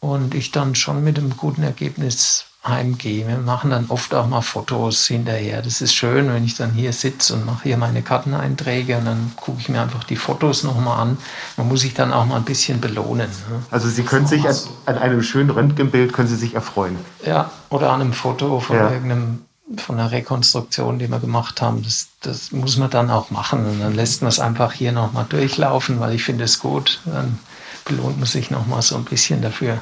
und 0.00 0.34
ich 0.34 0.52
dann 0.52 0.74
schon 0.74 1.04
mit 1.04 1.18
einem 1.18 1.36
guten 1.36 1.62
Ergebnis 1.62 2.46
heimgehe. 2.66 3.28
Wir 3.28 3.36
machen 3.38 3.70
dann 3.70 3.86
oft 3.88 4.14
auch 4.14 4.26
mal 4.26 4.40
Fotos 4.40 5.06
hinterher. 5.06 5.60
Das 5.60 5.80
ist 5.80 5.94
schön, 5.94 6.32
wenn 6.32 6.44
ich 6.44 6.56
dann 6.56 6.72
hier 6.72 6.92
sitze 6.92 7.34
und 7.34 7.44
mache 7.44 7.64
hier 7.64 7.76
meine 7.76 8.02
Karteneinträge 8.02 8.96
und 8.96 9.04
dann 9.04 9.32
gucke 9.36 9.60
ich 9.60 9.68
mir 9.68 9.82
einfach 9.82 10.04
die 10.04 10.16
Fotos 10.16 10.64
nochmal 10.64 11.00
an. 11.00 11.18
Man 11.56 11.68
muss 11.68 11.82
sich 11.82 11.94
dann 11.94 12.12
auch 12.12 12.24
mal 12.24 12.36
ein 12.36 12.44
bisschen 12.44 12.80
belohnen. 12.80 13.28
Ne? 13.28 13.62
Also 13.70 13.88
Sie 13.88 14.02
können 14.02 14.26
sich 14.26 14.48
an, 14.48 14.56
an, 14.86 14.98
einem 14.98 15.22
schönen 15.22 15.50
Röntgenbild 15.50 16.12
können 16.12 16.28
Sie 16.28 16.36
sich 16.36 16.54
erfreuen. 16.54 16.96
Ja, 17.24 17.50
oder 17.68 17.92
an 17.92 18.00
einem 18.00 18.12
Foto 18.12 18.60
von 18.60 18.76
ja. 18.76 18.90
irgendeinem 18.90 19.42
von 19.78 19.98
einer 19.98 20.10
Rekonstruktion, 20.10 20.98
die 20.98 21.08
wir 21.08 21.18
gemacht 21.18 21.62
haben, 21.62 21.82
das, 21.82 22.08
das 22.20 22.52
muss 22.52 22.76
man 22.76 22.90
dann 22.90 23.10
auch 23.10 23.30
machen. 23.30 23.64
Und 23.64 23.80
dann 23.80 23.94
lässt 23.94 24.20
man 24.20 24.28
es 24.28 24.38
einfach 24.38 24.72
hier 24.72 24.92
nochmal 24.92 25.24
durchlaufen, 25.26 26.00
weil 26.00 26.14
ich 26.14 26.22
finde 26.22 26.44
es 26.44 26.58
gut. 26.58 27.00
Dann 27.06 27.38
belohnt 27.86 28.18
man 28.18 28.26
sich 28.26 28.50
nochmal 28.50 28.82
so 28.82 28.96
ein 28.96 29.04
bisschen 29.04 29.40
dafür. 29.40 29.78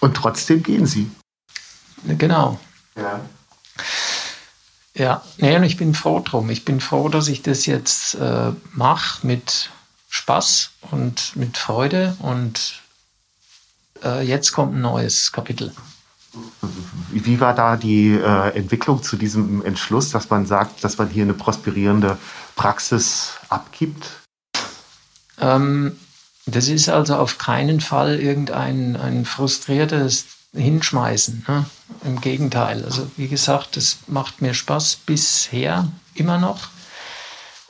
Und 0.00 0.16
trotzdem 0.16 0.62
gehen 0.62 0.86
Sie. 0.86 1.08
Genau. 2.04 2.58
Ja. 2.96 3.20
Ja, 4.94 5.22
nee, 5.38 5.56
und 5.56 5.64
ich 5.64 5.78
bin 5.78 5.94
froh 5.94 6.20
drum. 6.20 6.50
Ich 6.50 6.64
bin 6.64 6.80
froh, 6.80 7.08
dass 7.08 7.28
ich 7.28 7.42
das 7.42 7.64
jetzt 7.64 8.14
äh, 8.14 8.52
mache 8.72 9.26
mit 9.26 9.70
Spaß 10.10 10.70
und 10.90 11.34
mit 11.34 11.56
Freude. 11.56 12.14
Und 12.20 12.82
äh, 14.04 14.22
jetzt 14.22 14.52
kommt 14.52 14.74
ein 14.74 14.82
neues 14.82 15.32
Kapitel. 15.32 15.72
Wie 17.10 17.40
war 17.40 17.54
da 17.54 17.76
die 17.76 18.10
äh, 18.12 18.56
Entwicklung 18.56 19.02
zu 19.02 19.16
diesem 19.16 19.64
Entschluss, 19.64 20.10
dass 20.10 20.28
man 20.28 20.46
sagt, 20.46 20.84
dass 20.84 20.98
man 20.98 21.08
hier 21.08 21.24
eine 21.24 21.34
prosperierende 21.34 22.18
Praxis 22.56 23.32
abgibt? 23.48 24.10
Ähm, 25.38 25.98
das 26.46 26.68
ist 26.68 26.88
also 26.88 27.16
auf 27.16 27.38
keinen 27.38 27.80
Fall 27.80 28.18
irgendein 28.18 28.96
ein 28.96 29.24
frustriertes 29.24 30.26
hinschmeißen. 30.54 31.44
Ne? 31.48 31.64
Im 32.04 32.20
Gegenteil. 32.20 32.84
Also 32.84 33.10
wie 33.16 33.28
gesagt, 33.28 33.76
das 33.76 33.98
macht 34.06 34.42
mir 34.42 34.54
Spaß 34.54 34.96
bisher 35.06 35.88
immer 36.14 36.38
noch. 36.38 36.68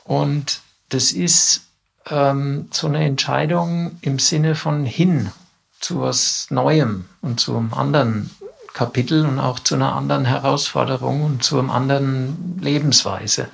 Und 0.03 0.61
das 0.89 1.11
ist 1.11 1.61
ähm, 2.09 2.67
so 2.71 2.87
eine 2.87 3.05
Entscheidung 3.05 3.97
im 4.01 4.19
Sinne 4.19 4.55
von 4.55 4.85
hin 4.85 5.31
zu 5.79 6.01
was 6.01 6.47
Neuem 6.49 7.05
und 7.21 7.39
zu 7.39 7.55
einem 7.55 7.73
anderen 7.73 8.31
Kapitel 8.73 9.25
und 9.25 9.39
auch 9.39 9.59
zu 9.59 9.75
einer 9.75 9.95
anderen 9.95 10.25
Herausforderung 10.25 11.23
und 11.23 11.43
zu 11.43 11.59
einer 11.59 11.73
anderen 11.73 12.59
Lebensweise. 12.59 13.49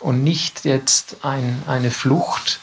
Und 0.00 0.24
nicht 0.24 0.64
jetzt 0.64 1.18
ein, 1.22 1.62
eine 1.66 1.90
Flucht 1.90 2.60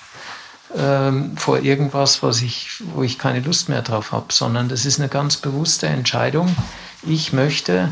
ähm, 0.75 1.37
vor 1.37 1.59
irgendwas, 1.59 2.23
was 2.23 2.41
ich, 2.41 2.81
wo 2.93 3.03
ich 3.03 3.17
keine 3.17 3.39
Lust 3.39 3.69
mehr 3.69 3.83
drauf 3.83 4.11
habe, 4.11 4.33
sondern 4.33 4.67
das 4.67 4.85
ist 4.85 4.99
eine 4.99 5.07
ganz 5.07 5.37
bewusste 5.37 5.87
Entscheidung. 5.87 6.55
Ich 7.03 7.33
möchte, 7.33 7.91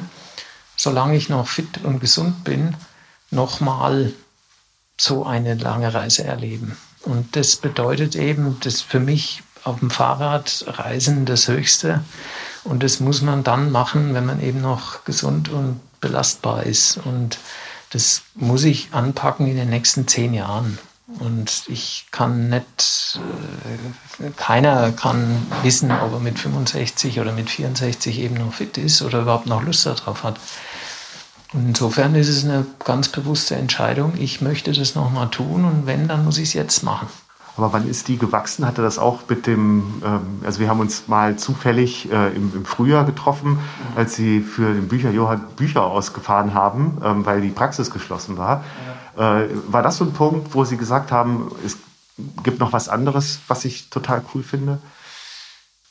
solange 0.75 1.15
ich 1.15 1.29
noch 1.29 1.47
fit 1.47 1.83
und 1.83 1.99
gesund 1.99 2.43
bin, 2.43 2.75
nochmal 3.31 4.13
so 4.97 5.25
eine 5.25 5.55
lange 5.55 5.93
Reise 5.93 6.23
erleben. 6.23 6.77
Und 7.01 7.35
das 7.35 7.57
bedeutet 7.57 8.15
eben, 8.15 8.59
dass 8.61 8.81
für 8.81 8.99
mich 8.99 9.43
auf 9.63 9.79
dem 9.79 9.89
Fahrrad 9.89 10.65
Reisen 10.67 11.25
das 11.25 11.47
Höchste. 11.47 12.03
Und 12.63 12.83
das 12.83 12.99
muss 12.99 13.21
man 13.21 13.43
dann 13.43 13.71
machen, 13.71 14.13
wenn 14.13 14.25
man 14.25 14.41
eben 14.41 14.61
noch 14.61 15.03
gesund 15.05 15.49
und 15.49 15.79
belastbar 16.01 16.63
ist. 16.63 16.97
Und 16.97 17.37
das 17.91 18.23
muss 18.33 18.63
ich 18.63 18.89
anpacken 18.91 19.47
in 19.47 19.55
den 19.55 19.69
nächsten 19.69 20.07
zehn 20.07 20.33
Jahren. 20.33 20.77
Und 21.07 21.65
ich 21.67 22.07
kann 22.09 22.49
nicht, 22.49 23.19
äh, 24.19 24.29
keiner 24.35 24.91
kann 24.91 25.45
wissen, 25.61 25.91
ob 25.91 26.13
er 26.13 26.19
mit 26.19 26.39
65 26.39 27.19
oder 27.19 27.31
mit 27.31 27.49
64 27.49 28.19
eben 28.19 28.35
noch 28.35 28.53
fit 28.53 28.77
ist 28.77 29.03
oder 29.03 29.21
überhaupt 29.21 29.45
noch 29.45 29.61
Lust 29.61 29.85
darauf 29.85 30.23
hat. 30.23 30.39
Und 31.53 31.67
insofern 31.69 32.15
ist 32.15 32.27
es 32.27 32.43
eine 32.43 32.65
ganz 32.83 33.09
bewusste 33.09 33.55
Entscheidung, 33.55 34.13
ich 34.17 34.41
möchte 34.41 34.73
das 34.73 34.95
nochmal 34.95 35.29
tun 35.29 35.63
und 35.63 35.85
wenn, 35.85 36.07
dann 36.07 36.25
muss 36.25 36.39
ich 36.39 36.49
es 36.49 36.53
jetzt 36.53 36.81
machen. 36.83 37.07
Aber 37.57 37.71
wann 37.71 37.87
ist 37.87 38.07
die 38.07 38.17
gewachsen? 38.17 38.65
Hatte 38.65 38.81
das 38.81 38.99
auch 38.99 39.21
mit 39.29 39.47
dem, 39.47 40.01
ähm, 40.03 40.41
also 40.43 40.59
wir 40.59 40.69
haben 40.69 40.79
uns 40.79 41.07
mal 41.07 41.37
zufällig 41.37 42.11
äh, 42.11 42.35
im, 42.35 42.65
Frühjahr 42.65 43.05
getroffen, 43.05 43.59
als 43.95 44.15
Sie 44.15 44.41
für 44.41 44.73
den 44.73 44.87
Bücher 44.87 45.11
Johann 45.11 45.41
Bücher 45.55 45.83
ausgefahren 45.83 46.53
haben, 46.53 46.97
ähm, 47.03 47.25
weil 47.25 47.41
die 47.41 47.49
Praxis 47.49 47.91
geschlossen 47.91 48.37
war. 48.37 48.63
Äh, 49.15 49.47
war 49.69 49.83
das 49.83 49.97
so 49.97 50.03
ein 50.05 50.11
Punkt, 50.11 50.53
wo 50.53 50.65
Sie 50.65 50.75
gesagt 50.75 51.11
haben, 51.11 51.51
es 51.65 51.77
gibt 52.43 52.59
noch 52.59 52.73
was 52.73 52.89
anderes, 52.89 53.39
was 53.47 53.65
ich 53.65 53.89
total 53.89 54.21
cool 54.33 54.43
finde? 54.43 54.79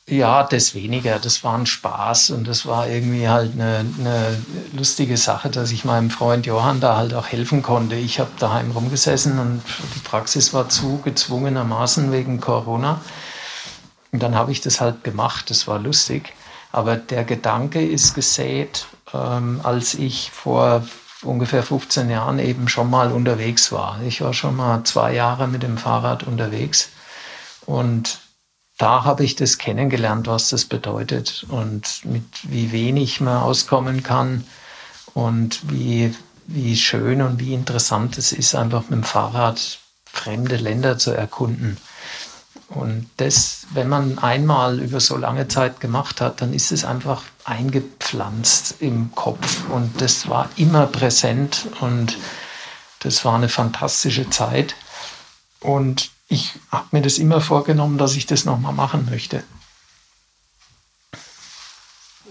Ja, 0.07 0.43
das 0.43 0.75
weniger. 0.75 1.17
Das 1.17 1.43
war 1.43 1.57
ein 1.57 1.65
Spaß 1.65 2.29
und 2.29 2.47
das 2.47 2.67
war 2.67 2.87
irgendwie 2.87 3.27
halt 3.27 3.53
eine, 3.53 3.83
eine, 3.99 4.37
lustige 4.71 5.17
Sache, 5.17 5.49
dass 5.49 5.71
ich 5.71 5.83
meinem 5.83 6.11
Freund 6.11 6.45
Johann 6.45 6.79
da 6.79 6.95
halt 6.95 7.15
auch 7.15 7.25
helfen 7.27 7.63
konnte. 7.63 7.95
Ich 7.95 8.19
habe 8.19 8.29
daheim 8.37 8.69
rumgesessen 8.69 9.39
und 9.39 9.63
die 9.95 9.99
Praxis 9.99 10.53
war 10.53 10.69
zu, 10.69 11.01
gezwungenermaßen 11.03 12.11
wegen 12.11 12.39
Corona. 12.39 13.01
Und 14.11 14.21
dann 14.21 14.35
habe 14.35 14.51
ich 14.51 14.61
das 14.61 14.79
halt 14.79 15.03
gemacht. 15.03 15.49
Das 15.49 15.67
war 15.67 15.79
lustig. 15.79 16.33
Aber 16.71 16.97
der 16.97 17.23
Gedanke 17.23 17.83
ist 17.83 18.13
gesät, 18.13 18.85
ähm, 19.11 19.61
als 19.63 19.95
ich 19.95 20.29
vor 20.29 20.85
ungefähr 21.23 21.63
15 21.63 22.11
Jahren 22.11 22.37
eben 22.37 22.67
schon 22.67 22.91
mal 22.91 23.11
unterwegs 23.11 23.71
war. 23.71 23.99
Ich 24.05 24.21
war 24.21 24.33
schon 24.35 24.55
mal 24.55 24.83
zwei 24.83 25.13
Jahre 25.13 25.47
mit 25.47 25.63
dem 25.63 25.79
Fahrrad 25.79 26.23
unterwegs 26.23 26.89
und 27.65 28.19
da 28.77 29.05
habe 29.05 29.23
ich 29.23 29.35
das 29.35 29.57
kennengelernt, 29.57 30.27
was 30.27 30.49
das 30.49 30.65
bedeutet 30.65 31.45
und 31.49 32.03
mit 32.03 32.23
wie 32.43 32.71
wenig 32.71 33.21
man 33.21 33.37
auskommen 33.37 34.03
kann 34.03 34.43
und 35.13 35.61
wie, 35.71 36.13
wie 36.47 36.75
schön 36.75 37.21
und 37.21 37.39
wie 37.39 37.53
interessant 37.53 38.17
es 38.17 38.33
ist, 38.33 38.53
einfach 38.53 38.83
mit 38.83 38.91
dem 38.91 39.03
Fahrrad 39.03 39.79
fremde 40.05 40.57
Länder 40.57 40.97
zu 40.97 41.11
erkunden. 41.11 41.77
Und 42.67 43.09
das, 43.17 43.67
wenn 43.71 43.87
man 43.87 44.17
einmal 44.17 44.79
über 44.79 44.99
so 44.99 45.15
lange 45.17 45.47
Zeit 45.47 45.79
gemacht 45.79 46.19
hat, 46.19 46.41
dann 46.41 46.51
ist 46.51 46.71
es 46.71 46.83
einfach 46.83 47.23
eingepflanzt 47.45 48.77
im 48.79 49.13
Kopf 49.13 49.69
und 49.69 50.01
das 50.01 50.27
war 50.27 50.49
immer 50.55 50.87
präsent 50.87 51.67
und 51.79 52.17
das 52.99 53.23
war 53.23 53.35
eine 53.35 53.49
fantastische 53.49 54.29
Zeit. 54.31 54.75
Und 55.59 56.09
ich 56.27 56.53
habe 56.71 56.87
mir 56.91 57.01
das 57.01 57.17
immer 57.17 57.41
vorgenommen, 57.41 57.97
dass 57.97 58.15
ich 58.15 58.25
das 58.25 58.45
nochmal 58.45 58.73
machen 58.73 59.07
möchte. 59.09 59.43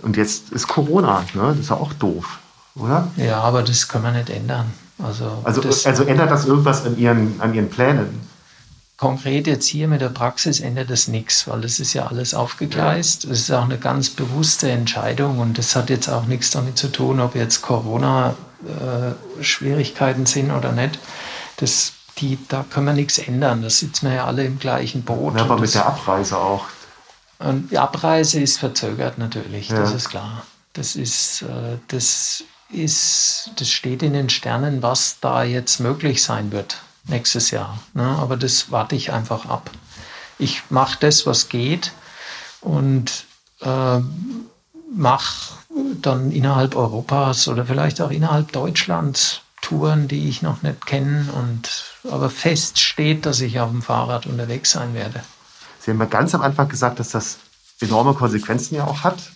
Und 0.03 0.17
jetzt 0.17 0.51
ist 0.51 0.69
Corona, 0.69 1.25
ne? 1.35 1.49
das 1.49 1.59
ist 1.59 1.71
ja 1.71 1.77
auch 1.77 1.93
doof, 1.95 2.39
oder? 2.75 3.11
Ja, 3.17 3.41
aber 3.41 3.63
das 3.63 3.89
können 3.89 4.05
wir 4.05 4.13
nicht 4.13 4.31
ändern. 4.31 4.73
Also, 5.03 5.41
also, 5.45 5.61
das, 5.61 5.87
also 5.87 6.05
ändert 6.05 6.31
das 6.31 6.45
irgendwas 6.45 6.85
an 6.85 6.97
Ihren, 6.99 7.41
an 7.41 7.55
Ihren 7.55 7.71
Plänen? 7.71 8.21
Konkret 8.97 9.49
jetzt 9.49 9.67
hier 9.67 9.89
mit 9.89 10.01
der 10.01 10.11
Praxis 10.11 10.61
ändert 10.61 10.89
das 10.89 11.09
nichts, 11.09 11.49
weil 11.49 11.61
das 11.61 11.81
ist 11.81 11.95
ja 11.95 12.07
alles 12.07 12.33
aufgegleist. 12.33 13.25
Es 13.25 13.41
ist 13.41 13.51
auch 13.51 13.65
eine 13.65 13.79
ganz 13.79 14.11
bewusste 14.11 14.71
Entscheidung 14.71 15.41
und 15.41 15.59
das 15.59 15.75
hat 15.75 15.91
jetzt 15.91 16.09
auch 16.09 16.27
nichts 16.27 16.51
damit 16.51 16.79
zu 16.79 16.93
tun, 16.93 17.19
ob 17.19 17.35
jetzt 17.35 17.63
Corona-Schwierigkeiten 17.63 20.23
äh, 20.23 20.27
sind 20.27 20.53
oder 20.53 20.71
nicht. 20.71 21.01
Das 21.57 21.95
die, 22.19 22.39
da 22.49 22.65
können 22.69 22.87
wir 22.87 22.93
nichts 22.93 23.19
ändern. 23.19 23.63
Da 23.63 23.71
sitzen 23.71 24.09
wir 24.09 24.15
ja 24.17 24.25
alle 24.27 24.45
im 24.45 24.59
gleichen 24.59 25.03
Boot. 25.03 25.37
Ja, 25.37 25.43
aber 25.43 25.59
mit 25.59 25.75
der 25.75 25.87
Abreise 25.87 26.39
auch. 26.39 26.65
Und 27.39 27.71
die 27.71 27.79
Abreise 27.79 28.41
ist 28.41 28.59
verzögert 28.59 29.19
natürlich, 29.19 29.69
ja. 29.69 29.81
das 29.81 29.93
ist 29.93 30.09
klar. 30.09 30.45
Das 30.73 30.97
ist, 30.97 31.43
äh, 31.43 31.79
das 31.89 32.45
ist, 32.71 33.51
das 33.57 33.71
steht 33.71 34.03
in 34.03 34.13
den 34.13 34.31
Sternen, 34.31 34.83
was 34.83 35.19
da 35.21 35.43
jetzt 35.43 35.81
möglich 35.81 36.23
sein 36.23 36.53
wird 36.53 36.79
nächstes 37.07 37.51
Jahr. 37.51 37.79
Ne? 37.93 38.05
Aber 38.05 38.37
das 38.37 38.71
warte 38.71 38.97
ich 38.97 39.13
einfach 39.13 39.47
ab. 39.47 39.71
Ich 40.39 40.63
mache 40.71 40.99
das, 41.01 41.27
was 41.27 41.49
geht 41.49 41.93
und 42.61 43.27
äh, 43.61 44.01
mache 44.95 45.55
dann 46.01 46.33
innerhalb 46.33 46.77
Europas 46.77 47.49
oder 47.49 47.67
vielleicht 47.67 48.01
auch 48.01 48.11
innerhalb 48.11 48.53
Deutschlands 48.53 49.41
Touren, 49.65 50.09
die 50.09 50.29
ich 50.29 50.43
noch 50.43 50.63
nicht 50.63 50.85
kenne 50.85 51.33
und 51.33 51.87
aber 52.11 52.29
fest 52.29 52.79
steht, 52.79 53.25
dass 53.25 53.41
ich 53.41 53.61
auf 53.61 53.71
dem 53.71 53.81
Fahrrad 53.81 54.27
unterwegs 54.27 54.73
sein 54.73 54.93
werde. 54.93 55.25
Sie 55.81 55.91
haben 55.91 55.99
ja 55.99 56.05
ganz 56.05 56.35
am 56.35 56.43
Anfang 56.43 56.69
gesagt, 56.69 57.01
dass 57.01 57.09
das 57.09 57.39
enorme 57.81 58.13
Konsequenzen 58.13 58.75
ja 58.75 58.85
auch 58.85 59.05
hat. 59.05 59.33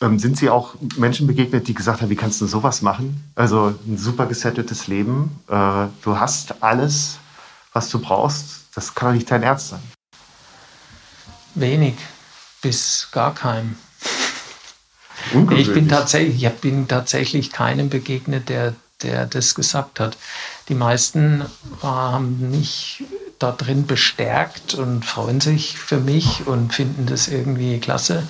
Ähm, 0.00 0.18
sind 0.18 0.38
Sie 0.38 0.48
auch 0.48 0.74
Menschen 0.96 1.26
begegnet, 1.26 1.68
die 1.68 1.74
gesagt 1.74 2.00
haben, 2.00 2.08
wie 2.08 2.16
kannst 2.16 2.40
du 2.40 2.46
sowas 2.46 2.80
machen? 2.80 3.30
Also 3.34 3.74
ein 3.86 3.98
super 3.98 4.24
gesettetes 4.24 4.86
Leben. 4.86 5.38
Äh, 5.48 5.86
du 6.02 6.18
hast 6.18 6.62
alles, 6.62 7.18
was 7.74 7.90
du 7.90 7.98
brauchst. 7.98 8.64
Das 8.74 8.94
kann 8.94 9.10
doch 9.10 9.14
nicht 9.14 9.30
dein 9.30 9.42
Ernst 9.42 9.68
sein. 9.68 9.82
Wenig 11.54 11.94
bis 12.62 13.08
gar 13.12 13.34
keinem. 13.34 13.76
Ich 15.50 15.72
bin 15.72 15.88
tatsächlich, 15.88 16.42
ich 16.42 16.52
bin 16.52 16.88
tatsächlich 16.88 17.52
keinem 17.52 17.90
begegnet, 17.90 18.48
der 18.48 18.74
der 19.02 19.26
das 19.26 19.54
gesagt 19.54 20.00
hat. 20.00 20.16
Die 20.68 20.74
meisten 20.74 21.44
haben 21.82 22.50
mich 22.50 23.04
da 23.38 23.52
drin 23.52 23.86
bestärkt 23.86 24.74
und 24.74 25.04
freuen 25.04 25.40
sich 25.40 25.78
für 25.78 25.98
mich 25.98 26.46
und 26.46 26.72
finden 26.72 27.06
das 27.06 27.28
irgendwie 27.28 27.78
klasse, 27.78 28.22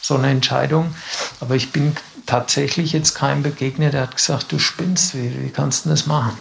so 0.00 0.14
eine 0.14 0.30
Entscheidung. 0.30 0.94
Aber 1.40 1.56
ich 1.56 1.72
bin 1.72 1.96
tatsächlich 2.26 2.92
jetzt 2.92 3.14
keinem 3.14 3.42
begegnet, 3.42 3.94
der 3.94 4.02
hat 4.02 4.16
gesagt, 4.16 4.52
du 4.52 4.58
spinnst, 4.58 5.14
wie, 5.14 5.42
wie 5.42 5.50
kannst 5.50 5.84
du 5.84 5.88
das 5.88 6.06
machen? 6.06 6.38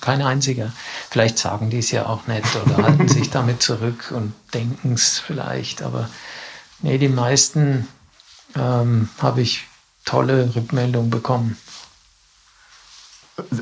Kein 0.00 0.22
einziger. 0.22 0.72
Vielleicht 1.10 1.38
sagen 1.38 1.70
die 1.70 1.78
es 1.78 1.90
ja 1.90 2.06
auch 2.06 2.26
nicht 2.26 2.44
oder 2.56 2.76
halten 2.82 3.08
sich 3.08 3.30
damit 3.30 3.62
zurück 3.62 4.12
und 4.14 4.34
denken 4.52 4.94
es 4.94 5.18
vielleicht. 5.18 5.82
Aber 5.82 6.08
nee, 6.80 6.98
die 6.98 7.08
meisten 7.08 7.88
ähm, 8.54 9.08
habe 9.18 9.40
ich 9.40 9.64
tolle 10.04 10.54
Rückmeldungen 10.54 11.10
bekommen. 11.10 11.58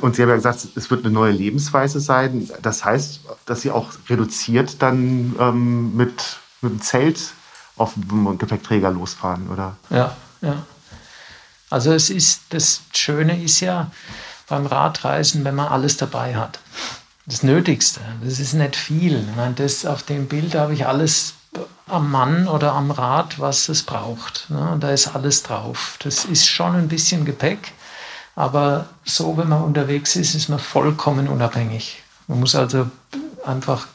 Und 0.05 0.17
Sie 0.17 0.21
haben 0.21 0.29
ja 0.29 0.35
gesagt, 0.35 0.69
es 0.75 0.91
wird 0.91 1.03
eine 1.03 1.15
neue 1.15 1.33
Lebensweise 1.33 1.99
sein. 1.99 2.51
Das 2.61 2.85
heißt, 2.85 3.21
dass 3.47 3.63
Sie 3.63 3.71
auch 3.71 3.89
reduziert 4.11 4.83
dann 4.83 5.35
ähm, 5.41 5.97
mit, 5.97 6.41
mit 6.61 6.73
dem 6.73 6.83
Zelt 6.83 7.33
auf 7.79 7.95
dem 7.95 8.37
Gepäckträger 8.37 8.91
losfahren, 8.91 9.49
oder? 9.49 9.77
Ja, 9.89 10.15
ja. 10.43 10.63
Also 11.71 11.95
es 11.95 12.11
ist, 12.11 12.43
das 12.51 12.83
Schöne 12.93 13.43
ist 13.43 13.61
ja 13.61 13.91
beim 14.47 14.67
Radreisen, 14.67 15.43
wenn 15.43 15.55
man 15.55 15.69
alles 15.69 15.97
dabei 15.97 16.37
hat. 16.37 16.61
Das 17.25 17.43
Nötigste. 17.43 18.01
Das 18.23 18.39
ist 18.41 18.53
nicht 18.53 18.77
viel. 18.77 19.27
Ich 19.27 19.37
meine, 19.37 19.55
das, 19.55 19.87
auf 19.87 20.03
dem 20.03 20.27
Bild 20.27 20.55
habe 20.55 20.75
ich 20.75 20.87
alles 20.87 21.33
am 21.87 22.11
Mann 22.11 22.47
oder 22.47 22.75
am 22.75 22.91
Rad, 22.91 23.41
was 23.41 23.71
es 23.71 23.83
braucht. 23.83 24.51
Ne? 24.51 24.77
Da 24.81 24.91
ist 24.91 25.15
alles 25.15 25.43
drauf. 25.45 25.97
Das 26.03 26.27
ist 26.27 26.47
schon 26.47 26.75
ein 26.75 26.89
bisschen 26.89 27.25
Gepäck 27.25 27.73
aber 28.37 28.87
so, 29.05 29.37
wenn 29.37 29.49
man 29.49 29.63
unterwegs 29.63 30.17
ist, 30.17 30.35
ist 30.35 30.49
man 30.49 30.59
vollkommen 30.59 31.29
unabhängig. 31.29 32.03
Man 32.27 32.41
muss 32.41 32.55
also 32.55 32.91
einfach 33.45 33.87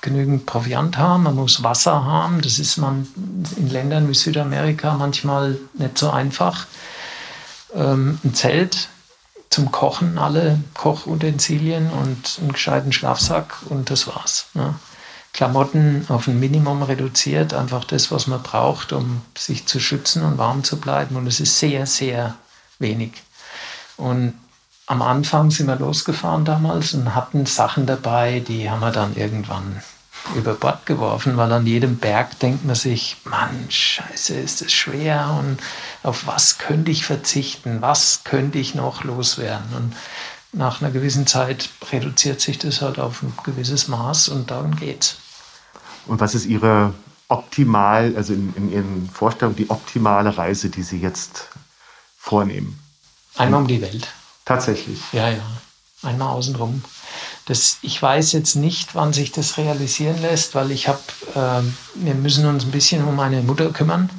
genügend 0.00 0.46
Proviant 0.46 0.98
haben, 0.98 1.24
man 1.24 1.34
muss 1.34 1.62
Wasser 1.62 2.04
haben. 2.04 2.40
Das 2.40 2.58
ist 2.58 2.76
man 2.76 3.06
in 3.56 3.68
Ländern 3.68 4.08
wie 4.08 4.14
Südamerika 4.14 4.94
manchmal 4.94 5.58
nicht 5.74 5.98
so 5.98 6.10
einfach. 6.10 6.66
Ähm, 7.74 8.18
ein 8.24 8.34
Zelt 8.34 8.88
zum 9.50 9.70
Kochen, 9.72 10.18
alle 10.18 10.60
Kochutensilien 10.74 11.90
und 11.90 12.38
einen 12.40 12.52
gescheiten 12.52 12.92
Schlafsack 12.92 13.56
und 13.68 13.90
das 13.90 14.06
war's. 14.06 14.46
Ne? 14.54 14.74
Klamotten 15.32 16.06
auf 16.08 16.28
ein 16.28 16.40
Minimum 16.40 16.82
reduziert, 16.82 17.52
einfach 17.52 17.84
das, 17.84 18.10
was 18.10 18.26
man 18.26 18.42
braucht, 18.42 18.92
um 18.92 19.20
sich 19.36 19.66
zu 19.66 19.80
schützen 19.80 20.22
und 20.22 20.38
warm 20.38 20.64
zu 20.64 20.80
bleiben. 20.80 21.16
Und 21.16 21.26
es 21.26 21.40
ist 21.40 21.58
sehr, 21.58 21.86
sehr 21.86 22.36
wenig. 22.78 23.12
Und 23.96 24.34
am 24.86 25.02
Anfang 25.02 25.50
sind 25.50 25.66
wir 25.66 25.76
losgefahren 25.76 26.44
damals 26.44 26.94
und 26.94 27.14
hatten 27.14 27.46
Sachen 27.46 27.86
dabei, 27.86 28.40
die 28.40 28.70
haben 28.70 28.80
wir 28.80 28.92
dann 28.92 29.16
irgendwann 29.16 29.82
über 30.34 30.54
Bord 30.54 30.86
geworfen, 30.86 31.36
weil 31.36 31.52
an 31.52 31.66
jedem 31.66 31.96
Berg 31.98 32.38
denkt 32.40 32.64
man 32.64 32.74
sich, 32.74 33.16
Mann, 33.24 33.66
scheiße, 33.68 34.34
ist 34.34 34.60
das 34.60 34.72
schwer 34.72 35.36
und 35.38 35.58
auf 36.02 36.26
was 36.26 36.58
könnte 36.58 36.90
ich 36.90 37.04
verzichten, 37.04 37.80
was 37.80 38.22
könnte 38.24 38.58
ich 38.58 38.74
noch 38.74 39.04
loswerden. 39.04 39.66
Und 39.76 39.96
nach 40.52 40.80
einer 40.80 40.90
gewissen 40.90 41.26
Zeit 41.26 41.68
reduziert 41.92 42.40
sich 42.40 42.58
das 42.58 42.80
halt 42.80 42.98
auf 42.98 43.22
ein 43.22 43.32
gewisses 43.44 43.88
Maß 43.88 44.28
und 44.28 44.50
darum 44.50 44.76
geht's. 44.76 45.18
Und 46.06 46.20
was 46.20 46.34
ist 46.34 46.46
Ihre 46.46 46.94
optimal, 47.28 48.14
also 48.16 48.32
in, 48.32 48.54
in 48.56 48.72
Ihren 48.72 49.10
Vorstellungen, 49.10 49.56
die 49.56 49.70
optimale 49.70 50.36
Reise, 50.36 50.70
die 50.70 50.82
Sie 50.82 50.98
jetzt 50.98 51.48
vornehmen? 52.16 52.78
Einmal 53.36 53.62
um 53.62 53.68
die 53.68 53.80
Welt. 53.80 54.08
Tatsächlich. 54.44 55.00
Ja, 55.12 55.28
ja. 55.28 55.42
Einmal 56.02 56.28
außenrum. 56.28 56.84
Das, 57.46 57.78
ich 57.82 58.00
weiß 58.00 58.32
jetzt 58.32 58.54
nicht, 58.56 58.94
wann 58.94 59.12
sich 59.12 59.32
das 59.32 59.56
realisieren 59.56 60.20
lässt, 60.20 60.54
weil 60.54 60.70
ich 60.70 60.88
habe, 60.88 61.00
äh, 61.34 61.62
wir 61.94 62.14
müssen 62.14 62.46
uns 62.46 62.64
ein 62.64 62.70
bisschen 62.70 63.04
um 63.04 63.16
meine 63.16 63.42
Mutter 63.42 63.70
kümmern. 63.70 64.10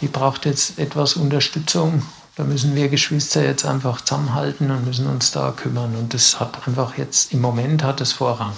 Die 0.00 0.08
braucht 0.08 0.46
jetzt 0.46 0.78
etwas 0.78 1.14
Unterstützung 1.14 2.02
Da 2.36 2.44
müssen 2.44 2.76
wir 2.76 2.88
Geschwister 2.88 3.44
jetzt 3.44 3.64
einfach 3.64 4.00
zusammenhalten 4.00 4.70
und 4.70 4.84
müssen 4.84 5.08
uns 5.08 5.32
da 5.32 5.50
kümmern. 5.50 5.96
Und 5.96 6.14
das 6.14 6.38
hat 6.38 6.68
einfach 6.68 6.96
jetzt, 6.96 7.32
im 7.32 7.40
Moment 7.40 7.82
hat 7.82 8.00
es 8.00 8.12
Vorrang. 8.12 8.52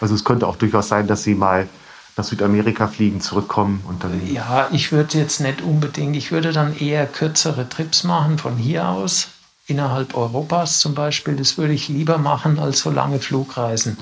Also 0.00 0.14
es 0.14 0.22
könnte 0.22 0.46
auch 0.46 0.54
durchaus 0.54 0.88
sein, 0.88 1.08
dass 1.08 1.24
Sie 1.24 1.34
mal 1.34 1.68
nach 2.16 2.24
Südamerika 2.24 2.88
fliegen, 2.88 3.20
zurückkommen 3.20 3.84
und 3.86 4.02
dann. 4.02 4.32
Ja, 4.32 4.68
ich 4.72 4.90
würde 4.90 5.18
jetzt 5.18 5.40
nicht 5.40 5.60
unbedingt, 5.60 6.16
ich 6.16 6.32
würde 6.32 6.52
dann 6.52 6.76
eher 6.76 7.06
kürzere 7.06 7.68
Trips 7.68 8.04
machen 8.04 8.38
von 8.38 8.56
hier 8.56 8.88
aus, 8.88 9.28
innerhalb 9.66 10.16
Europas 10.16 10.78
zum 10.78 10.94
Beispiel. 10.94 11.36
Das 11.36 11.58
würde 11.58 11.74
ich 11.74 11.88
lieber 11.88 12.18
machen 12.18 12.58
als 12.58 12.80
so 12.80 12.90
lange 12.90 13.18
Flugreisen. 13.18 13.98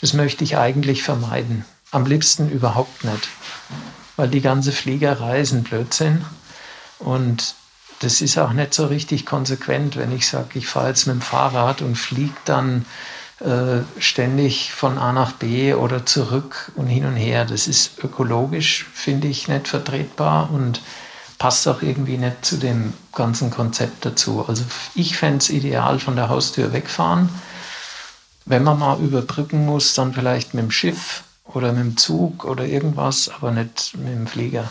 Das 0.00 0.14
möchte 0.14 0.42
ich 0.44 0.56
eigentlich 0.56 1.02
vermeiden. 1.02 1.64
Am 1.90 2.06
liebsten 2.06 2.50
überhaupt 2.50 3.04
nicht, 3.04 3.28
weil 4.16 4.28
die 4.28 4.40
ganze 4.40 4.72
ein 5.52 5.64
Blödsinn. 5.64 6.24
Und 6.98 7.54
das 7.98 8.22
ist 8.22 8.38
auch 8.38 8.52
nicht 8.52 8.72
so 8.72 8.86
richtig 8.86 9.26
konsequent, 9.26 9.96
wenn 9.96 10.12
ich 10.12 10.26
sage, 10.26 10.58
ich 10.58 10.66
fahre 10.66 10.88
jetzt 10.88 11.06
mit 11.06 11.16
dem 11.16 11.20
Fahrrad 11.20 11.82
und 11.82 11.96
fliege 11.96 12.32
dann 12.46 12.86
ständig 13.98 14.72
von 14.72 14.98
A 14.98 15.12
nach 15.12 15.32
B 15.32 15.72
oder 15.72 16.04
zurück 16.04 16.72
und 16.76 16.88
hin 16.88 17.06
und 17.06 17.16
her. 17.16 17.46
Das 17.46 17.68
ist 17.68 18.02
ökologisch, 18.04 18.86
finde 18.92 19.28
ich, 19.28 19.48
nicht 19.48 19.66
vertretbar 19.66 20.50
und 20.50 20.82
passt 21.38 21.66
auch 21.66 21.80
irgendwie 21.80 22.18
nicht 22.18 22.44
zu 22.44 22.58
dem 22.58 22.92
ganzen 23.12 23.50
Konzept 23.50 24.04
dazu. 24.04 24.44
Also 24.46 24.62
ich 24.94 25.16
fände 25.16 25.38
es 25.38 25.48
ideal, 25.48 25.98
von 25.98 26.16
der 26.16 26.28
Haustür 26.28 26.74
wegfahren. 26.74 27.30
Wenn 28.44 28.62
man 28.62 28.78
mal 28.78 29.00
überbrücken 29.00 29.64
muss, 29.64 29.94
dann 29.94 30.12
vielleicht 30.12 30.52
mit 30.52 30.64
dem 30.64 30.70
Schiff 30.70 31.24
oder 31.44 31.72
mit 31.72 31.82
dem 31.82 31.96
Zug 31.96 32.44
oder 32.44 32.66
irgendwas, 32.66 33.30
aber 33.30 33.52
nicht 33.52 33.96
mit 33.96 34.08
dem 34.08 34.26
Flieger. 34.26 34.70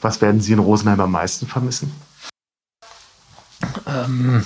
Was 0.00 0.22
werden 0.22 0.40
Sie 0.40 0.54
in 0.54 0.60
Rosenheim 0.60 1.00
am 1.00 1.10
meisten 1.10 1.46
vermissen? 1.46 1.92
Ähm, 3.86 4.44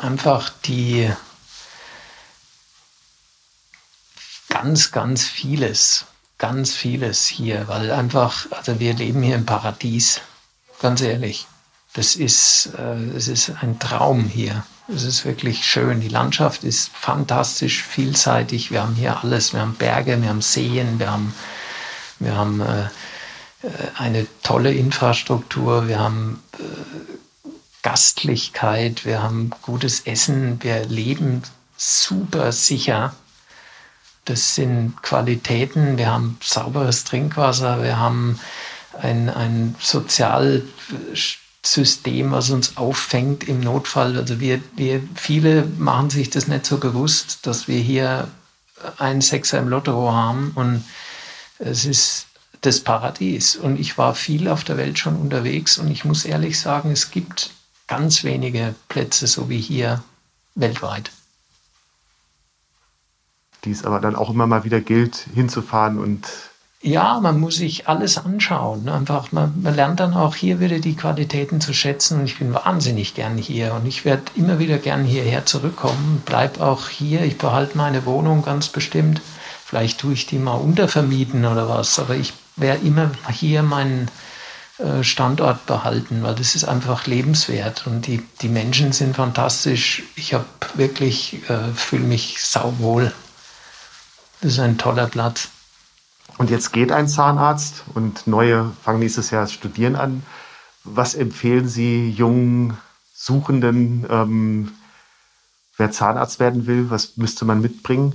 einfach 0.00 0.50
die 0.64 1.10
ganz, 4.62 4.90
ganz 4.90 5.24
vieles, 5.24 6.06
ganz 6.36 6.74
vieles 6.74 7.26
hier, 7.26 7.68
weil 7.68 7.92
einfach, 7.92 8.46
also 8.50 8.80
wir 8.80 8.94
leben 8.94 9.22
hier 9.22 9.36
im 9.36 9.46
Paradies, 9.46 10.20
ganz 10.80 11.00
ehrlich. 11.00 11.46
Das 11.94 12.16
ist, 12.16 12.70
äh, 12.76 13.12
das 13.14 13.28
ist 13.28 13.52
ein 13.60 13.78
Traum 13.78 14.24
hier. 14.24 14.64
Es 14.92 15.04
ist 15.04 15.24
wirklich 15.24 15.64
schön. 15.64 16.00
Die 16.00 16.08
Landschaft 16.08 16.64
ist 16.64 16.90
fantastisch, 16.92 17.82
vielseitig. 17.82 18.70
Wir 18.70 18.82
haben 18.82 18.94
hier 18.94 19.22
alles. 19.22 19.52
Wir 19.52 19.60
haben 19.60 19.74
Berge, 19.74 20.20
wir 20.20 20.28
haben 20.28 20.42
Seen, 20.42 20.98
wir 20.98 21.10
haben, 21.10 21.34
wir 22.18 22.36
haben 22.36 22.60
äh, 22.60 22.82
äh 22.82 23.68
eine 23.96 24.26
tolle 24.42 24.72
Infrastruktur, 24.72 25.88
wir 25.88 26.00
haben 26.00 26.42
äh, 26.54 26.62
Gastlichkeit, 27.82 29.04
wir 29.04 29.22
haben 29.22 29.50
gutes 29.62 30.00
Essen, 30.00 30.62
wir 30.62 30.84
leben 30.86 31.42
super 31.76 32.50
sicher. 32.52 33.14
Das 34.28 34.54
sind 34.54 35.02
Qualitäten. 35.02 35.96
Wir 35.96 36.12
haben 36.12 36.36
sauberes 36.42 37.04
Trinkwasser, 37.04 37.82
wir 37.82 37.98
haben 37.98 38.38
ein, 39.00 39.30
ein 39.30 39.74
Sozialsystem, 39.80 42.30
was 42.30 42.50
uns 42.50 42.76
auffängt 42.76 43.48
im 43.48 43.60
Notfall. 43.60 44.18
Also 44.18 44.38
wir, 44.38 44.60
wir, 44.76 45.00
viele 45.14 45.64
machen 45.78 46.10
sich 46.10 46.28
das 46.28 46.46
nicht 46.46 46.66
so 46.66 46.76
bewusst, 46.76 47.46
dass 47.46 47.68
wir 47.68 47.80
hier 47.80 48.28
einen 48.98 49.22
Sechser 49.22 49.60
im 49.60 49.68
Lotto 49.68 50.12
haben 50.12 50.52
und 50.54 50.84
es 51.58 51.86
ist 51.86 52.26
das 52.60 52.80
Paradies. 52.80 53.56
Und 53.56 53.80
ich 53.80 53.96
war 53.96 54.14
viel 54.14 54.46
auf 54.48 54.62
der 54.62 54.76
Welt 54.76 54.98
schon 54.98 55.16
unterwegs 55.16 55.78
und 55.78 55.90
ich 55.90 56.04
muss 56.04 56.26
ehrlich 56.26 56.60
sagen, 56.60 56.90
es 56.90 57.10
gibt 57.10 57.48
ganz 57.86 58.24
wenige 58.24 58.74
Plätze 58.90 59.26
so 59.26 59.48
wie 59.48 59.60
hier 59.60 60.02
weltweit 60.54 61.12
die 63.68 63.72
es 63.72 63.84
aber 63.84 64.00
dann 64.00 64.16
auch 64.16 64.30
immer 64.30 64.46
mal 64.46 64.64
wieder 64.64 64.80
gilt, 64.80 65.26
hinzufahren 65.34 65.98
und 65.98 66.26
ja, 66.80 67.18
man 67.18 67.40
muss 67.40 67.56
sich 67.56 67.88
alles 67.88 68.18
anschauen. 68.18 68.88
Einfach, 68.88 69.32
man, 69.32 69.52
man, 69.60 69.74
lernt 69.74 69.98
dann 69.98 70.14
auch 70.14 70.36
hier 70.36 70.60
wieder 70.60 70.78
die 70.78 70.94
Qualitäten 70.94 71.60
zu 71.60 71.74
schätzen. 71.74 72.20
Und 72.20 72.26
ich 72.26 72.38
bin 72.38 72.54
wahnsinnig 72.54 73.14
gern 73.14 73.36
hier. 73.36 73.74
Und 73.74 73.84
ich 73.84 74.04
werde 74.04 74.22
immer 74.36 74.60
wieder 74.60 74.78
gern 74.78 75.04
hierher 75.04 75.44
zurückkommen. 75.44 76.22
Bleib 76.24 76.60
auch 76.60 76.88
hier. 76.88 77.22
Ich 77.22 77.36
behalte 77.36 77.76
meine 77.76 78.06
Wohnung 78.06 78.44
ganz 78.44 78.68
bestimmt. 78.68 79.20
Vielleicht 79.64 79.98
tue 79.98 80.12
ich 80.12 80.26
die 80.26 80.38
mal 80.38 80.54
untervermieten 80.54 81.44
oder 81.46 81.68
was. 81.68 81.98
Aber 81.98 82.14
ich 82.14 82.32
werde 82.54 82.86
immer 82.86 83.10
hier 83.28 83.64
meinen 83.64 84.08
äh, 84.78 85.02
Standort 85.02 85.66
behalten, 85.66 86.22
weil 86.22 86.36
das 86.36 86.54
ist 86.54 86.62
einfach 86.62 87.08
lebenswert. 87.08 87.88
Und 87.88 88.06
die, 88.06 88.22
die 88.40 88.48
Menschen 88.48 88.92
sind 88.92 89.16
fantastisch. 89.16 90.04
Ich 90.14 90.32
habe 90.32 90.46
wirklich, 90.74 91.38
äh, 91.50 91.74
fühle 91.74 92.04
mich 92.04 92.40
sauwohl. 92.40 93.12
Das 94.40 94.52
ist 94.52 94.58
ein 94.60 94.78
toller 94.78 95.06
Platz. 95.06 95.48
Und 96.36 96.50
jetzt 96.50 96.72
geht 96.72 96.92
ein 96.92 97.08
Zahnarzt 97.08 97.82
und 97.94 98.26
neue 98.26 98.70
fangen 98.82 99.00
nächstes 99.00 99.30
Jahr 99.30 99.42
das 99.42 99.52
Studieren 99.52 99.96
an. 99.96 100.22
Was 100.84 101.14
empfehlen 101.14 101.68
Sie 101.68 102.10
jungen 102.10 102.76
Suchenden, 103.12 104.06
ähm, 104.08 104.72
wer 105.76 105.90
Zahnarzt 105.90 106.38
werden 106.38 106.66
will? 106.66 106.90
Was 106.90 107.16
müsste 107.16 107.44
man 107.44 107.60
mitbringen? 107.60 108.14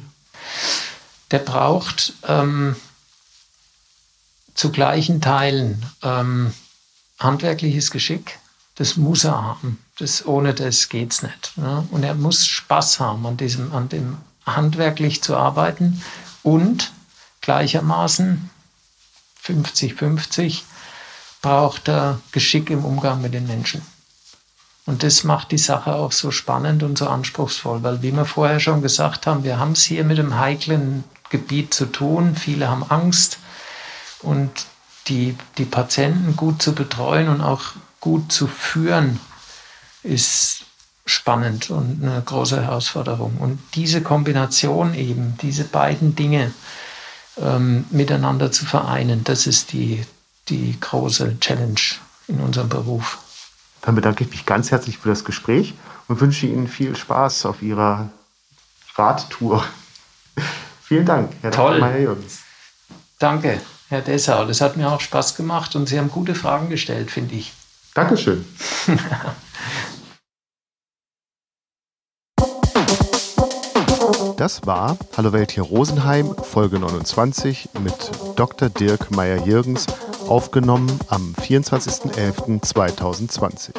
Der 1.31 1.39
braucht 1.39 2.13
ähm, 2.25 2.75
zu 4.53 4.71
gleichen 4.71 5.19
Teilen 5.19 5.85
ähm, 6.01 6.53
handwerkliches 7.19 7.91
Geschick. 7.91 8.39
Das 8.75 8.95
muss 8.97 9.25
er 9.25 9.43
haben. 9.43 9.83
Das, 9.99 10.25
ohne 10.25 10.53
das 10.53 10.89
geht 10.89 11.11
es 11.11 11.21
nicht. 11.21 11.57
Ne? 11.57 11.85
Und 11.91 12.03
er 12.03 12.15
muss 12.15 12.47
Spaß 12.47 12.99
haben 12.99 13.25
an, 13.25 13.37
diesem, 13.37 13.73
an 13.73 13.89
dem 13.89 14.17
handwerklich 14.45 15.21
zu 15.21 15.35
arbeiten 15.35 16.01
und 16.43 16.91
gleichermaßen 17.41 18.49
50-50 19.43 20.61
braucht 21.41 21.89
er 21.89 22.19
Geschick 22.31 22.69
im 22.69 22.85
Umgang 22.85 23.21
mit 23.21 23.33
den 23.33 23.47
Menschen. 23.47 23.81
Und 24.85 25.03
das 25.03 25.23
macht 25.23 25.51
die 25.51 25.57
Sache 25.57 25.95
auch 25.95 26.11
so 26.11 26.31
spannend 26.31 26.83
und 26.83 26.97
so 26.97 27.07
anspruchsvoll, 27.07 27.83
weil 27.83 28.01
wie 28.01 28.11
wir 28.11 28.25
vorher 28.25 28.59
schon 28.59 28.81
gesagt 28.81 29.27
haben, 29.27 29.43
wir 29.43 29.57
haben 29.57 29.73
es 29.73 29.83
hier 29.83 30.03
mit 30.03 30.19
einem 30.19 30.37
heiklen 30.37 31.03
Gebiet 31.29 31.73
zu 31.73 31.85
tun. 31.85 32.35
Viele 32.35 32.69
haben 32.69 32.83
Angst 32.89 33.39
und 34.21 34.51
die, 35.07 35.37
die 35.57 35.65
Patienten 35.65 36.35
gut 36.35 36.61
zu 36.61 36.73
betreuen 36.73 37.29
und 37.29 37.41
auch 37.41 37.73
gut 37.99 38.31
zu 38.31 38.47
führen, 38.47 39.19
ist 40.03 40.65
spannend 41.05 41.69
und 41.69 41.99
eine 42.01 42.21
große 42.21 42.61
Herausforderung. 42.61 43.37
Und 43.37 43.59
diese 43.75 44.01
Kombination 44.01 44.93
eben, 44.93 45.37
diese 45.41 45.65
beiden 45.65 46.15
Dinge 46.15 46.53
ähm, 47.37 47.85
miteinander 47.89 48.51
zu 48.51 48.65
vereinen, 48.65 49.23
das 49.23 49.47
ist 49.47 49.73
die, 49.73 50.03
die 50.49 50.79
große 50.79 51.39
Challenge 51.39 51.79
in 52.27 52.39
unserem 52.39 52.69
Beruf. 52.69 53.17
Dann 53.81 53.95
bedanke 53.95 54.23
ich 54.23 54.29
mich 54.29 54.45
ganz 54.45 54.71
herzlich 54.71 54.97
für 54.97 55.09
das 55.09 55.25
Gespräch 55.25 55.73
und 56.07 56.21
wünsche 56.21 56.47
Ihnen 56.47 56.67
viel 56.67 56.95
Spaß 56.95 57.45
auf 57.45 57.61
Ihrer 57.61 58.09
Radtour. 58.95 59.65
Vielen 60.83 61.05
Dank, 61.05 61.31
Herr 61.41 61.51
Toll. 61.51 61.79
Meyer-Jürgens. 61.79 62.39
Danke, 63.19 63.59
Herr 63.89 64.01
Dessau. 64.01 64.45
Das 64.45 64.61
hat 64.61 64.77
mir 64.77 64.89
auch 64.89 65.01
Spaß 65.01 65.35
gemacht 65.35 65.75
und 65.75 65.89
Sie 65.89 65.97
haben 65.99 66.09
gute 66.09 66.35
Fragen 66.35 66.69
gestellt, 66.69 67.11
finde 67.11 67.35
ich. 67.35 67.53
Dankeschön. 67.93 68.45
Das 74.37 74.65
war 74.65 74.97
Hallo 75.15 75.31
Welt 75.31 75.51
hier 75.51 75.63
Rosenheim, 75.63 76.35
Folge 76.35 76.79
29 76.79 77.69
mit 77.83 77.93
Dr. 78.35 78.69
Dirk 78.69 79.11
Meyer-Jürgens, 79.11 79.85
aufgenommen 80.27 80.99
am 81.07 81.35
24.11.2020. 81.39 83.73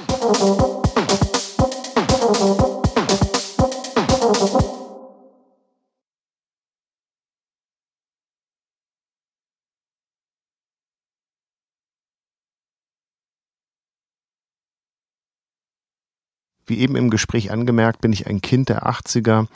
Wie 16.67 16.79
eben 16.79 16.97
im 16.97 17.11
Gespräch 17.11 17.51
angemerkt, 17.51 18.01
bin 18.01 18.13
ich 18.13 18.27
ein 18.27 18.41
Kind 18.41 18.69
der 18.69 18.87
80er 18.87 19.47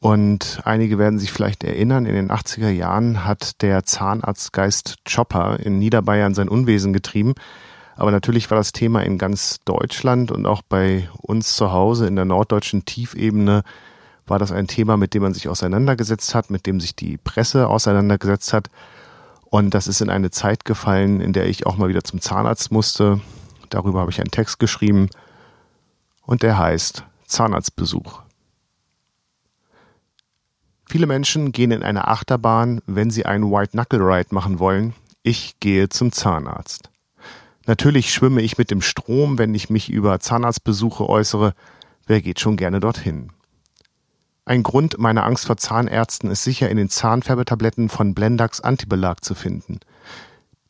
und 0.00 0.62
einige 0.64 0.98
werden 0.98 1.18
sich 1.18 1.30
vielleicht 1.30 1.62
erinnern, 1.62 2.06
in 2.06 2.14
den 2.14 2.30
80er 2.30 2.70
Jahren 2.70 3.26
hat 3.26 3.60
der 3.60 3.84
Zahnarztgeist 3.84 4.96
Chopper 5.04 5.60
in 5.60 5.78
Niederbayern 5.78 6.34
sein 6.34 6.48
Unwesen 6.48 6.94
getrieben. 6.94 7.34
Aber 7.96 8.10
natürlich 8.10 8.50
war 8.50 8.56
das 8.56 8.72
Thema 8.72 9.02
in 9.02 9.18
ganz 9.18 9.58
Deutschland 9.66 10.32
und 10.32 10.46
auch 10.46 10.62
bei 10.62 11.10
uns 11.20 11.54
zu 11.54 11.70
Hause 11.70 12.06
in 12.06 12.16
der 12.16 12.24
norddeutschen 12.24 12.86
Tiefebene 12.86 13.62
war 14.26 14.38
das 14.38 14.52
ein 14.52 14.68
Thema, 14.68 14.96
mit 14.96 15.12
dem 15.12 15.22
man 15.22 15.34
sich 15.34 15.48
auseinandergesetzt 15.48 16.34
hat, 16.34 16.48
mit 16.48 16.64
dem 16.64 16.80
sich 16.80 16.96
die 16.96 17.18
Presse 17.18 17.68
auseinandergesetzt 17.68 18.54
hat. 18.54 18.70
Und 19.44 19.74
das 19.74 19.86
ist 19.86 20.00
in 20.00 20.08
eine 20.08 20.30
Zeit 20.30 20.64
gefallen, 20.64 21.20
in 21.20 21.34
der 21.34 21.46
ich 21.46 21.66
auch 21.66 21.76
mal 21.76 21.90
wieder 21.90 22.04
zum 22.04 22.22
Zahnarzt 22.22 22.72
musste. 22.72 23.20
Darüber 23.68 24.00
habe 24.00 24.10
ich 24.10 24.20
einen 24.20 24.30
Text 24.30 24.58
geschrieben. 24.58 25.10
und 26.24 26.42
der 26.42 26.56
heißt 26.56 27.04
Zahnarztbesuch. 27.26 28.22
Viele 30.90 31.06
Menschen 31.06 31.52
gehen 31.52 31.70
in 31.70 31.84
eine 31.84 32.08
Achterbahn, 32.08 32.80
wenn 32.84 33.12
sie 33.12 33.24
einen 33.24 33.52
White 33.52 33.70
Knuckle 33.70 34.00
Ride 34.00 34.34
machen 34.34 34.58
wollen. 34.58 34.92
Ich 35.22 35.60
gehe 35.60 35.88
zum 35.88 36.10
Zahnarzt. 36.10 36.90
Natürlich 37.64 38.12
schwimme 38.12 38.42
ich 38.42 38.58
mit 38.58 38.72
dem 38.72 38.82
Strom, 38.82 39.38
wenn 39.38 39.54
ich 39.54 39.70
mich 39.70 39.88
über 39.88 40.18
Zahnarztbesuche 40.18 41.08
äußere. 41.08 41.54
Wer 42.08 42.20
geht 42.20 42.40
schon 42.40 42.56
gerne 42.56 42.80
dorthin? 42.80 43.30
Ein 44.44 44.64
Grund 44.64 44.98
meiner 44.98 45.24
Angst 45.24 45.46
vor 45.46 45.56
Zahnärzten 45.56 46.28
ist 46.28 46.42
sicher 46.42 46.68
in 46.68 46.76
den 46.76 46.88
Zahnfärbetabletten 46.88 47.88
von 47.88 48.12
Blendax 48.12 48.60
Antibelag 48.60 49.22
zu 49.22 49.36
finden. 49.36 49.78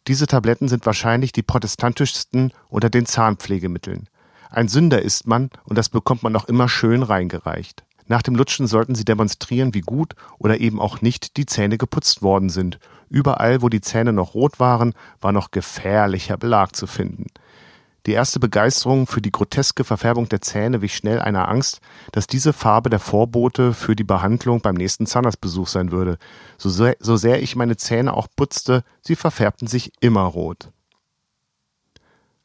Diese 0.07 0.27
Tabletten 0.27 0.69
sind 0.69 0.85
wahrscheinlich 0.85 1.33
die 1.33 1.43
protestantischsten 1.43 2.53
unter 2.69 2.91
den 2.91 3.07
Zahnpflegemitteln. 3.07 4.11
Ein 4.51 4.69
Sünder 4.69 5.01
ist 5.01 5.27
man 5.27 5.49
und 5.65 5.79
das 5.79 5.89
bekommt 5.89 6.23
man 6.23 6.37
auch 6.37 6.45
immer 6.45 6.69
schön 6.69 7.03
reingereicht. 7.03 7.85
Nach 8.11 8.23
dem 8.23 8.35
Lutschen 8.35 8.67
sollten 8.67 8.97
sie 8.97 9.05
demonstrieren, 9.05 9.73
wie 9.73 9.83
gut 9.83 10.17
oder 10.41 10.59
eben 10.59 10.81
auch 10.81 11.01
nicht 11.01 11.37
die 11.37 11.47
Zähne 11.47 11.79
geputzt 11.79 12.23
worden 12.23 12.49
sind. 12.49 12.81
Überall, 13.09 13.63
wo 13.63 13.69
die 13.69 13.81
Zähne 13.81 14.13
noch 14.13 14.35
rot 14.35 14.59
waren, 14.59 14.95
war 15.21 15.31
noch 15.31 15.53
gefährlicher 15.53 16.37
Belag 16.37 16.75
zu 16.75 16.89
finden. 16.89 17.27
Die 18.07 18.13
erste 18.13 18.41
Begeisterung 18.41 19.07
für 19.07 19.23
die 19.23 19.31
groteske 19.31 19.85
Verfärbung 19.85 20.29
der 20.29 20.41
Zähne 20.41 20.83
wich 20.83 20.97
schnell 20.97 21.21
einer 21.21 21.49
Angst, 21.49 21.81
dass 22.11 22.27
diese 22.27 22.53
Farbe 22.53 22.91
der 22.91 22.99
Vorbote 22.99 23.75
für 23.75 23.95
die 23.95 24.03
Behandlung 24.03 24.61
beim 24.61 24.75
nächsten 24.75 25.07
Zahnarztbesuch 25.07 25.69
sein 25.69 25.93
würde. 25.93 26.19
So 26.59 26.69
sehr, 26.69 26.97
so 26.99 27.17
sehr 27.17 27.41
ich 27.41 27.55
meine 27.55 27.77
Zähne 27.77 28.15
auch 28.15 28.27
putzte, 28.35 28.83
sie 29.03 29.15
verfärbten 29.15 29.69
sich 29.69 29.93
immer 30.01 30.23
rot. 30.23 30.73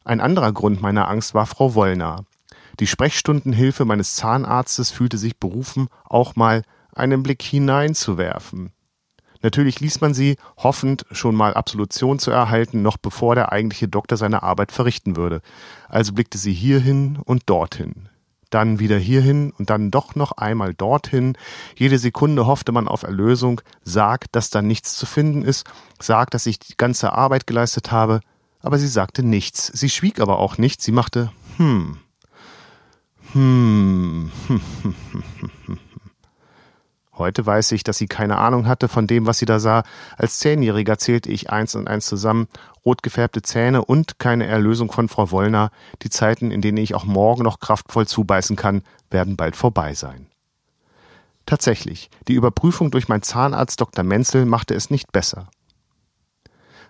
Ein 0.04 0.22
anderer 0.22 0.54
Grund 0.54 0.84
meiner 0.84 1.08
Angst 1.08 1.34
war 1.34 1.48
Frau 1.48 1.74
Wollner. 1.74 2.24
Die 2.80 2.88
Sprechstundenhilfe 2.88 3.86
meines 3.86 4.16
Zahnarztes 4.16 4.92
fühlte 4.92 5.18
sich 5.18 5.38
berufen, 5.38 5.88
auch 6.04 6.36
mal 6.36 6.64
einen 6.94 7.24
Blick 7.24 7.42
hineinzuwerfen. 7.42 8.72
Natürlich 9.42 9.80
ließ 9.80 10.02
man 10.02 10.14
sie, 10.14 10.38
hoffend 10.58 11.06
schon 11.12 11.36
mal 11.36 11.54
Absolution 11.54 12.18
zu 12.18 12.32
erhalten, 12.32 12.82
noch 12.82 12.98
bevor 12.98 13.36
der 13.36 13.52
eigentliche 13.52 13.88
Doktor 13.88 14.18
seine 14.18 14.42
Arbeit 14.42 14.72
verrichten 14.72 15.16
würde. 15.16 15.42
Also 15.88 16.14
blickte 16.14 16.38
sie 16.38 16.54
hierhin 16.54 17.20
und 17.24 17.44
dorthin. 17.46 18.10
Dann 18.50 18.80
wieder 18.80 18.98
hierhin 18.98 19.52
und 19.52 19.70
dann 19.70 19.92
doch 19.92 20.16
noch 20.16 20.32
einmal 20.34 20.74
dorthin. 20.74 21.38
Jede 21.76 22.00
Sekunde 22.00 22.48
hoffte 22.48 22.72
man 22.72 22.88
auf 22.88 23.04
Erlösung. 23.04 23.62
Sag, 23.84 24.32
dass 24.32 24.50
da 24.50 24.62
nichts 24.62 24.96
zu 24.96 25.06
finden 25.06 25.44
ist. 25.44 25.66
Sag, 26.00 26.32
dass 26.32 26.46
ich 26.46 26.60
die 26.60 26.78
ganze 26.78 27.14
Arbeit 27.14 27.48
geleistet 27.48 27.92
habe. 27.92 28.22
Aber 28.62 28.80
sie 28.80 28.88
sagte 28.88 29.24
nichts. 29.24 29.68
Sie 29.68 29.90
schwieg 29.90 30.20
aber 30.20 30.40
auch 30.40 30.58
nichts. 30.58 30.86
Sie 30.86 30.92
machte, 30.92 31.32
hm, 31.58 31.98
hm. 33.36 34.32
Heute 37.18 37.46
weiß 37.46 37.74
ich, 37.74 37.84
dass 37.84 37.98
sie 37.98 38.08
keine 38.08 38.38
Ahnung 38.38 38.66
hatte 38.66 38.88
von 38.88 39.08
dem, 39.08 39.26
was 39.26 39.40
sie 39.40 39.46
da 39.46 39.60
sah. 39.60 39.84
Als 40.18 40.40
Zehnjähriger 40.40 40.98
zählte 40.98 41.30
ich 41.30 41.50
eins 41.50 41.76
und 41.76 41.90
eins 41.90 42.06
zusammen. 42.06 42.48
Rot 42.86 43.04
gefärbte 43.04 43.42
Zähne 43.42 43.84
und 43.84 44.20
keine 44.20 44.46
Erlösung 44.46 44.90
von 44.90 45.10
Frau 45.10 45.32
Wollner. 45.32 45.72
Die 46.02 46.10
Zeiten, 46.10 46.50
in 46.50 46.62
denen 46.62 46.78
ich 46.78 46.96
auch 46.96 47.04
morgen 47.04 47.44
noch 47.44 47.60
kraftvoll 47.60 48.08
zubeißen 48.08 48.56
kann, 48.56 48.84
werden 49.10 49.36
bald 49.36 49.58
vorbei 49.58 49.94
sein. 49.94 50.28
Tatsächlich, 51.46 52.10
die 52.30 52.36
Überprüfung 52.36 52.90
durch 52.90 53.10
meinen 53.10 53.22
Zahnarzt 53.22 53.82
Dr. 53.82 54.06
Menzel 54.06 54.46
machte 54.46 54.76
es 54.76 54.90
nicht 54.90 55.12
besser. 55.12 55.50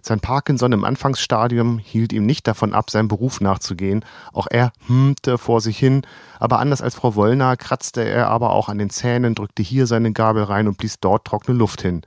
Sein 0.07 0.19
Parkinson 0.19 0.71
im 0.71 0.83
Anfangsstadium 0.83 1.79
hielt 1.79 2.13
ihm 2.13 2.27
nicht 2.27 2.45
davon 2.45 2.75
ab, 2.75 2.91
seinem 2.91 3.07
Beruf 3.07 3.41
nachzugehen. 3.41 4.05
Auch 4.33 4.45
er 4.47 4.71
hmte 4.87 5.39
vor 5.39 5.61
sich 5.61 5.79
hin, 5.79 6.03
aber 6.39 6.59
anders 6.59 6.83
als 6.83 6.93
Frau 6.93 7.15
Wollner 7.15 7.57
kratzte 7.57 8.03
er 8.03 8.27
aber 8.27 8.51
auch 8.51 8.69
an 8.69 8.77
den 8.77 8.91
Zähnen, 8.91 9.33
drückte 9.33 9.63
hier 9.63 9.87
seine 9.87 10.13
Gabel 10.13 10.43
rein 10.43 10.67
und 10.67 10.77
blies 10.77 10.99
dort 10.99 11.25
trockene 11.25 11.57
Luft 11.57 11.81
hin. 11.81 12.03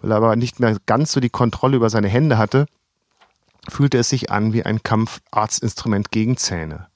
Weil 0.00 0.12
er 0.12 0.16
aber 0.16 0.34
nicht 0.34 0.60
mehr 0.60 0.78
ganz 0.86 1.12
so 1.12 1.20
die 1.20 1.28
Kontrolle 1.28 1.76
über 1.76 1.90
seine 1.90 2.08
Hände 2.08 2.38
hatte, 2.38 2.64
fühlte 3.68 3.98
es 3.98 4.08
sich 4.08 4.30
an 4.30 4.54
wie 4.54 4.64
ein 4.64 4.82
Kampfarztinstrument 4.82 6.10
gegen 6.10 6.38
Zähne. 6.38 6.86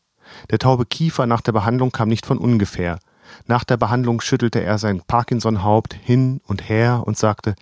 Der 0.49 0.59
taube 0.59 0.87
Kiefer 0.87 1.27
nach 1.27 1.43
der 1.43 1.53
Behandlung 1.53 1.93
kam 1.93 2.09
nicht 2.09 2.25
von 2.25 2.39
ungefähr. 2.39 2.99
Nach 3.47 3.64
der 3.64 3.76
Behandlung 3.76 4.20
schüttelte 4.20 4.62
er 4.62 4.78
sein 4.78 5.03
Parkinson-Haupt 5.07 5.95
hin 5.95 6.41
und 6.47 6.68
her 6.68 7.03
und 7.05 7.16
sagte, 7.18 7.55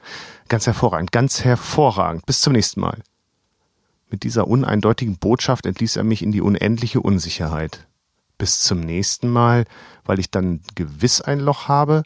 ganz 0.49 0.67
hervorragend, 0.67 1.13
ganz 1.13 1.45
hervorragend, 1.45 2.27
bis 2.27 2.41
zum 2.41 2.53
nächsten 2.53 2.81
Mal. 2.81 3.03
Mit 4.11 4.23
dieser 4.25 4.47
uneindeutigen 4.47 5.17
Botschaft 5.17 5.67
entließ 5.67 5.97
er 5.97 6.05
mich 6.05 6.23
in 6.23 6.33
die 6.33 6.43
unendliche 6.43 7.01
Unsicherheit. 7.01 7.87
Bis 8.37 8.63
zum 8.63 8.81
nächsten 8.81 9.31
Mal, 9.31 9.65
weil 10.05 10.19
ich 10.19 10.31
dann 10.31 10.61
gewiss 10.75 11.21
ein 11.21 11.41
Loch 11.41 11.69
habe? 11.69 12.03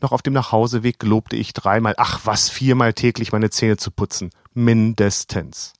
Noch 0.00 0.12
auf 0.12 0.22
dem 0.22 0.32
Nachhauseweg 0.32 0.98
gelobte 0.98 1.36
ich 1.36 1.52
dreimal, 1.52 1.94
ach 1.98 2.20
was, 2.24 2.48
viermal 2.48 2.94
täglich 2.94 3.32
meine 3.32 3.50
Zähne 3.50 3.76
zu 3.76 3.90
putzen. 3.90 4.30
Mindestens. 4.54 5.74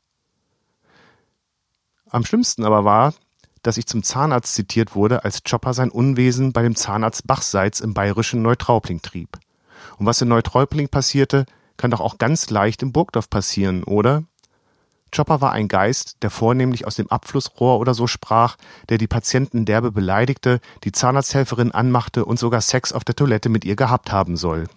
Am 2.09 2.25
schlimmsten 2.25 2.65
aber 2.65 2.85
war, 2.85 3.15
dass 3.63 3.77
ich 3.77 3.87
zum 3.87 4.03
Zahnarzt 4.03 4.55
zitiert 4.55 4.95
wurde, 4.95 5.25
als 5.25 5.43
Chopper 5.43 5.75
sein 5.75 5.91
Unwesen 5.91 6.53
bei 6.53 6.63
dem 6.63 6.77
Zahnarzt 6.77 7.27
Bachseits 7.27 7.81
im 7.81 7.95
bayerischen 7.95 8.43
Neutraupling 8.43 9.03
trieb. 9.03 9.39
Und 9.99 10.07
was 10.07 10.21
in 10.21 10.29
Neutraupling 10.29 10.89
passierte, 10.89 11.47
kann 11.77 11.91
doch 11.91 12.01
auch 12.01 12.19
ganz 12.19 12.51
leicht 12.51 12.83
im 12.83 12.93
Burgdorf 12.93 13.31
passieren, 13.31 13.85
oder? 13.85 14.25
Chopper 15.15 15.41
war 15.41 15.53
ein 15.53 15.69
Geist, 15.69 16.23
der 16.23 16.31
vornehmlich 16.31 16.87
aus 16.87 16.95
dem 16.95 17.11
Abflussrohr 17.11 17.81
oder 17.81 17.95
so 17.95 18.07
sprach, 18.07 18.57
der 18.89 18.99
die 18.99 19.09
Patienten 19.09 19.65
derbe 19.65 19.91
beleidigte, 19.91 20.61
die 20.85 20.93
Zahnarzthelferin 20.93 21.73
anmachte 21.73 22.25
und 22.25 22.39
sogar 22.39 22.61
Sex 22.61 22.93
auf 22.93 23.05
der 23.05 23.17
Toilette 23.17 23.49
mit 23.49 23.65
ihr 23.65 23.77
gehabt 23.77 24.13
haben 24.13 24.37
soll. 24.37 24.69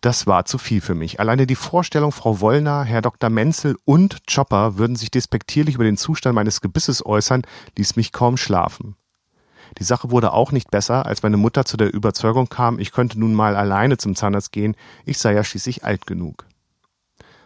Das 0.00 0.26
war 0.26 0.46
zu 0.46 0.56
viel 0.56 0.80
für 0.80 0.94
mich. 0.94 1.20
Alleine 1.20 1.46
die 1.46 1.54
Vorstellung, 1.54 2.10
Frau 2.10 2.40
Wollner, 2.40 2.84
Herr 2.84 3.02
Dr. 3.02 3.28
Menzel 3.28 3.76
und 3.84 4.26
Chopper 4.26 4.78
würden 4.78 4.96
sich 4.96 5.10
despektierlich 5.10 5.74
über 5.74 5.84
den 5.84 5.98
Zustand 5.98 6.34
meines 6.34 6.62
Gebisses 6.62 7.04
äußern, 7.04 7.42
ließ 7.76 7.96
mich 7.96 8.10
kaum 8.10 8.38
schlafen. 8.38 8.96
Die 9.78 9.84
Sache 9.84 10.10
wurde 10.10 10.32
auch 10.32 10.52
nicht 10.52 10.70
besser, 10.70 11.04
als 11.04 11.22
meine 11.22 11.36
Mutter 11.36 11.66
zu 11.66 11.76
der 11.76 11.92
Überzeugung 11.92 12.48
kam, 12.48 12.78
ich 12.78 12.92
könnte 12.92 13.20
nun 13.20 13.34
mal 13.34 13.56
alleine 13.56 13.98
zum 13.98 14.16
Zahnarzt 14.16 14.52
gehen, 14.52 14.74
ich 15.04 15.18
sei 15.18 15.34
ja 15.34 15.44
schließlich 15.44 15.84
alt 15.84 16.06
genug. 16.06 16.46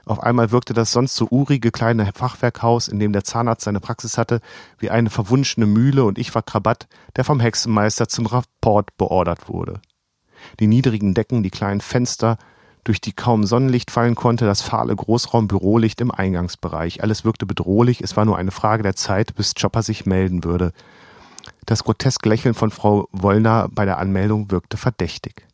Auf 0.07 0.20
einmal 0.20 0.52
wirkte 0.52 0.74
das 0.74 0.92
sonst 0.92 1.16
so 1.16 1.26
urige 1.30 1.72
kleine 1.72 2.12
Fachwerkhaus, 2.14 2.88
in 2.88 3.00
dem 3.00 3.12
der 3.12 3.24
Zahnarzt 3.24 3.64
seine 3.64 3.80
Praxis 3.80 4.16
hatte, 4.16 4.40
wie 4.78 4.90
eine 4.90 5.11
verwunschene 5.11 5.66
Mühle 5.66 6.05
und 6.05 6.18
ich 6.18 6.34
war 6.34 6.42
Krabatt, 6.42 6.86
der 7.16 7.24
vom 7.24 7.40
Hexenmeister 7.40 8.07
zum 8.07 8.26
Rapport 8.26 8.96
beordert 8.96 9.48
wurde 9.48 9.80
die 10.61 10.66
niedrigen 10.66 11.14
Decken, 11.14 11.42
die 11.42 11.51
kleinen 11.51 11.80
Fenster, 11.80 12.38
durch 12.84 13.01
die 13.01 13.12
kaum 13.12 13.45
Sonnenlicht 13.45 13.90
fallen 13.90 14.14
konnte, 14.14 14.45
das 14.45 14.61
fahle 14.61 14.95
Großraumbürolicht 14.95 16.01
im 16.03 16.11
Eingangsbereich. 16.11 17.03
Alles 17.03 17.24
wirkte 17.24 17.47
bedrohlich, 17.47 18.03
es 18.03 18.16
war 18.16 18.26
nur 18.26 18.36
eine 18.36 18.51
Frage 18.51 18.82
der 18.82 18.95
Zeit, 18.95 19.34
bis 19.34 19.55
Chopper 19.55 19.82
sich 19.82 20.05
melden 20.05 20.45
würde. 20.45 20.72
Das 21.64 21.82
groteske 21.82 22.28
Lächeln 22.28 22.55
von 22.55 22.70
Frau 22.70 23.09
Wollner 23.11 23.68
bei 23.70 23.86
der 23.86 23.99
Anmeldung 23.99 24.51
wirkte 24.51 24.76
verdächtig. 24.76 25.47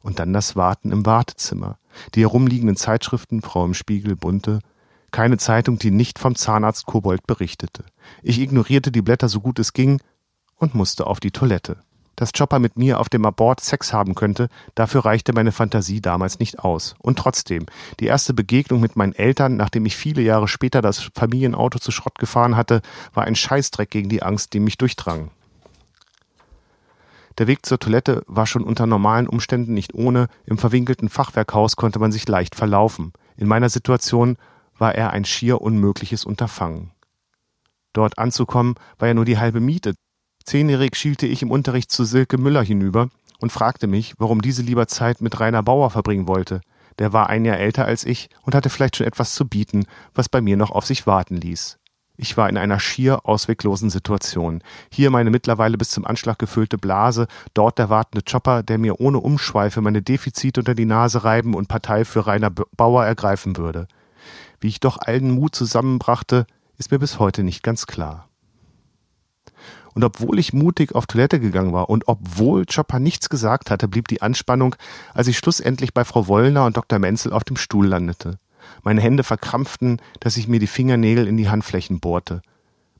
Und 0.00 0.18
dann 0.18 0.32
das 0.32 0.56
Warten 0.56 0.90
im 0.90 1.06
Wartezimmer. 1.06 1.78
Die 2.14 2.22
herumliegenden 2.22 2.76
Zeitschriften, 2.76 3.42
Frau 3.42 3.64
im 3.64 3.74
Spiegel, 3.74 4.16
bunte. 4.16 4.60
Keine 5.10 5.36
Zeitung, 5.36 5.78
die 5.78 5.90
nicht 5.90 6.18
vom 6.18 6.34
Zahnarzt 6.34 6.86
Kobold 6.86 7.26
berichtete. 7.26 7.84
Ich 8.22 8.40
ignorierte 8.40 8.90
die 8.90 9.02
Blätter 9.02 9.28
so 9.28 9.40
gut 9.40 9.58
es 9.58 9.74
ging 9.74 10.00
und 10.56 10.74
musste 10.74 11.06
auf 11.06 11.20
die 11.20 11.30
Toilette 11.30 11.76
dass 12.16 12.32
Chopper 12.32 12.58
mit 12.58 12.76
mir 12.76 13.00
auf 13.00 13.08
dem 13.08 13.24
Abort 13.24 13.60
Sex 13.60 13.92
haben 13.92 14.14
könnte, 14.14 14.48
dafür 14.74 15.04
reichte 15.04 15.32
meine 15.32 15.52
Fantasie 15.52 16.00
damals 16.00 16.38
nicht 16.38 16.60
aus. 16.60 16.94
Und 16.98 17.18
trotzdem, 17.18 17.66
die 18.00 18.06
erste 18.06 18.34
Begegnung 18.34 18.80
mit 18.80 18.96
meinen 18.96 19.14
Eltern, 19.14 19.56
nachdem 19.56 19.86
ich 19.86 19.96
viele 19.96 20.22
Jahre 20.22 20.48
später 20.48 20.82
das 20.82 21.10
Familienauto 21.14 21.78
zu 21.78 21.90
Schrott 21.90 22.18
gefahren 22.18 22.56
hatte, 22.56 22.82
war 23.14 23.24
ein 23.24 23.36
Scheißdreck 23.36 23.90
gegen 23.90 24.08
die 24.08 24.22
Angst, 24.22 24.52
die 24.52 24.60
mich 24.60 24.78
durchdrang. 24.78 25.30
Der 27.38 27.46
Weg 27.46 27.64
zur 27.64 27.78
Toilette 27.78 28.22
war 28.26 28.46
schon 28.46 28.62
unter 28.62 28.86
normalen 28.86 29.26
Umständen 29.26 29.72
nicht 29.72 29.94
ohne, 29.94 30.28
im 30.44 30.58
verwinkelten 30.58 31.08
Fachwerkhaus 31.08 31.76
konnte 31.76 31.98
man 31.98 32.12
sich 32.12 32.28
leicht 32.28 32.54
verlaufen. 32.54 33.12
In 33.36 33.48
meiner 33.48 33.70
Situation 33.70 34.36
war 34.78 34.94
er 34.94 35.10
ein 35.10 35.24
schier 35.24 35.62
unmögliches 35.62 36.24
Unterfangen. 36.24 36.90
Dort 37.92 38.18
anzukommen 38.18 38.74
war 38.98 39.08
ja 39.08 39.14
nur 39.14 39.24
die 39.24 39.38
halbe 39.38 39.60
Miete, 39.60 39.94
Zehnjährig 40.44 40.96
schielte 40.96 41.26
ich 41.26 41.42
im 41.42 41.50
Unterricht 41.50 41.90
zu 41.90 42.04
Silke 42.04 42.38
Müller 42.38 42.62
hinüber 42.62 43.08
und 43.40 43.52
fragte 43.52 43.86
mich, 43.86 44.14
warum 44.18 44.42
diese 44.42 44.62
lieber 44.62 44.86
Zeit 44.86 45.20
mit 45.20 45.38
Rainer 45.40 45.62
Bauer 45.62 45.90
verbringen 45.90 46.28
wollte. 46.28 46.60
Der 46.98 47.12
war 47.12 47.28
ein 47.28 47.44
Jahr 47.44 47.58
älter 47.58 47.84
als 47.84 48.04
ich 48.04 48.28
und 48.42 48.54
hatte 48.54 48.70
vielleicht 48.70 48.96
schon 48.96 49.06
etwas 49.06 49.34
zu 49.34 49.46
bieten, 49.46 49.84
was 50.14 50.28
bei 50.28 50.40
mir 50.40 50.56
noch 50.56 50.70
auf 50.70 50.86
sich 50.86 51.06
warten 51.06 51.36
ließ. 51.36 51.78
Ich 52.16 52.36
war 52.36 52.48
in 52.48 52.58
einer 52.58 52.78
schier 52.78 53.26
ausweglosen 53.26 53.90
Situation. 53.90 54.62
Hier 54.92 55.10
meine 55.10 55.30
mittlerweile 55.30 55.78
bis 55.78 55.90
zum 55.90 56.06
Anschlag 56.06 56.38
gefüllte 56.38 56.76
Blase, 56.76 57.26
dort 57.54 57.78
der 57.78 57.88
wartende 57.88 58.22
Chopper, 58.22 58.62
der 58.62 58.78
mir 58.78 59.00
ohne 59.00 59.18
Umschweife 59.18 59.80
meine 59.80 60.02
Defizite 60.02 60.60
unter 60.60 60.74
die 60.74 60.84
Nase 60.84 61.24
reiben 61.24 61.54
und 61.54 61.68
Partei 61.68 62.04
für 62.04 62.26
Rainer 62.26 62.50
Bauer 62.50 63.04
ergreifen 63.04 63.56
würde. 63.56 63.88
Wie 64.60 64.68
ich 64.68 64.78
doch 64.78 64.98
allen 64.98 65.32
Mut 65.32 65.54
zusammenbrachte, 65.54 66.46
ist 66.76 66.90
mir 66.90 66.98
bis 66.98 67.18
heute 67.18 67.42
nicht 67.42 67.62
ganz 67.62 67.86
klar. 67.86 68.28
Und 69.94 70.04
obwohl 70.04 70.38
ich 70.38 70.52
mutig 70.52 70.94
auf 70.94 71.06
Toilette 71.06 71.40
gegangen 71.40 71.72
war 71.72 71.90
und 71.90 72.08
obwohl 72.08 72.64
Chopper 72.66 72.98
nichts 72.98 73.28
gesagt 73.28 73.70
hatte, 73.70 73.88
blieb 73.88 74.08
die 74.08 74.22
Anspannung, 74.22 74.74
als 75.14 75.28
ich 75.28 75.38
schlussendlich 75.38 75.92
bei 75.92 76.04
Frau 76.04 76.28
Wollner 76.28 76.64
und 76.64 76.76
Dr. 76.76 76.98
Menzel 76.98 77.32
auf 77.32 77.44
dem 77.44 77.56
Stuhl 77.56 77.86
landete. 77.86 78.38
Meine 78.82 79.00
Hände 79.00 79.24
verkrampften, 79.24 80.00
dass 80.20 80.36
ich 80.36 80.48
mir 80.48 80.60
die 80.60 80.66
Fingernägel 80.66 81.26
in 81.26 81.36
die 81.36 81.48
Handflächen 81.48 82.00
bohrte. 82.00 82.42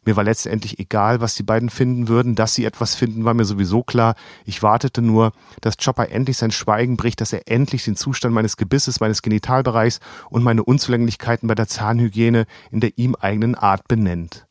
Mir 0.04 0.16
war 0.16 0.24
letztendlich 0.24 0.80
egal, 0.80 1.20
was 1.20 1.36
die 1.36 1.44
beiden 1.44 1.70
finden 1.70 2.08
würden. 2.08 2.34
Dass 2.34 2.54
sie 2.54 2.64
etwas 2.64 2.96
finden, 2.96 3.24
war 3.24 3.34
mir 3.34 3.44
sowieso 3.44 3.84
klar. 3.84 4.16
Ich 4.44 4.62
wartete 4.62 5.00
nur, 5.00 5.32
dass 5.60 5.76
Chopper 5.76 6.10
endlich 6.10 6.38
sein 6.38 6.50
Schweigen 6.50 6.96
bricht, 6.96 7.20
dass 7.20 7.32
er 7.32 7.48
endlich 7.48 7.84
den 7.84 7.94
Zustand 7.94 8.34
meines 8.34 8.56
Gebisses, 8.56 8.98
meines 8.98 9.22
Genitalbereichs 9.22 10.00
und 10.28 10.42
meine 10.42 10.64
Unzulänglichkeiten 10.64 11.46
bei 11.46 11.54
der 11.54 11.68
Zahnhygiene 11.68 12.46
in 12.72 12.80
der 12.80 12.98
ihm 12.98 13.14
eigenen 13.14 13.54
Art 13.54 13.86
benennt. 13.86 14.46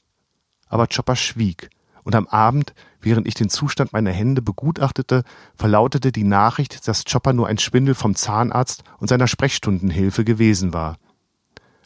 Aber 0.70 0.88
Chopper 0.88 1.18
schwieg. 1.18 1.70
Und 2.04 2.16
am 2.16 2.28
Abend, 2.28 2.74
während 3.00 3.28
ich 3.28 3.36
den 3.36 3.50
Zustand 3.50 3.94
meiner 3.94 4.12
Hände 4.12 4.42
begutachtete, 4.42 5.24
verlautete 5.56 6.12
die 6.12 6.24
Nachricht, 6.24 6.88
dass 6.88 7.06
Chopper 7.06 7.34
nur 7.34 7.48
ein 7.48 7.58
Schwindel 7.58 7.96
vom 7.96 8.16
Zahnarzt 8.16 8.84
und 8.98 9.08
seiner 9.08 9.28
Sprechstundenhilfe 9.28 10.24
gewesen 10.24 10.74
war. 10.74 10.98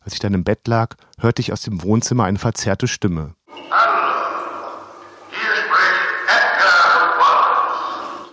Als 0.02 0.14
ich 0.14 0.20
dann 0.20 0.34
im 0.34 0.44
Bett 0.44 0.68
lag, 0.68 0.96
hörte 1.20 1.42
ich 1.42 1.52
aus 1.52 1.62
dem 1.62 1.82
Wohnzimmer 1.82 2.26
eine 2.26 2.40
verzerrte 2.40 2.88
Stimme. 2.88 3.36
Hallo, 3.72 4.84
hier 5.32 5.56
spricht 5.56 6.28
Edgar 6.28 8.30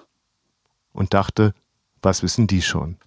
und 0.92 1.14
dachte, 1.14 1.54
was 2.02 2.22
wissen 2.22 2.46
die 2.46 2.62
schon? 2.62 2.98